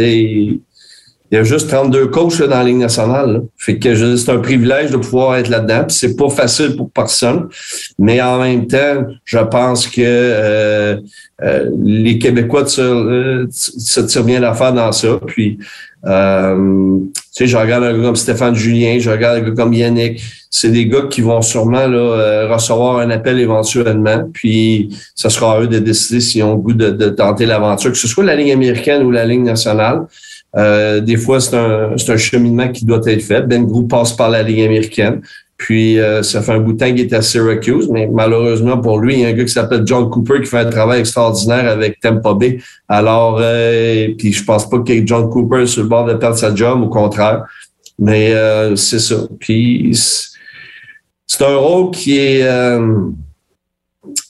[1.32, 3.44] il y a juste 32 coachs dans la Ligue nationale.
[3.56, 5.86] Fait que c'est un privilège de pouvoir être là-dedans.
[5.88, 7.48] C'est pas facile pour personne.
[7.98, 10.98] Mais en même temps, je pense que euh,
[11.42, 15.22] euh, les Québécois se, se tirent bien l'affaire dans ça.
[15.26, 15.58] Puis
[16.06, 17.00] euh,
[17.32, 20.22] sais, je regarde un gars comme Stéphane Julien, je regarde un gars comme Yannick.
[20.50, 24.30] C'est des gars qui vont sûrement là, euh, recevoir un appel éventuellement.
[24.34, 27.98] Puis, ça sera à eux de décider s'ils ont le goût de, tenter l'aventure, que
[27.98, 30.02] ce soit la ligne américaine ou la ligne nationale.
[30.58, 33.44] Euh, des fois, c'est un, un cheminement qui doit être fait.
[33.44, 35.22] Ben Group passe par la ligne américaine.
[35.62, 38.98] Puis euh, ça fait un bout de temps qu'il est à Syracuse, mais malheureusement pour
[38.98, 41.70] lui, il y a un gars qui s'appelle John Cooper qui fait un travail extraordinaire
[41.70, 42.58] avec Tampa Bay.
[42.90, 46.36] Alors, euh, puis je pense pas que John Cooper est sur le bord de perdre
[46.36, 47.46] sa job, au contraire.
[48.00, 49.18] Mais euh, c'est ça.
[49.40, 49.92] Puis
[51.28, 52.44] c'est un rôle qui est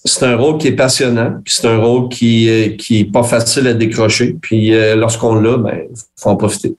[0.04, 3.68] c'est un rôle qui est passionnant, puis c'est un rôle qui qui est pas facile
[3.68, 4.36] à décrocher.
[4.42, 5.88] Puis lorsqu'on l'a, ben
[6.18, 6.76] faut en profiter.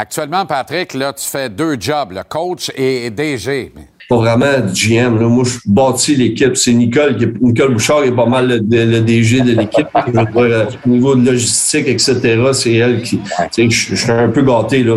[0.00, 3.70] Actuellement, Patrick, là, tu fais deux jobs, le coach et DG.
[4.08, 5.18] Pas vraiment GM.
[5.18, 6.56] Moi, je bâtis l'équipe.
[6.56, 9.88] C'est Nicole, qui, Nicole Bouchard est pas mal le, DG de l'équipe.
[9.94, 12.14] Au niveau de logistique, etc.,
[12.54, 13.20] c'est elle qui.
[13.58, 14.84] Je, je suis un peu gâté.
[14.84, 14.96] là.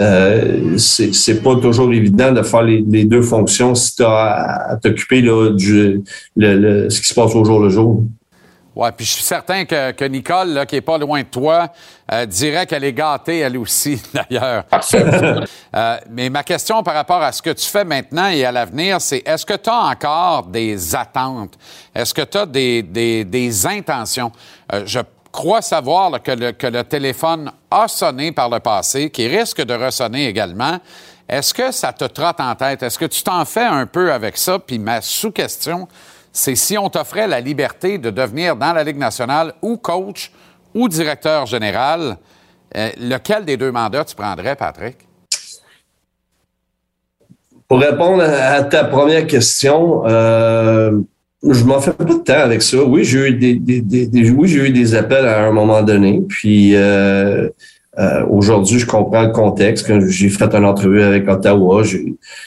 [0.00, 5.22] Euh, c'est pas toujours évident de faire les, deux fonctions si tu as à, t'occuper
[5.22, 6.00] du
[6.36, 8.02] le, ce qui se passe au jour le jour.
[8.74, 11.68] Oui, puis je suis certain que, Nicole, là, qui n'est pas loin de toi,
[12.12, 14.64] euh, dirait qu'elle est gâtée, elle aussi, d'ailleurs.
[15.74, 19.00] euh, mais ma question par rapport à ce que tu fais maintenant et à l'avenir,
[19.00, 21.54] c'est est-ce que tu as encore des attentes?
[21.92, 24.30] Est-ce que tu as des, des, intentions?
[24.72, 25.00] Euh, je
[25.32, 29.74] crois savoir que, le, que le téléphone a sonné par le passé, qui risque de
[29.74, 30.78] ressonner également.
[31.28, 32.82] Est-ce que ça te trotte en tête?
[32.82, 34.58] Est-ce que tu t'en fais un peu avec ça?
[34.58, 35.86] Puis ma sous-question,
[36.32, 40.32] c'est si on t'offrait la liberté de devenir dans la Ligue nationale ou coach
[40.74, 42.16] ou directeur général,
[42.76, 44.96] euh, lequel des deux mandats tu prendrais, Patrick?
[47.66, 51.00] Pour répondre à ta première question, euh,
[51.42, 52.82] je m'en fais pas de temps avec ça.
[52.82, 56.20] Oui, j'ai eu des, oui, j'ai eu des appels à un moment donné.
[56.28, 57.48] Puis euh,
[58.00, 59.86] euh, aujourd'hui, je comprends le contexte.
[60.08, 61.82] J'ai fait une entrevue avec Ottawa,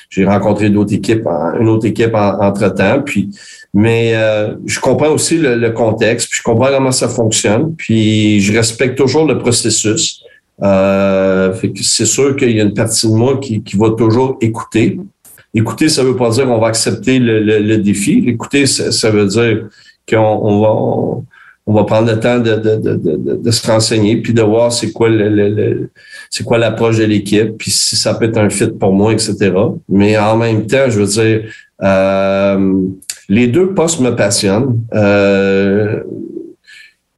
[0.10, 1.28] j'ai rencontré d'autres équipes,
[1.60, 3.02] une autre équipe entre temps.
[3.06, 3.30] Puis
[3.74, 8.54] mais euh, je comprends aussi le, contexte, puis je comprends comment ça fonctionne, puis je
[8.54, 10.24] respecte toujours le processus.
[10.62, 15.00] Euh, c'est sûr qu'il y a une partie de moi qui, qui va toujours écouter.
[15.56, 18.24] Écouter, ça veut pas dire qu'on va accepter le, le, défi.
[18.28, 19.70] Écouter, ça, veut dire
[20.08, 21.22] qu'on on va
[21.72, 25.08] va prendre le temps de, de, de, de, se renseigner puis de voir c'est quoi
[25.10, 25.90] le,
[26.30, 29.54] c'est quoi l'approche de l'équipe, puis si ça peut être un fit pour moi, etc.
[29.88, 31.44] Mais en même temps, je veux dire,
[31.82, 32.74] euh,
[33.30, 34.82] les deux postes me passionnent.
[34.94, 36.02] Euh,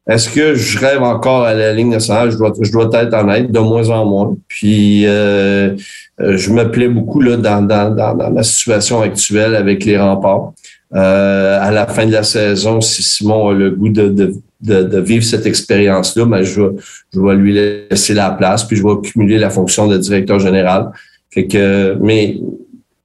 [0.07, 2.29] est-ce que je rêve encore à la ligne nationale?
[2.29, 4.35] Je dois, je dois être honnête, de moins en moins.
[4.47, 5.75] Puis euh,
[6.19, 10.53] je me plais beaucoup là, dans, dans, dans, ma situation actuelle avec les remparts.
[10.97, 15.23] À la fin de la saison, si Simon a le goût de, de, de, vivre
[15.23, 16.69] cette expérience-là, ben, je, vais,
[17.13, 20.91] je vais lui laisser la place, puis je vais accumuler la fonction de directeur général.
[21.31, 22.39] Fait que, mais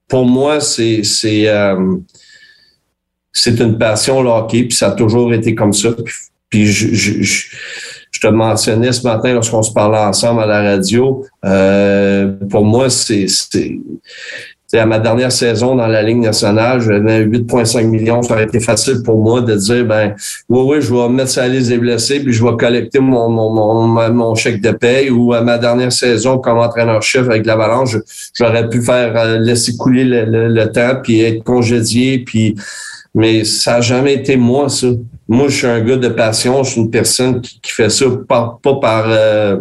[0.06, 1.48] pour moi, c'est c'est
[3.32, 5.90] c'est une passion le puis ça a toujours été comme ça.
[6.48, 11.24] Puis, je, je, je, te mentionnais ce matin lorsqu'on se parlait ensemble à la radio.
[11.44, 13.26] Euh, pour moi, c'est
[14.78, 18.22] à ma dernière saison dans la Ligue nationale, j'avais 8,5 millions.
[18.22, 20.14] Ça aurait été facile pour moi de dire, ben,
[20.48, 23.28] oui, oui, je vais mettre ça à liste des blessés, puis je vais collecter mon,
[23.28, 25.10] mon, mon, mon chèque de paye.
[25.10, 27.97] Ou à ma dernière saison comme entraîneur-chef avec l'Avalanche,
[28.34, 32.55] j'aurais pu faire euh, laisser couler le, le, temps, puis être congédié, puis
[33.14, 34.86] mais ça n'a jamais été moi, ça.
[35.26, 36.62] Moi, je suis un gars de passion.
[36.62, 39.56] Je suis une personne qui, fait ça pas, pas par euh,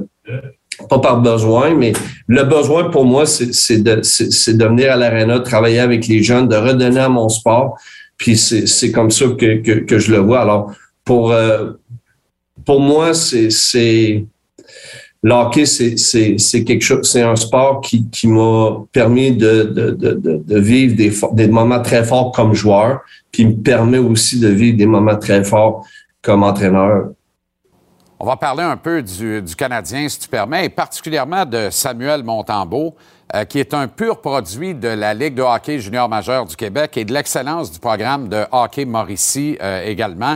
[0.87, 1.93] pas par besoin, mais
[2.27, 6.55] le besoin pour moi, c'est de, de venir à l'aréna, travailler avec les jeunes, de
[6.55, 7.77] redonner à mon sport.
[8.17, 10.41] Puis c'est comme ça que, que, que, je le vois.
[10.41, 10.73] Alors,
[11.05, 11.71] pour, euh,
[12.65, 14.25] pour moi, c'est
[15.21, 20.59] L'hockey, c'est quelque chose, c'est un sport qui, qui m'a permis de, de, de, de,
[20.59, 24.85] vivre des, des moments très forts comme joueur, puis me permet aussi de vivre des
[24.85, 25.85] moments très forts
[26.21, 27.09] comme entraîneur.
[28.21, 32.21] On va parler un peu du, du Canadien, si tu permets, et particulièrement de Samuel
[32.21, 32.93] Montembeau,
[33.33, 36.97] euh, qui est un pur produit de la Ligue de hockey junior majeur du Québec
[36.97, 40.35] et de l'excellence du programme de hockey Mauricie euh, également.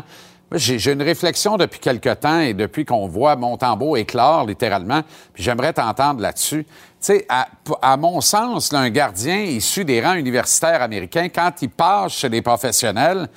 [0.53, 5.01] J'ai une réflexion depuis quelque temps et depuis qu'on voit Montembeau éclore littéralement,
[5.35, 6.63] j'aimerais t'entendre là-dessus.
[6.63, 6.69] Tu
[7.01, 12.29] sais, à, mon sens, un gardien issu des rangs universitaires américains, quand il passe chez
[12.29, 13.27] les professionnels,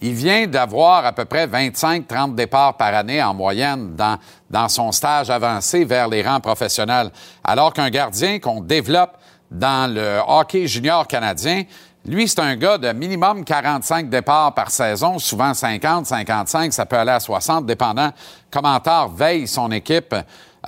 [0.00, 4.18] il vient d'avoir à peu près 25-30 départs par année en moyenne dans,
[4.50, 7.10] dans son stage avancé vers les rangs professionnels.
[7.42, 9.16] Alors qu'un gardien qu'on développe
[9.50, 11.64] dans le hockey junior canadien,
[12.08, 16.96] lui, c'est un gars de minimum 45 départs par saison, souvent 50, 55, ça peut
[16.96, 18.10] aller à 60, dépendant
[18.48, 20.14] comment tard veille son équipe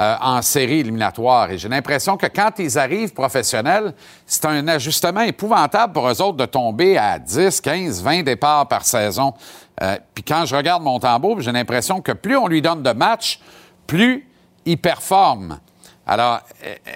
[0.00, 1.50] euh, en série éliminatoire.
[1.50, 3.94] Et j'ai l'impression que quand ils arrivent professionnels,
[4.26, 8.84] c'est un ajustement épouvantable pour eux autres de tomber à 10, 15, 20 départs par
[8.84, 9.34] saison.
[9.82, 12.92] Euh, puis quand je regarde mon tambour, j'ai l'impression que plus on lui donne de
[12.92, 13.40] matchs,
[13.86, 14.24] plus
[14.64, 15.58] il performe.
[16.06, 16.40] Alors,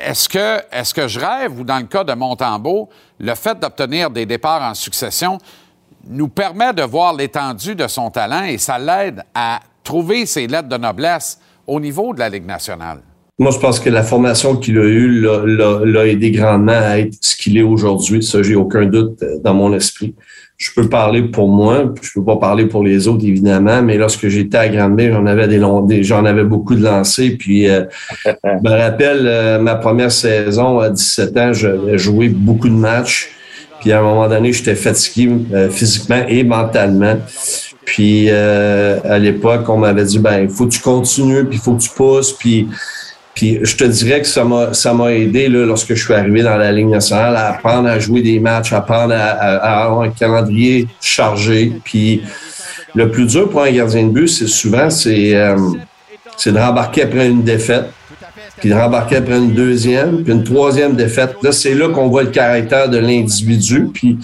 [0.05, 2.89] est-ce que, est-ce que je rêve ou dans le cas de Montembeau,
[3.19, 5.39] le fait d'obtenir des départs en succession
[6.07, 10.69] nous permet de voir l'étendue de son talent et ça l'aide à trouver ses lettres
[10.69, 11.39] de noblesse
[11.73, 12.99] au niveau de la Ligue nationale?
[13.39, 17.35] Moi, je pense que la formation qu'il a eue l'a aidé grandement à être ce
[17.35, 18.23] qu'il est aujourd'hui.
[18.23, 20.15] Ça, j'ai aucun doute dans mon esprit.
[20.59, 24.29] Je peux parler pour moi, je peux pas parler pour les autres, évidemment, mais lorsque
[24.29, 27.33] j'étais à Granby, j'en avais des longs, j'en avais beaucoup de lancers.
[27.39, 27.85] Puis, euh,
[28.25, 28.31] je
[28.63, 33.31] me rappelle, euh, ma première saison à 17 ans, j'avais joué beaucoup de matchs.
[33.81, 37.17] Puis, à un moment donné, j'étais fatigué euh, physiquement et mentalement.
[37.85, 41.83] Puis euh, à l'époque, on m'avait dit ben faut que tu continues, puis faut que
[41.83, 42.69] tu pousses, puis
[43.35, 46.43] puis je te dirais que ça m'a ça m'a aidé là, lorsque je suis arrivé
[46.43, 50.11] dans la Ligue nationale à apprendre à jouer des matchs, à apprendre à, avoir un
[50.11, 51.73] calendrier chargé.
[51.83, 52.23] Puis
[52.95, 55.57] le plus dur pour un gardien de but, c'est souvent c'est euh,
[56.37, 57.87] c'est de rembarquer après une défaite,
[58.59, 61.37] puis de rembarquer après une deuxième, puis une troisième défaite.
[61.43, 63.89] Là, c'est là qu'on voit le caractère de l'individu.
[63.93, 64.19] Puis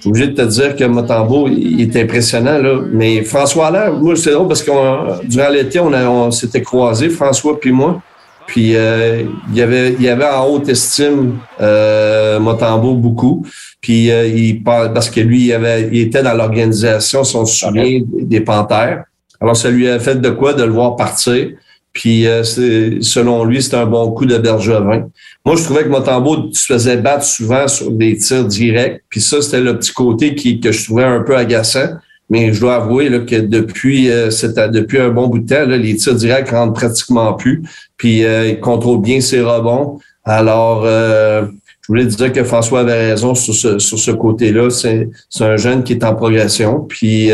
[0.00, 2.80] suis obligé de te dire que Motambo, il est impressionnant, là.
[2.92, 7.58] Mais François Allaire, moi, c'est drôle parce que durant l'été, on, on s'était croisés, François
[7.60, 8.02] puis moi.
[8.46, 13.46] Puis euh, il, y avait, il y avait en haute estime euh, Motambo beaucoup.
[13.80, 17.66] Puis euh, il parce que lui, il, avait, il était dans l'organisation, si on se
[17.66, 19.04] souvient, des Panthères.
[19.40, 21.50] Alors, ça lui a fait de quoi de le voir partir.
[21.92, 25.08] Puis, euh, selon lui, c'était un bon coup de Bergevin.
[25.44, 29.02] Moi, je trouvais que Motambo se faisait battre souvent sur des tirs directs.
[29.08, 31.88] Puis ça, c'était le petit côté qui, que je trouvais un peu agaçant.
[32.28, 34.30] Mais je dois avouer là, que depuis, euh,
[34.72, 37.64] depuis un bon bout de temps, là, les tirs directs rentrent pratiquement plus.
[37.96, 39.98] Puis euh, il contrôle bien ses rebonds.
[40.24, 41.46] Alors, euh,
[41.82, 44.70] je voulais dire que François avait raison sur ce, sur ce côté-là.
[44.70, 45.08] C'est
[45.40, 46.82] un jeune qui est en progression.
[46.82, 47.30] Puis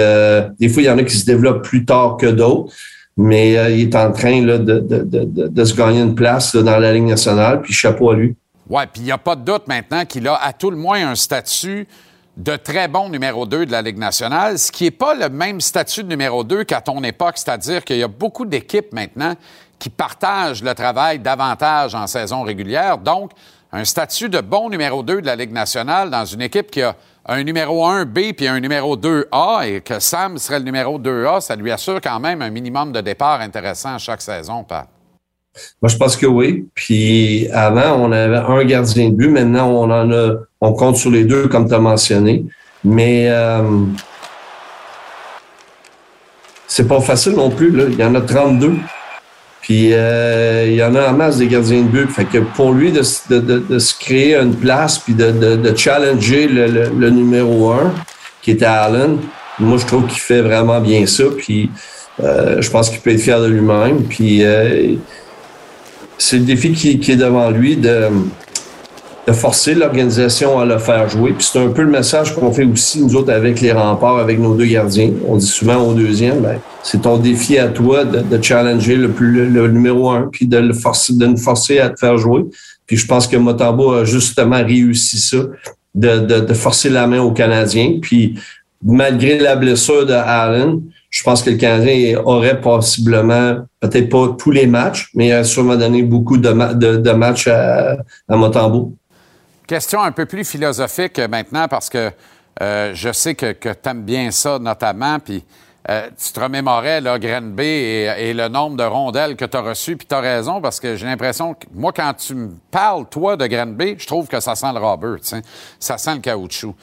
[0.59, 2.73] des fois, il y en a qui se développent plus tard que d'autres
[3.17, 6.79] mais euh, il est en train de, de, de, de, se gagner une place dans
[6.79, 8.37] la Ligue nationale, puis chapeau à lui.
[8.69, 11.09] Oui, puis il n'y a pas de doute maintenant qu'il a à tout le moins
[11.09, 11.87] un statut
[12.37, 15.61] de très bon numéro 2 de la Ligue nationale, ce qui n'est pas le même
[15.61, 19.35] statut de numéro 2 qu'à ton époque, c'est-à-dire qu'il y a beaucoup d'équipes maintenant
[19.79, 22.99] qui partagent le travail davantage en saison régulière.
[22.99, 23.31] Donc,
[23.73, 26.95] un statut de bon numéro 2 de la Ligue nationale dans une équipe qui a
[27.29, 31.57] un numéro 1B puis un numéro 2A et que Sam serait le numéro 2A, ça
[31.57, 34.89] lui assure quand même un minimum de départ intéressant à chaque saison, Pat.
[35.81, 36.69] Moi, je pense que oui.
[36.75, 39.29] Puis avant, on avait un gardien de but.
[39.29, 42.45] Maintenant, on en a, on compte sur les deux, comme tu as mentionné.
[42.85, 43.63] Mais euh,
[46.67, 47.71] c'est pas facile non plus.
[47.71, 47.85] Là.
[47.89, 48.77] Il y en a 32.
[49.67, 52.09] Puis euh, il y en a en masse des gardiens de but.
[52.09, 57.93] Fait que pour lui de, se créer une place puis de, challenger le, numéro un,
[58.43, 59.19] qui était Allen,
[59.59, 61.25] moi je trouve qu'il fait vraiment bien ça.
[61.37, 61.69] Puis
[62.23, 64.05] euh, je pense qu'il peut être fier de lui-même.
[64.05, 64.95] Puis euh,
[66.17, 68.09] c'est le défi qui, qui, est devant lui de
[69.27, 71.33] de forcer l'organisation à le faire jouer.
[71.33, 74.39] Puis c'est un peu le message qu'on fait aussi, nous autres, avec les remparts, avec
[74.39, 75.11] nos deux gardiens.
[75.27, 79.51] On dit souvent au deuxième, ben, c'est ton défi à toi de, challenger le, plus,
[79.51, 82.45] le, numéro un, puis de, le forcer, de nous forcer à te faire jouer.
[82.87, 85.39] Puis je pense que Motambo a justement réussi ça,
[85.95, 87.99] de, de, de forcer la main aux Canadiens.
[88.01, 88.39] Puis
[88.85, 94.53] malgré la blessure de Allen, je pense que le Canadien aurait possiblement, peut-être pas tous
[94.53, 97.97] les matchs, mais il a sûrement donné beaucoup de, de, de matchs à,
[98.29, 98.95] à Motambo.
[99.67, 102.13] Question un peu plus philosophique maintenant parce que
[102.63, 105.45] euh, je sais que, tu aimes bien ça notamment, puis
[105.91, 109.61] euh, tu te remémorais là, Grenby et, et, le nombre de rondelles que tu as
[109.61, 113.07] reçues, puis tu as raison parce que j'ai l'impression que moi, quand tu me parles,
[113.07, 115.19] toi, de Grenby, je trouve que ça sent le Robert,
[115.81, 116.75] ça sent le caoutchouc.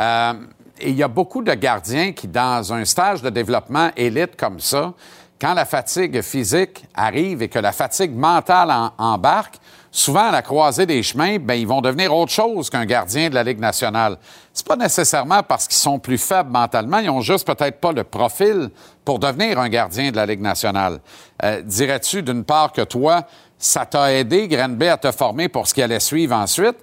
[0.00, 0.32] Euh,
[0.80, 4.92] il y a beaucoup de gardiens qui, dans un stage de développement élite comme ça,
[5.40, 9.56] quand la fatigue physique arrive et que la fatigue mentale embarque,
[9.92, 13.34] souvent à la croisée des chemins, ben, ils vont devenir autre chose qu'un gardien de
[13.34, 14.16] la Ligue nationale.
[14.52, 18.02] C'est pas nécessairement parce qu'ils sont plus faibles mentalement, ils ont juste peut-être pas le
[18.02, 18.70] profil
[19.04, 20.98] pour devenir un gardien de la Ligue nationale.
[21.44, 23.24] Euh, dirais-tu d'une part que toi,
[23.58, 26.76] ça t'a aidé, Granby, à te former pour ce qui allait suivre ensuite?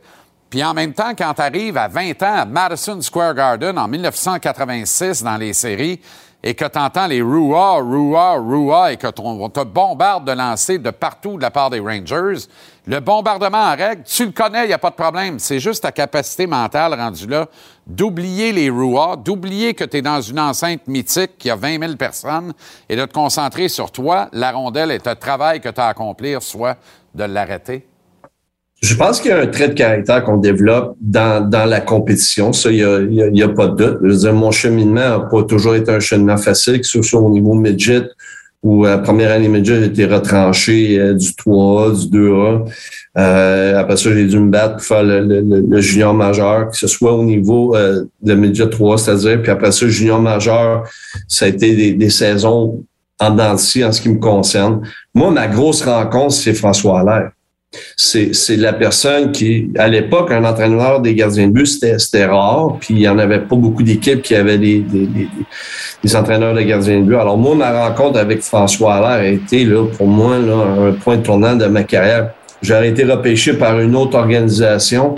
[0.49, 3.87] Puis en même temps, quand tu arrives à 20 ans à Madison Square Garden en
[3.87, 5.99] 1986 dans les séries,
[6.41, 10.77] et que tu entends les Rua, Rua, Rua, et que on te bombarde de lancer
[10.77, 12.47] de partout de la part des Rangers,
[12.87, 15.37] le bombardement en règle, tu le connais, il n'y a pas de problème.
[15.37, 17.47] C'est juste ta capacité mentale rendue là
[17.85, 21.95] d'oublier les Rua, d'oublier que tu es dans une enceinte mythique qui a 20 000
[21.95, 22.53] personnes
[22.87, 25.89] et de te concentrer sur toi, la rondelle et le travail que tu as à
[25.89, 26.77] accomplir, soit
[27.13, 27.85] de l'arrêter.
[28.81, 32.53] Je pense qu'il y a un trait de caractère qu'on développe dans, dans la compétition.
[32.53, 32.77] Ça, il
[33.09, 33.99] n'y a, y a, pas de doute.
[34.03, 37.19] Je veux dire, mon cheminement n'a pas toujours été un cheminement facile, que ce soit
[37.19, 38.03] au niveau midget
[38.61, 42.69] où la première année média, j'ai été retranché euh, du 3A, du 2A.
[43.17, 46.77] Euh, après ça, j'ai dû me battre pour faire le, le, le, junior majeur, que
[46.77, 50.83] ce soit au niveau euh, de média 3, c'est-à-dire, puis après ça, junior majeur,
[51.27, 52.83] ça a été des, des saisons
[53.19, 54.81] en dents en ce qui me concerne.
[55.13, 57.31] Moi, ma grosse rencontre, c'est François Allaire
[57.95, 62.95] c'est la personne qui, à l'époque, un entraîneur des gardiens de but, c'était rare, puis
[62.95, 65.07] il n'y en avait pas beaucoup d'équipes qui avaient des, des,
[66.03, 67.15] des, entraîneurs de gardiens de but.
[67.15, 71.55] Alors moi, ma rencontre avec François Allaire a été, là, pour moi, un point tournant
[71.55, 72.31] de ma carrière.
[72.61, 75.15] J'aurais été repêché par une autre organisation.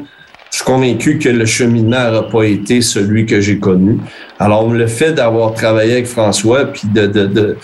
[0.52, 4.00] Je suis convaincu que le cheminement n'aurait pas été celui que j'ai connu.
[4.38, 7.56] Alors, le fait d'avoir travaillé avec François, puis de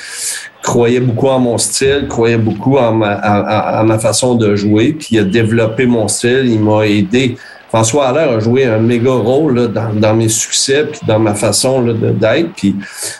[0.67, 5.07] croyait beaucoup en mon style, croyait beaucoup en ma, à, ma façon de jouer, puis
[5.11, 7.37] il a développé mon style, il m'a aidé.
[7.69, 11.83] François Allaire a joué un méga rôle là, dans, mes succès puis dans ma façon
[11.83, 12.49] d'être.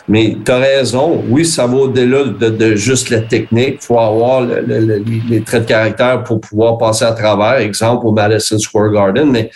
[0.08, 3.78] Mais tu as raison, oui, ça va au-delà de, de, juste la technique.
[3.80, 8.06] Il faut avoir le, le, les traits de caractère pour pouvoir passer à travers, exemple
[8.06, 9.30] au Madison Square Garden.
[9.30, 9.50] Mais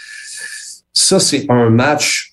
[0.92, 2.31] ça, c'est un match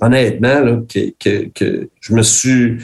[0.00, 2.78] honnêtement, là, que, que, que, je me suis.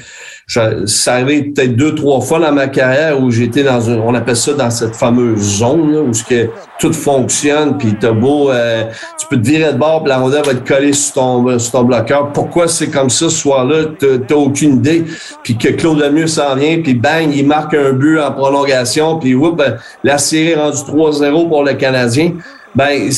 [0.46, 4.00] ça arrivé peut-être deux, trois fois dans ma carrière où j'étais dans une.
[4.00, 6.48] On appelle ça dans cette fameuse zone là, où ce que
[6.80, 8.50] tout fonctionne, puis t'as beau.
[8.50, 8.84] Euh,
[9.18, 11.72] tu peux te virer de bord, puis la rondelle va te coller sur ton, sur
[11.72, 12.32] ton bloqueur.
[12.32, 13.84] Pourquoi c'est comme ça ce soir-là?
[13.98, 15.04] T'as aucune idée.
[15.42, 19.34] Puis que Claude Lemieux s'en vient, puis bang, il marque un but en prolongation, puis
[19.34, 22.32] whoop, ben, la série est rendue 3-0 pour le Canadien.
[22.74, 23.10] Ben,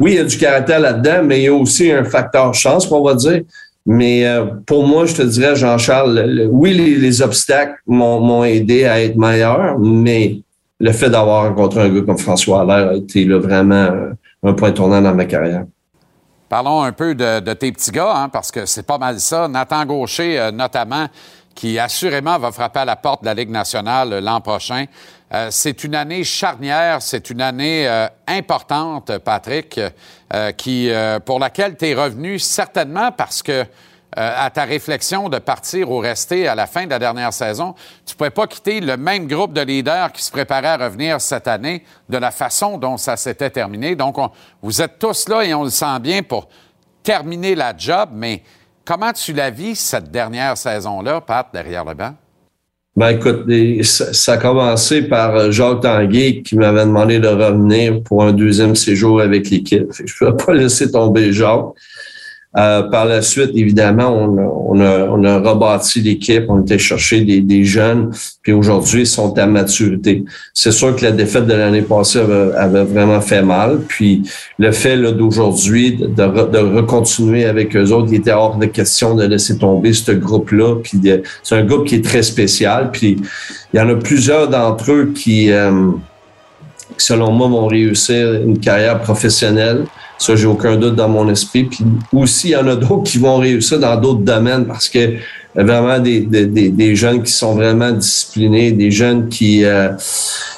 [0.00, 2.90] oui, il y a du caractère là-dedans, mais il y a aussi un facteur chance,
[2.90, 3.42] on va dire.
[3.86, 9.16] Mais euh, pour moi, je te dirais, Jean-Charles, oui, les, obstacles m'ont aidé à être
[9.16, 10.42] meilleur, mais
[10.78, 13.90] le fait d'avoir rencontré un gars comme François Allaire a été vraiment
[14.42, 15.64] un point tournant dans ma carrière.
[16.48, 19.46] Parlons un peu de, tes petits gars, hein, parce que c'est pas mal ça.
[19.46, 21.06] Nathan Gaucher, euh, notamment,
[21.54, 24.86] qui assurément va frapper à la porte de la Ligue nationale euh, l'an prochain.
[25.32, 29.80] Euh, c'est une année charnière, c'est une année euh, importante, Patrick,
[30.56, 30.88] qui,
[31.24, 33.66] pour laquelle tu es revenu certainement parce que
[34.16, 37.74] à ta réflexion de partir ou rester à la fin de la dernière saison,
[38.06, 41.20] tu ne pouvais pas quitter le même groupe de leaders qui se préparait à revenir
[41.20, 43.96] cette année de la façon dont ça s'était terminé.
[43.96, 44.16] Donc,
[44.62, 46.48] vous êtes tous là et on le sent bien pour
[47.02, 48.42] terminer la job, mais
[48.90, 52.12] Comment tu la vis, cette dernière saison-là, Pat, derrière le banc?
[52.96, 53.46] Ben écoute,
[53.84, 59.20] ça, a commencé par Jacques Tanguay qui m'avait demandé de revenir pour un deuxième séjour
[59.20, 59.86] avec l'équipe.
[59.92, 61.66] Je ne peux pas laisser tomber Jacques.
[62.56, 66.78] Euh, par la suite, évidemment, on a, on a, on a rebâti l'équipe, on était
[66.78, 68.10] chercher des, des jeunes,
[68.42, 70.24] puis aujourd'hui, ils sont à maturité.
[70.52, 74.28] C'est sûr que la défaite de l'année passée avait, vraiment fait mal, puis
[74.58, 79.24] le fait d'aujourd'hui de, de, recontinuer avec eux autres, il était hors de question de
[79.24, 81.00] laisser tomber ce groupe-là, puis
[81.44, 83.16] c'est un groupe qui est très spécial, puis
[83.72, 85.92] il y en a plusieurs d'entre eux qui, euh,
[86.96, 89.84] selon moi, vont réussir une carrière professionnelle.
[90.20, 91.64] Ça, j'ai aucun doute dans mon esprit.
[91.64, 91.82] Puis
[92.12, 95.14] aussi, il y en a d'autres qui vont réussir dans d'autres domaines parce que
[95.54, 99.88] vraiment des, des, des, jeunes qui sont vraiment disciplinés, des jeunes qui, euh,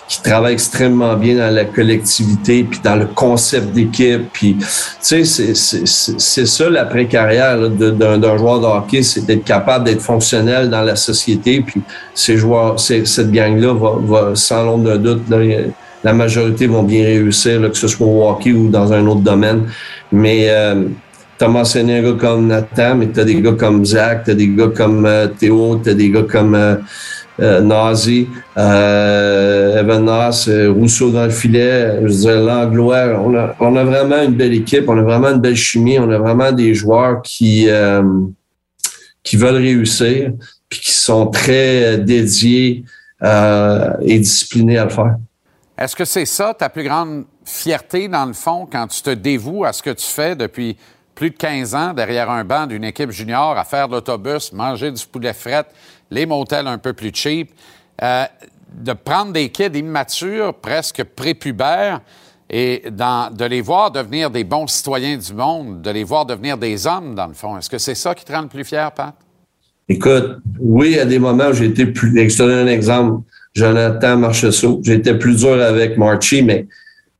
[0.08, 4.32] qui travaillent extrêmement bien dans la collectivité, puis dans le concept d'équipe.
[4.32, 10.70] Puis, tu sais, c'est ça l'après-carrière d'un joueur de hockey, c'est d'être capable d'être fonctionnel
[10.70, 11.60] dans la société.
[11.60, 11.82] Puis
[12.16, 15.38] ces joueurs, cette gang-là va, va, sans l'ombre d'un doute, là,
[16.04, 19.68] la majorité vont bien réussir, que ce soit au hockey ou dans un autre domaine.
[20.10, 20.84] Mais euh,
[21.38, 24.32] tu as mentionné un gars comme Nathan, mais tu as des gars comme Zach, tu
[24.32, 26.76] as des gars comme euh, Théo, tu as des gars comme euh,
[27.40, 33.20] euh Nazi, Evan Nass, Rousseau dans le filet, je dirais Langlois.
[33.24, 36.10] On a, on a vraiment une belle équipe, on a vraiment une belle chimie, on
[36.10, 37.68] a vraiment des joueurs qui,
[39.22, 40.32] qui veulent réussir
[40.68, 42.84] puis qui sont très dédiés
[43.22, 45.16] et disciplinés à le faire.
[45.82, 49.64] Est-ce que c'est ça ta plus grande fierté, dans le fond, quand tu te dévoues
[49.64, 50.76] à ce que tu fais depuis
[51.12, 54.92] plus de 15 ans derrière un banc d'une équipe junior, à faire de l'autobus, manger
[54.92, 55.64] du poulet fret,
[56.08, 57.50] les motels un peu plus cheap,
[58.00, 58.24] euh,
[58.72, 62.00] de prendre des kids immatures, presque prépubères,
[62.48, 66.86] et de les voir devenir des bons citoyens du monde, de les voir devenir des
[66.86, 67.58] hommes, dans le fond.
[67.58, 69.16] Est-ce que c'est ça qui te rend le plus fier, Pat?
[69.88, 72.30] Écoute, oui, à des moments j'ai été plus.
[72.30, 73.24] Je te donne un exemple.
[73.54, 74.80] Jonathan Marcheseau.
[74.82, 76.66] J'étais plus dur avec Marchi, mais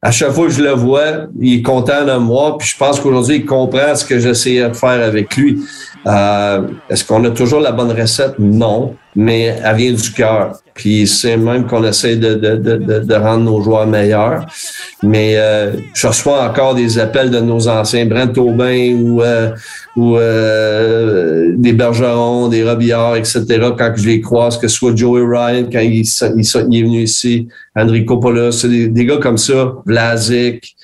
[0.00, 2.58] à chaque fois que je le vois, il est content de moi.
[2.58, 5.62] Puis je pense qu'aujourd'hui, il comprend ce que j'essayais de faire avec lui.
[6.06, 8.38] Euh, Est-ce qu'on a toujours la bonne recette?
[8.38, 10.52] Non, mais elle vient du cœur.
[10.74, 14.46] Puis c'est même qu'on essaie de, de, de, de, rendre nos joueurs meilleurs.
[15.02, 19.50] Mais euh, je reçois encore des appels de nos anciens, Brent Aubin ou, euh,
[19.96, 23.44] ou euh, des Bergerons, des Robillard, etc.,
[23.76, 28.18] quand je les croise, que ce soit Joey Ryan, quand il, est venu ici, Enrico
[28.18, 30.74] Polos, des, des, gars comme ça, Vlasic.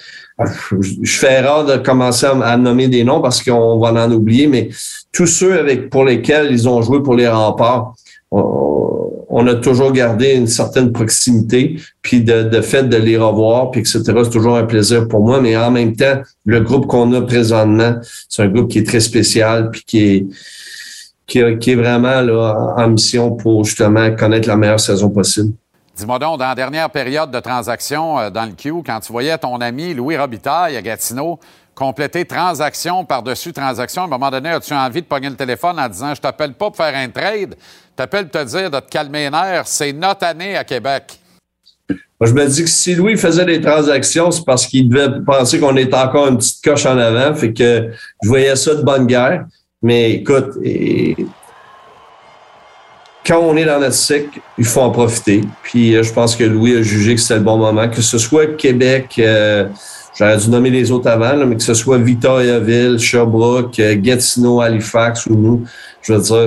[0.70, 4.68] Je fais erreur de commencer à, nommer des noms parce qu'on va en oublier, mais
[5.12, 7.94] tous ceux avec pour lesquels ils ont joué pour les remparts,
[9.30, 14.02] a toujours gardé une certaine proximité, puis de, fait de les revoir, puis etc.
[14.06, 17.96] C'est toujours un plaisir pour moi, mais en même temps, le groupe qu'on a présentement,
[18.28, 22.20] c'est un groupe qui est très spécial, puis qui est vraiment
[22.76, 25.52] en mission pour justement connaître la meilleure saison possible.
[25.98, 29.36] Dis-moi donc, dans la dernière période de transaction euh, dans le Q, quand tu voyais
[29.36, 31.40] ton ami Louis Robitaille à Gatineau
[31.78, 35.88] compléter transaction par-dessus transaction, à un moment donné, as-tu envie de pogner le téléphone en
[35.88, 37.54] disant Je t'appelle pas pour faire un trade,
[37.94, 41.20] t'appelle te dire de te calmer les nerfs, c'est notre année à Québec.
[42.20, 45.76] Je me dis que si Louis faisait des transactions, c'est parce qu'il devait penser qu'on
[45.76, 47.32] était encore une petite coche en avant.
[47.32, 49.46] Fait que je voyais ça de bonne guerre.
[49.80, 50.58] Mais écoute,
[53.24, 55.42] quand on est dans notre cycle, il faut en profiter.
[55.62, 58.18] Puis euh, je pense que Louis a jugé que c'était le bon moment, que ce
[58.18, 59.68] soit Québec, euh,
[60.18, 65.26] j'aurais dû nommer les autres avant, mais que ce soit Victoriaville, Sherbrooke, euh, Gatineau, Halifax
[65.26, 65.64] ou nous,
[66.02, 66.46] je veux dire,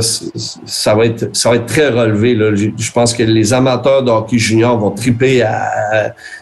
[0.65, 2.35] ça va être, ça va être très relevé.
[2.35, 2.55] Là.
[2.55, 5.45] Je, pense que les amateurs de hockey junior vont triper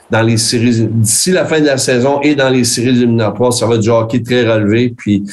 [0.10, 3.51] dans les séries d'ici la fin de la saison et dans les séries éliminatoires.
[3.51, 5.23] Ça va être du hockey très relevé, puis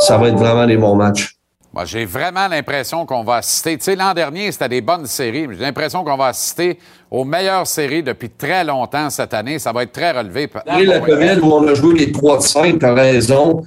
[0.00, 1.35] ça va être vraiment des bons matchs.
[1.76, 3.76] Moi, j'ai vraiment l'impression qu'on va assister.
[3.76, 5.46] Tu sais, l'an dernier, c'était des bonnes séries.
[5.50, 6.78] J'ai l'impression qu'on va assister
[7.10, 9.58] aux meilleures séries depuis très longtemps cette année.
[9.58, 10.48] Ça va être très relevé.
[10.54, 13.62] Après la COVID, où on a joué les 3 de 5, tu as raison.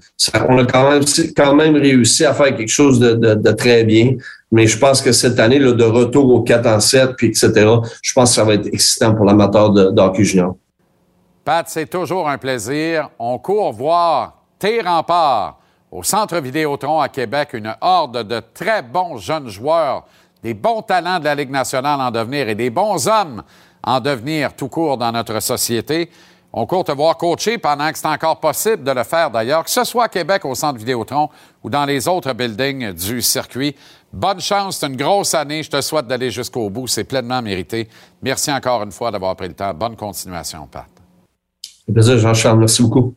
[0.49, 1.03] on a quand même,
[1.37, 4.15] quand même réussi à faire quelque chose de, très bien.
[4.51, 7.51] Mais je pense que cette année, là, de retour au 4 en 7, puis etc.,
[8.01, 10.55] je pense que ça va être excitant pour l'amateur de junior.
[11.45, 13.11] Pat, c'est toujours un plaisir.
[13.19, 15.58] On court voir tes remparts
[15.91, 20.05] au Centre Vidéotron à Québec, une horde de très bons jeunes joueurs,
[20.43, 23.43] des bons talents de la Ligue nationale en devenir et des bons hommes
[23.83, 26.09] en devenir tout court dans notre société.
[26.51, 29.69] On court te voir coacher pendant que c'est encore possible de le faire d'ailleurs, que
[29.69, 31.29] ce soit à Québec au Centre Vidéotron
[31.63, 33.75] ou dans les autres buildings du circuit.
[34.11, 35.61] Bonne chance, c'est une grosse année.
[35.61, 36.87] Je te souhaite d'aller jusqu'au bout.
[36.87, 37.87] C'est pleinement mérité.
[38.23, 39.73] Merci encore une fois d'avoir pris le temps.
[39.75, 40.87] Bonne continuation, Pat.
[41.93, 42.57] plaisir, Jean-Charles.
[42.57, 43.13] Merci beaucoup.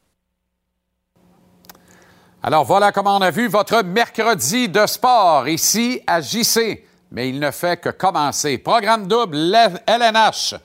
[2.44, 6.85] Alors voilà comment on a vu votre mercredi de sport ici à JC.
[7.12, 8.59] Mais il ne fait que commencer.
[8.59, 9.56] Programme double
[9.86, 10.56] LNH.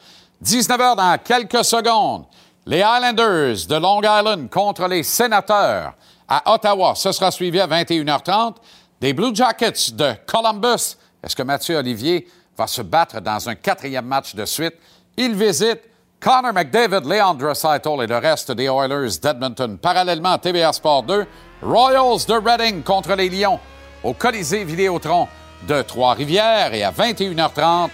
[0.44, 2.26] 19h dans quelques secondes.
[2.66, 5.94] Les Islanders de Long Island contre les Sénateurs
[6.28, 6.96] à Ottawa.
[6.96, 8.56] Ce sera suivi à 21h30.
[9.00, 10.98] Des Blue Jackets de Columbus.
[11.24, 12.28] Est-ce que Mathieu Olivier
[12.58, 14.74] va se battre dans un quatrième match de suite?
[15.16, 15.82] Il visite
[16.20, 19.78] Connor McDavid, Leon Draisaitl et le reste des Oilers d'Edmonton.
[19.78, 21.28] Parallèlement à TVA Sport 2,
[21.62, 23.60] Royals de Reading contre les Lions
[24.04, 25.28] au Colisée Vidéotron
[25.68, 27.90] de Trois-Rivières et à 21h30,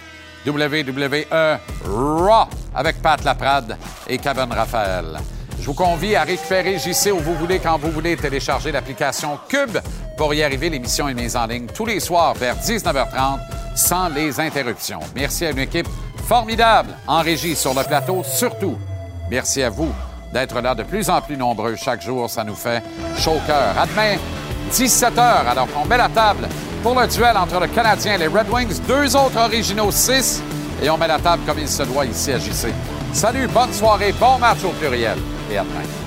[0.45, 3.77] WWE Raw avec Pat Laprade
[4.07, 5.17] et Kevin Raphaël.
[5.59, 9.77] Je vous convie à récupérer JC où vous voulez, quand vous voulez, télécharger l'application Cube
[10.17, 10.69] pour y arriver.
[10.69, 13.39] L'émission est mise en ligne tous les soirs vers 19h30
[13.75, 14.99] sans les interruptions.
[15.15, 15.87] Merci à une équipe
[16.27, 18.77] formidable en régie sur le plateau, surtout.
[19.29, 19.93] Merci à vous
[20.33, 22.29] d'être là de plus en plus nombreux chaque jour.
[22.29, 22.83] Ça nous fait
[23.17, 23.77] chaud au cœur.
[23.77, 24.17] À demain,
[24.71, 26.49] 17 h, alors qu'on met la table
[26.81, 28.81] pour le duel entre le Canadien et les Red Wings.
[28.87, 30.41] Deux autres originaux, 6.
[30.81, 32.73] Et on met la table comme il se doit ici à JC.
[33.13, 35.17] Salut, bonne soirée, bon match au pluriel
[35.51, 36.02] et à demain.